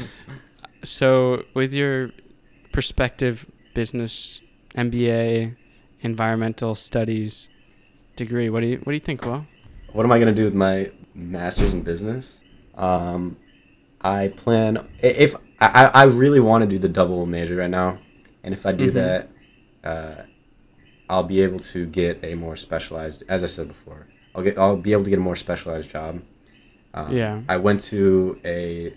So, 0.83 1.43
with 1.53 1.73
your 1.73 2.11
perspective 2.71 3.45
business 3.73 4.41
MBA 4.75 5.55
environmental 6.01 6.75
studies 6.75 7.49
degree, 8.15 8.49
what 8.49 8.61
do 8.61 8.67
you 8.67 8.77
what 8.77 8.91
do 8.91 8.93
you 8.93 8.99
think, 8.99 9.25
Will? 9.25 9.45
What 9.93 10.05
am 10.05 10.11
I 10.11 10.19
gonna 10.19 10.33
do 10.33 10.43
with 10.45 10.53
my 10.55 10.91
master's 11.13 11.73
in 11.73 11.81
business? 11.81 12.37
Um, 12.75 13.37
I 14.01 14.27
plan 14.29 14.85
if 15.01 15.35
I, 15.59 15.85
I 15.93 16.03
really 16.03 16.39
want 16.41 16.63
to 16.63 16.67
do 16.69 16.77
the 16.77 16.89
double 16.89 17.25
major 17.25 17.55
right 17.55 17.69
now, 17.69 17.97
and 18.43 18.53
if 18.53 18.65
I 18.65 18.71
do 18.73 18.89
Mhm. 18.91 18.93
that, 18.93 19.29
uh, 19.85 20.23
I'll 21.09 21.23
be 21.23 21.41
able 21.41 21.59
to 21.59 21.85
get 21.85 22.23
a 22.23 22.35
more 22.35 22.55
specialized. 22.55 23.23
As 23.29 23.43
I 23.43 23.47
said 23.47 23.67
before, 23.67 24.07
I'll 24.33 24.43
get 24.43 24.57
I'll 24.57 24.77
be 24.77 24.91
able 24.91 25.03
to 25.03 25.09
get 25.09 25.19
a 25.19 25.21
more 25.21 25.35
specialized 25.35 25.89
job. 25.89 26.21
Um, 26.93 27.15
Yeah. 27.15 27.41
I 27.47 27.57
went 27.57 27.81
to 27.81 28.39
a 28.43 28.93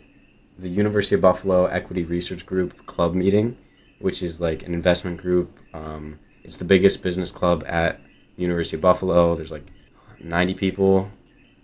the 0.59 0.68
University 0.68 1.14
of 1.14 1.20
Buffalo 1.20 1.66
Equity 1.66 2.03
Research 2.03 2.45
Group 2.47 2.86
club 2.86 3.14
meeting, 3.14 3.57
which 4.01 4.22
is 4.22 4.41
like 4.41 4.66
an 4.66 4.74
investment 4.74 5.18
group. 5.18 5.57
Um, 5.72 6.18
it's 6.43 6.57
the 6.57 6.64
biggest 6.64 7.03
business 7.03 7.30
club 7.30 7.62
at 7.66 8.01
University 8.36 8.76
of 8.76 8.82
Buffalo. 8.82 9.34
There's 9.36 9.53
like 9.53 9.66
90 10.20 10.55
people. 10.55 11.11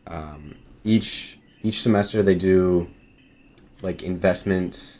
Um, 0.07 0.57
each 0.85 1.39
each 1.63 1.81
semester 1.83 2.23
they 2.23 2.35
do 2.35 2.89
like 3.83 4.03
investment, 4.03 4.99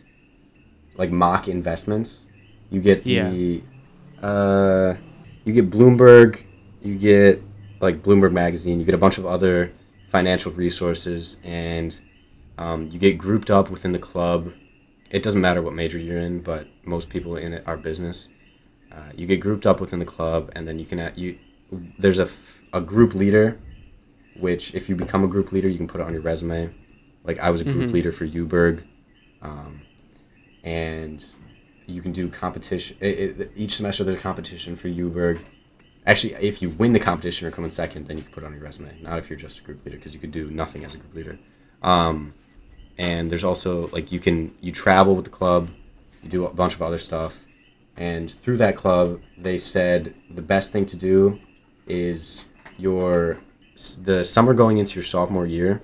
like 0.97 1.11
mock 1.11 1.47
investments. 1.49 2.23
You 2.71 2.81
get 2.81 3.05
the, 3.05 3.63
uh, 4.25 4.95
you 5.45 5.53
get 5.53 5.71
Bloomberg, 5.71 6.43
you 6.83 6.97
get 6.97 7.43
like 7.81 8.03
Bloomberg 8.03 8.33
Magazine, 8.33 8.79
you 8.81 8.87
get 8.87 8.95
a 8.95 8.99
bunch 8.99 9.19
of 9.19 9.27
other 9.27 9.71
financial 10.09 10.51
resources, 10.53 11.37
and 11.45 12.01
um, 12.57 12.89
you 12.91 12.99
get 12.99 13.19
grouped 13.19 13.51
up 13.51 13.69
within 13.71 13.93
the 13.93 13.99
club. 13.99 14.53
It 15.11 15.23
doesn't 15.23 15.41
matter 15.41 15.61
what 15.61 15.75
major 15.75 15.99
you're 15.99 16.19
in, 16.19 16.41
but 16.41 16.67
most 16.85 17.11
people 17.11 17.37
in 17.37 17.53
it 17.53 17.63
are 17.67 17.77
business. 17.77 18.29
Uh, 18.91 19.11
you 19.15 19.27
get 19.27 19.39
grouped 19.39 19.67
up 19.67 19.81
within 19.81 19.99
the 19.99 20.05
club, 20.07 20.51
and 20.57 20.67
then 20.67 20.79
you 20.79 20.87
can 20.87 21.13
you 21.17 21.39
there's 21.99 22.19
a, 22.19 22.23
f- 22.23 22.55
a 22.73 22.81
group 22.81 23.15
leader, 23.15 23.59
which 24.39 24.73
if 24.75 24.89
you 24.89 24.97
become 24.97 25.23
a 25.25 25.29
group 25.29 25.53
leader, 25.53 25.69
you 25.69 25.77
can 25.77 25.89
put 25.89 26.01
it 26.01 26.07
on 26.07 26.13
your 26.13 26.23
resume. 26.23 26.71
Like 27.25 27.39
I 27.39 27.51
was 27.51 27.61
a 27.61 27.65
group 27.65 27.91
Mhm. 27.91 27.93
leader 27.93 28.13
for 28.13 28.27
Uberg, 28.27 28.85
um, 29.43 29.81
and 30.63 31.25
you 31.87 32.03
can 32.03 32.13
do 32.13 32.29
competition. 32.29 32.97
It, 33.01 33.41
it, 33.41 33.53
each 33.55 33.77
semester 33.77 34.05
there's 34.05 34.17
a 34.17 34.21
competition 34.21 34.77
for 34.77 34.89
Uberg. 34.89 35.41
Actually, 36.07 36.35
if 36.35 36.61
you 36.61 36.71
win 36.71 36.93
the 36.93 37.01
competition 37.01 37.47
or 37.47 37.51
come 37.51 37.65
in 37.65 37.71
second, 37.71 38.07
then 38.09 38.19
you 38.19 38.23
can 38.23 38.33
put 38.33 38.43
it 38.43 38.47
on 38.47 38.53
your 38.53 38.63
resume. 38.63 38.91
Not 39.01 39.19
if 39.19 39.31
you're 39.31 39.39
just 39.39 39.61
a 39.61 39.63
group 39.63 39.85
leader, 39.85 39.97
because 39.97 40.13
you 40.13 40.21
could 40.21 40.33
do 40.33 40.51
nothing 40.51 40.85
as 40.85 40.95
a 40.95 40.99
group 40.99 41.15
leader. 41.15 41.39
Um, 41.83 42.35
and 42.99 43.31
there's 43.31 43.45
also 43.45 43.89
like 43.89 44.13
you 44.13 44.21
can 44.21 44.55
you 44.61 44.73
travel 44.73 45.15
with 45.15 45.25
the 45.25 45.31
club, 45.31 45.71
you 46.23 46.29
do 46.29 46.47
a 46.47 46.53
bunch 46.53 46.75
of 46.75 46.83
other 46.83 46.99
stuff, 46.99 47.45
and 47.97 48.31
through 48.31 48.57
that 48.59 48.77
club 48.77 49.21
they 49.37 49.59
said 49.59 50.15
the 50.31 50.43
best 50.43 50.73
thing 50.73 50.87
to 50.87 50.97
do 50.97 51.39
is 51.87 52.45
your 52.79 53.39
the 54.03 54.25
summer 54.25 54.55
going 54.55 54.79
into 54.79 54.95
your 54.95 55.05
sophomore 55.05 55.47
year, 55.47 55.83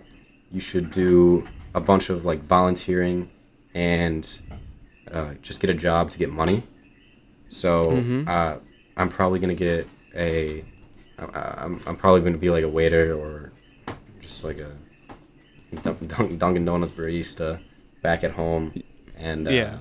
you 0.50 0.60
should 0.60 0.90
do 0.90 1.46
a 1.74 1.80
bunch 1.80 2.10
of 2.10 2.24
like 2.24 2.44
volunteering 2.44 3.30
and 3.74 4.40
uh, 5.12 5.34
just 5.42 5.60
get 5.60 5.70
a 5.70 5.74
job 5.74 6.10
to 6.10 6.18
get 6.18 6.30
money. 6.30 6.62
So 7.48 7.90
Mhm. 7.92 8.28
uh, 8.28 8.58
I'm 8.96 9.08
probably 9.08 9.38
gonna 9.40 9.54
get 9.54 9.86
a. 10.14 10.64
I'm, 11.18 11.80
I'm 11.86 11.96
probably 11.96 12.22
gonna 12.22 12.38
be 12.38 12.48
like 12.50 12.64
a 12.64 12.68
waiter 12.68 13.12
or 13.14 13.52
just 14.20 14.42
like 14.44 14.58
a 14.58 14.72
Dun- 15.82 16.06
Dun- 16.06 16.38
Dunkin' 16.38 16.64
Donuts 16.64 16.92
barista 16.92 17.60
back 18.02 18.24
at 18.24 18.32
home 18.32 18.72
and 19.16 19.46
uh, 19.46 19.50
Yeah. 19.50 19.78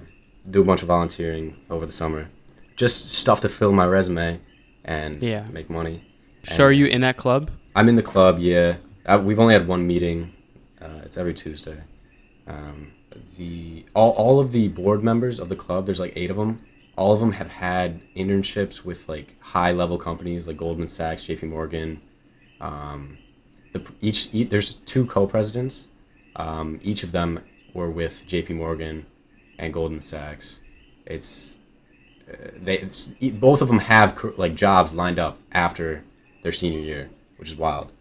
do 0.49 0.61
a 0.61 0.63
bunch 0.65 0.81
of 0.81 0.87
volunteering 0.89 1.55
over 1.69 1.85
the 1.85 1.91
summer. 1.91 2.27
Just 2.75 3.09
stuff 3.11 3.39
to 3.41 3.49
fill 3.49 3.71
my 3.71 3.85
resume 3.85 4.39
and 4.83 5.23
Yeah. 5.23 5.45
make 5.51 5.69
money. 5.69 6.03
So, 6.43 6.63
are 6.65 6.71
you 6.71 6.85
in 6.85 7.01
that 7.01 7.17
club? 7.17 7.51
I'm 7.75 7.87
in 7.89 7.95
the 7.95 8.03
club, 8.03 8.39
yeah. 8.39 8.75
Uh, 9.05 9.21
we've 9.23 9.39
only 9.39 9.53
had 9.53 9.67
one 9.67 9.85
meeting. 9.87 10.31
Uh, 10.81 11.01
it's 11.03 11.17
every 11.17 11.33
Tuesday. 11.33 11.77
Um, 12.47 12.91
the 13.37 13.85
all, 13.93 14.11
all 14.11 14.39
of 14.39 14.51
the 14.51 14.67
board 14.67 15.03
members 15.03 15.39
of 15.39 15.49
the 15.49 15.55
club, 15.55 15.85
there's 15.85 15.99
like 15.99 16.13
eight 16.15 16.31
of 16.31 16.37
them. 16.37 16.61
All 16.95 17.13
of 17.13 17.19
them 17.19 17.31
have 17.33 17.49
had 17.49 18.01
internships 18.15 18.83
with 18.83 19.07
like 19.07 19.35
high 19.39 19.71
level 19.71 19.97
companies 19.97 20.47
like 20.47 20.57
Goldman 20.57 20.87
Sachs, 20.87 21.25
J.P. 21.25 21.47
Morgan. 21.47 22.01
Um, 22.59 23.17
the, 23.71 23.85
each, 24.01 24.29
each 24.33 24.49
there's 24.49 24.73
two 24.73 25.05
co-presidents. 25.05 25.87
Um, 26.35 26.79
each 26.83 27.03
of 27.03 27.11
them 27.11 27.39
were 27.73 27.89
with 27.89 28.25
J.P. 28.27 28.53
Morgan 28.55 29.05
and 29.57 29.73
Goldman 29.73 30.01
Sachs. 30.01 30.59
It's 31.05 31.57
uh, 32.31 32.49
they 32.61 32.79
it's, 32.79 33.07
both 33.07 33.61
of 33.61 33.67
them 33.67 33.79
have 33.79 34.21
like 34.37 34.55
jobs 34.55 34.93
lined 34.93 35.19
up 35.19 35.37
after 35.51 36.03
their 36.43 36.51
senior 36.51 36.79
year, 36.79 37.09
which 37.37 37.49
is 37.49 37.55
wild. 37.55 37.91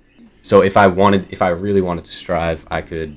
So 0.43 0.63
if 0.63 0.77
I 0.77 0.87
wanted, 0.87 1.33
if 1.33 1.43
I 1.43 1.49
really 1.49 1.81
wanted 1.81 2.05
to 2.07 2.13
strive, 2.13 2.67
I 2.71 2.81
could 2.81 3.17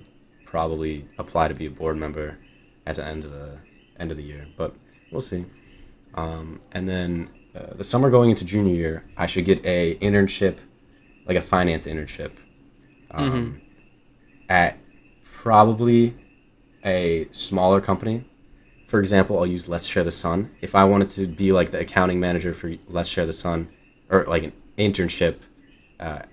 probably 0.52 1.08
apply 1.18 1.47
to 1.47 1.54
be 1.54 1.66
a 1.66 1.70
board 1.70 1.95
member 1.95 2.38
at 2.86 2.97
the 2.97 3.06
end 3.06 3.24
of 3.24 3.32
the 3.32 3.58
end 3.97 4.12
of 4.12 4.18
the 4.18 4.24
year. 4.24 4.45
But 4.58 4.76
we'll 5.10 5.22
see. 5.22 5.45
Um, 6.14 6.60
and 6.74 6.89
then 6.89 7.30
uh, 7.56 7.74
the 7.76 7.86
summer 7.86 8.10
going 8.10 8.30
into 8.30 8.43
junior 8.43 8.76
year, 8.76 9.04
I 9.16 9.28
should 9.28 9.45
get 9.45 9.66
a 9.66 9.95
internship, 10.02 10.58
like 11.26 11.38
a 11.38 11.41
finance 11.41 11.86
internship, 11.86 12.32
um, 13.12 13.62
at 14.49 14.78
probably 15.24 16.16
a 16.84 17.30
smaller 17.32 17.80
company. 17.80 18.26
For 18.88 18.99
example, 18.99 19.39
I'll 19.39 19.47
use 19.47 19.70
Let's 19.70 19.86
Share 19.86 20.04
the 20.04 20.12
Sun. 20.12 20.52
If 20.60 20.76
I 20.76 20.84
wanted 20.84 21.08
to 21.10 21.28
be 21.28 21.54
like 21.54 21.72
the 21.72 21.80
accounting 21.80 22.20
manager 22.20 22.54
for 22.54 22.74
Let's 22.89 23.08
Share 23.08 23.26
the 23.26 23.32
Sun, 23.32 23.70
or 24.10 24.26
like 24.26 24.43
an 24.43 24.52
internship 24.78 25.38
uh, 25.97 26.24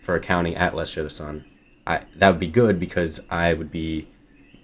for 0.00 0.16
accounting 0.16 0.56
at 0.56 0.74
Let's 0.74 0.90
Share 0.90 1.04
the 1.04 1.10
Sun, 1.10 1.44
I, 1.86 2.02
that 2.16 2.30
would 2.30 2.40
be 2.40 2.46
good 2.46 2.80
because 2.80 3.20
I 3.30 3.52
would 3.54 3.70
be 3.70 4.08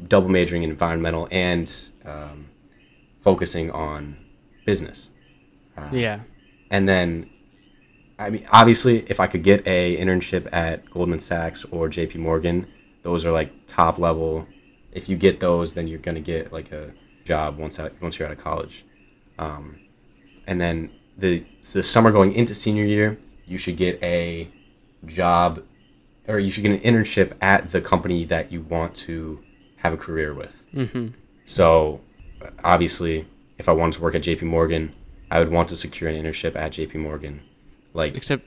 double 0.06 0.28
majoring 0.28 0.62
in 0.62 0.70
environmental 0.70 1.28
and 1.30 1.72
um, 2.04 2.48
focusing 3.20 3.70
on 3.70 4.16
business. 4.64 5.08
Uh, 5.76 5.88
Yeah. 5.92 6.20
and 6.70 6.88
then 6.88 7.28
I 8.18 8.30
mean 8.30 8.46
obviously 8.52 8.98
if 9.08 9.20
I 9.20 9.26
could 9.26 9.42
get 9.42 9.66
a 9.66 9.96
internship 9.96 10.48
at 10.52 10.88
Goldman 10.90 11.18
Sachs 11.18 11.64
or 11.70 11.88
JP 11.88 12.16
Morgan, 12.16 12.66
those 13.02 13.24
are 13.24 13.32
like 13.32 13.50
top 13.66 13.98
level. 13.98 14.46
If 14.92 15.08
you 15.08 15.16
get 15.16 15.40
those, 15.40 15.74
then 15.74 15.86
you're 15.88 15.98
gonna 15.98 16.20
get 16.20 16.52
like 16.52 16.72
a 16.72 16.92
job 17.24 17.58
once 17.58 17.78
out, 17.78 17.92
once 18.00 18.18
you're 18.18 18.26
out 18.28 18.32
of 18.32 18.38
college. 18.42 18.84
Um, 19.38 19.78
and 20.46 20.60
then 20.60 20.90
the 21.16 21.44
the 21.72 21.82
summer 21.82 22.10
going 22.10 22.32
into 22.32 22.54
senior 22.54 22.84
year, 22.84 23.18
you 23.46 23.58
should 23.58 23.76
get 23.76 24.02
a 24.02 24.48
job 25.06 25.62
or 26.30 26.38
you 26.38 26.50
should 26.50 26.62
get 26.62 26.72
an 26.72 26.78
internship 26.78 27.32
at 27.40 27.72
the 27.72 27.80
company 27.80 28.24
that 28.24 28.52
you 28.52 28.62
want 28.62 28.94
to 28.94 29.42
have 29.76 29.92
a 29.92 29.96
career 29.96 30.32
with. 30.34 30.64
Mm-hmm. 30.74 31.08
So, 31.44 32.00
obviously, 32.62 33.26
if 33.58 33.68
I 33.68 33.72
wanted 33.72 33.94
to 33.94 34.02
work 34.02 34.14
at 34.14 34.22
JP 34.22 34.42
Morgan, 34.42 34.92
I 35.30 35.38
would 35.38 35.50
want 35.50 35.68
to 35.68 35.76
secure 35.76 36.10
an 36.10 36.16
internship 36.22 36.56
at 36.56 36.72
JP 36.72 36.96
Morgan. 36.96 37.40
Like 37.92 38.16
Except 38.16 38.44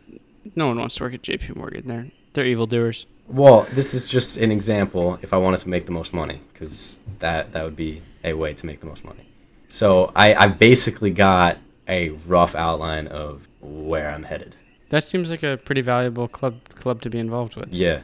no 0.56 0.68
one 0.68 0.80
wants 0.80 0.96
to 0.96 1.04
work 1.04 1.14
at 1.14 1.22
J.P. 1.22 1.54
Morgan. 1.54 1.88
They're 1.88 2.08
they're 2.34 2.46
evildoers. 2.46 3.06
Well, 3.28 3.68
this 3.72 3.94
is 3.94 4.08
just 4.08 4.38
an 4.38 4.52
example 4.52 5.20
if 5.22 5.34
I 5.34 5.38
wanted 5.38 5.60
to 5.60 5.70
make 5.70 5.86
the 5.86 5.92
most 5.92 6.14
money, 6.14 6.42
because 6.52 7.00
that, 7.20 7.54
that 7.54 7.64
would 7.64 7.76
be 7.76 8.02
a 8.24 8.34
way 8.34 8.54
to 8.56 8.66
make 8.66 8.80
the 8.80 8.88
most 8.88 9.06
money. 9.06 9.30
So 9.70 10.12
I, 10.16 10.34
I 10.34 10.48
basically 10.48 11.12
got 11.12 11.58
a 11.88 12.10
rough 12.10 12.56
outline 12.56 13.08
of 13.08 13.48
where 13.62 14.10
I'm 14.10 14.24
headed. 14.24 14.56
That 14.94 15.04
seems 15.04 15.32
like 15.32 15.42
a 15.42 15.58
pretty 15.58 15.82
valuable 15.82 16.28
club 16.28 16.56
club 16.76 17.02
to 17.02 17.10
be 17.10 17.18
involved 17.18 17.56
with. 17.56 17.74
Yeah, 17.74 18.02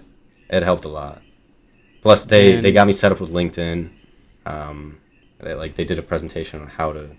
it 0.49 0.63
helped 0.63 0.85
a 0.85 0.89
lot. 0.89 1.21
Plus, 2.01 2.25
they, 2.25 2.59
they 2.59 2.71
got 2.71 2.87
me 2.87 2.93
set 2.93 3.11
up 3.11 3.19
with 3.19 3.29
LinkedIn. 3.31 3.89
Um, 4.47 4.97
they, 5.39 5.53
like 5.53 5.75
they 5.75 5.83
did 5.83 5.99
a 5.99 6.01
presentation 6.01 6.61
on 6.61 6.67
how 6.67 6.91
to 6.93 7.09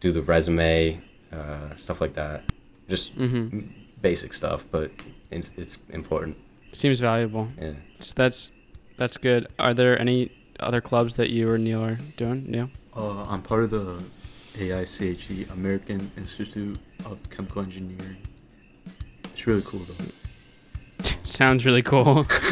do 0.00 0.12
the 0.12 0.22
resume, 0.22 0.98
uh, 1.30 1.76
stuff 1.76 2.00
like 2.00 2.14
that. 2.14 2.42
Just 2.88 3.18
Mm-hmm. 3.18 3.68
basic 4.00 4.32
stuff, 4.32 4.64
but 4.70 4.90
it's, 5.30 5.50
it's 5.58 5.76
important. 5.90 6.34
Seems 6.72 6.98
valuable. 7.00 7.48
Yeah. 7.60 7.74
So 8.00 8.14
that's 8.16 8.50
that's 8.96 9.18
good. 9.18 9.46
Are 9.58 9.74
there 9.74 10.00
any 10.00 10.30
other 10.58 10.80
clubs 10.80 11.16
that 11.16 11.28
you 11.28 11.50
or 11.50 11.58
Neil 11.58 11.84
are 11.84 11.98
doing? 12.16 12.50
Neil? 12.50 12.70
Uh, 12.96 13.24
I'm 13.28 13.42
part 13.42 13.64
of 13.64 13.70
the 13.72 14.02
AICHE, 14.54 15.50
American 15.52 16.10
Institute 16.16 16.78
of 17.04 17.28
Chemical 17.28 17.60
Engineering. 17.60 18.16
It's 19.38 19.46
really 19.46 19.62
cool 19.62 19.82
though. 19.82 21.06
Sounds 21.22 21.64
really 21.64 21.82
cool. 21.82 22.26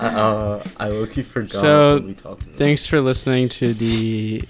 uh, 0.00 0.64
I 0.78 0.88
low-key 0.88 1.22
forgot 1.22 1.50
So, 1.50 1.96
what 1.96 2.04
we 2.04 2.14
talked 2.14 2.42
about. 2.44 2.54
Thanks 2.54 2.86
for 2.86 3.02
listening 3.02 3.50
to 3.50 3.74
the 3.74 4.42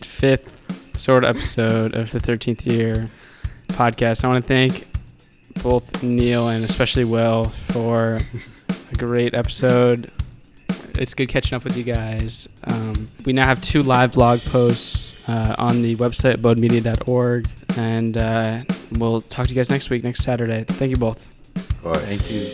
fifth 0.00 0.96
sort 0.96 1.24
of 1.24 1.36
episode 1.36 1.94
of 1.94 2.10
the 2.10 2.20
13th 2.20 2.64
year 2.64 3.08
podcast. 3.66 4.24
I 4.24 4.28
want 4.28 4.42
to 4.42 4.48
thank 4.48 4.86
both 5.62 6.02
Neil 6.02 6.48
and 6.48 6.64
especially 6.64 7.04
Will 7.04 7.50
for 7.50 8.18
a 8.90 8.94
great 8.96 9.34
episode. 9.34 10.10
It's 10.98 11.12
good 11.12 11.28
catching 11.28 11.54
up 11.54 11.64
with 11.64 11.76
you 11.76 11.84
guys. 11.84 12.48
Um, 12.64 13.08
we 13.26 13.34
now 13.34 13.44
have 13.44 13.60
two 13.60 13.82
live 13.82 14.14
blog 14.14 14.40
posts 14.40 15.14
uh, 15.28 15.54
on 15.58 15.82
the 15.82 15.96
website, 15.96 16.36
bodemedia.org, 16.36 17.46
and 17.76 18.16
uh, 18.16 18.64
we'll 18.92 19.20
talk 19.20 19.46
to 19.46 19.52
you 19.52 19.56
guys 19.56 19.70
next 19.70 19.90
week, 19.90 20.04
next 20.04 20.22
Saturday. 20.22 20.64
Thank 20.64 20.90
you 20.90 20.96
both. 20.96 21.34
Of 21.56 21.82
course. 21.82 21.98
Thank 21.98 22.30
you. 22.30 22.48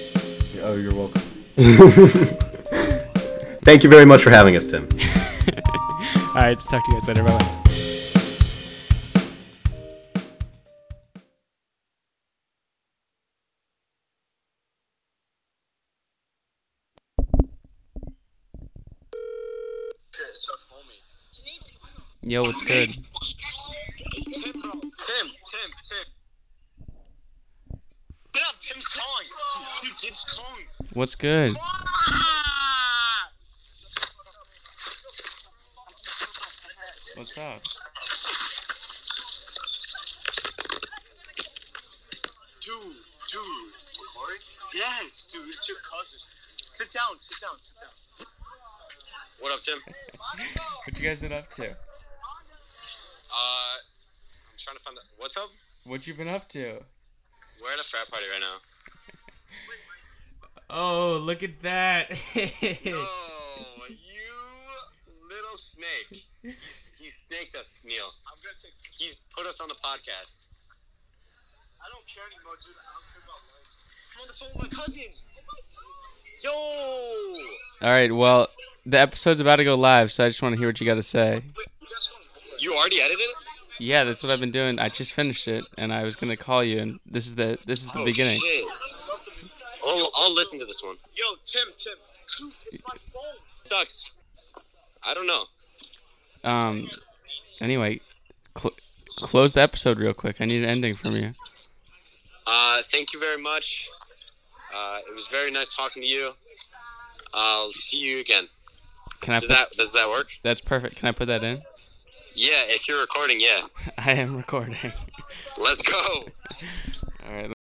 Oh, 0.62 0.76
you're 0.76 0.94
welcome. 0.94 1.22
Thank 3.64 3.84
you 3.84 3.90
very 3.90 4.04
much 4.04 4.22
for 4.22 4.30
having 4.30 4.56
us, 4.56 4.66
Tim. 4.66 4.82
All 6.28 6.34
right, 6.34 6.58
talk 6.58 6.84
to 6.84 6.92
you 6.92 7.00
guys 7.00 7.08
later. 7.08 7.22
Bye 7.22 7.38
bye. 7.38 7.60
Yo, 22.26 22.40
what's 22.42 22.62
good? 22.62 22.88
Tim, 22.88 23.02
bro. 24.62 24.70
Tim, 24.72 24.90
Tim, 24.90 25.70
Tim. 25.84 26.06
Get 28.32 28.42
up, 28.48 28.54
Tim's 28.62 28.86
calling. 28.88 29.26
Dude, 29.82 29.90
dude, 29.90 29.92
Tim's 29.92 29.92
calling. 29.92 29.93
What's 30.92 31.14
good? 31.14 31.56
What's 37.16 37.38
up? 37.38 37.62
Dude, 42.60 42.74
dude. 43.32 43.44
Recording? 44.02 44.40
Yes, 44.74 45.24
dude, 45.30 45.48
it's 45.48 45.68
your 45.68 45.78
cousin. 45.78 46.18
Sit 46.64 46.90
down, 46.90 47.18
sit 47.20 47.38
down, 47.40 47.52
sit 47.62 47.76
down. 47.80 48.26
What 49.40 49.52
up, 49.52 49.62
Tim? 49.62 49.78
What 50.84 51.00
you 51.00 51.08
guys 51.08 51.22
been 51.22 51.32
up 51.32 51.48
to? 51.48 51.70
Uh, 51.70 51.74
I'm 53.30 54.58
trying 54.58 54.76
to 54.76 54.82
find 54.82 54.96
the. 54.98 55.00
What's 55.16 55.36
up? 55.38 55.48
What 55.84 56.06
you 56.06 56.12
been 56.12 56.28
up 56.28 56.46
to? 56.50 56.82
We're 57.62 57.72
at 57.72 57.80
a 57.80 57.84
frat 57.84 58.10
party 58.10 58.26
right 58.30 58.40
now. 58.40 58.58
Oh, 60.76 61.18
look 61.22 61.42
at 61.44 61.62
that! 61.62 62.10
Oh, 62.10 63.86
you 63.88 64.32
little 65.28 65.56
snake. 65.56 66.24
He's, 66.42 66.86
he 66.98 67.10
snaked 67.28 67.54
us, 67.54 67.78
Neil. 67.84 68.04
I'm 68.26 68.36
gonna 68.42 68.56
take. 68.60 68.72
He's 68.96 69.16
put 69.36 69.46
us 69.46 69.60
on 69.60 69.68
the 69.68 69.74
podcast. 69.74 70.46
I 71.80 71.86
don't 71.92 72.04
care 72.12 72.24
anymore, 72.26 72.54
dude. 72.64 72.74
I 72.74 72.90
don't 72.90 73.06
care 73.12 73.22
about 73.22 73.40
life. 73.54 73.70
I'm 74.16 74.22
on 74.22 74.26
the 74.26 74.32
phone 74.34 74.50
with 74.62 74.72
my 74.72 74.84
cousin. 74.84 75.04
Yo. 76.42 76.50
All 77.86 77.90
right, 77.92 78.12
well, 78.12 78.48
the 78.84 78.98
episode's 78.98 79.38
about 79.40 79.56
to 79.56 79.64
go 79.64 79.76
live, 79.76 80.10
so 80.10 80.24
I 80.24 80.28
just 80.28 80.42
want 80.42 80.54
to 80.54 80.58
hear 80.58 80.68
what 80.68 80.80
you 80.80 80.86
got 80.86 80.94
to 80.94 81.02
say. 81.02 81.42
You 82.58 82.74
already 82.74 83.00
edited 83.00 83.20
it? 83.20 83.36
Yeah, 83.80 84.04
that's 84.04 84.22
what 84.22 84.32
I've 84.32 84.40
been 84.40 84.50
doing. 84.50 84.78
I 84.78 84.88
just 84.88 85.12
finished 85.12 85.46
it, 85.48 85.64
and 85.78 85.92
I 85.92 86.04
was 86.04 86.16
gonna 86.16 86.36
call 86.36 86.62
you, 86.64 86.78
and 86.80 87.00
this 87.06 87.26
is 87.26 87.34
the 87.34 87.58
this 87.66 87.82
is 87.82 87.88
the 87.90 88.00
Oh, 88.00 88.04
beginning. 88.04 88.40
Shit. 88.40 88.64
I'll, 89.86 90.10
I'll 90.16 90.34
listen 90.34 90.58
to 90.58 90.64
this 90.64 90.82
one. 90.82 90.96
Yo, 91.14 91.24
Tim, 91.44 91.66
Tim. 91.76 91.94
Dude, 92.38 92.52
it's 92.66 92.82
my 92.86 92.94
phone. 93.12 93.22
Sucks. 93.64 94.10
I 95.02 95.14
don't 95.14 95.26
know. 95.26 95.44
Um. 96.44 96.86
Anyway, 97.60 98.00
cl- 98.58 98.74
close 99.18 99.52
the 99.52 99.60
episode 99.60 99.98
real 99.98 100.14
quick. 100.14 100.40
I 100.40 100.44
need 100.44 100.62
an 100.62 100.68
ending 100.68 100.94
from 100.96 101.14
you. 101.14 101.32
Uh, 102.46 102.82
thank 102.84 103.12
you 103.12 103.20
very 103.20 103.40
much. 103.40 103.88
Uh, 104.74 104.98
it 105.08 105.14
was 105.14 105.26
very 105.28 105.50
nice 105.50 105.74
talking 105.74 106.02
to 106.02 106.08
you. 106.08 106.32
I'll 107.32 107.70
see 107.70 107.98
you 107.98 108.20
again. 108.20 108.48
Can 109.20 109.34
I? 109.34 109.38
Does 109.38 109.46
Put, 109.48 109.54
that 109.54 109.70
does 109.72 109.92
that 109.92 110.08
work? 110.08 110.28
that's 110.42 110.60
perfect. 110.60 110.96
Can 110.96 111.08
I 111.08 111.12
put 111.12 111.26
that 111.28 111.44
in? 111.44 111.62
Yeah, 112.34 112.64
if 112.66 112.88
you're 112.88 113.00
recording, 113.00 113.38
yeah. 113.40 113.62
I 113.98 114.12
am 114.12 114.36
recording. 114.36 114.76
Let's 115.56 115.82
go. 115.82 115.96
All 117.26 117.32
right. 117.32 117.53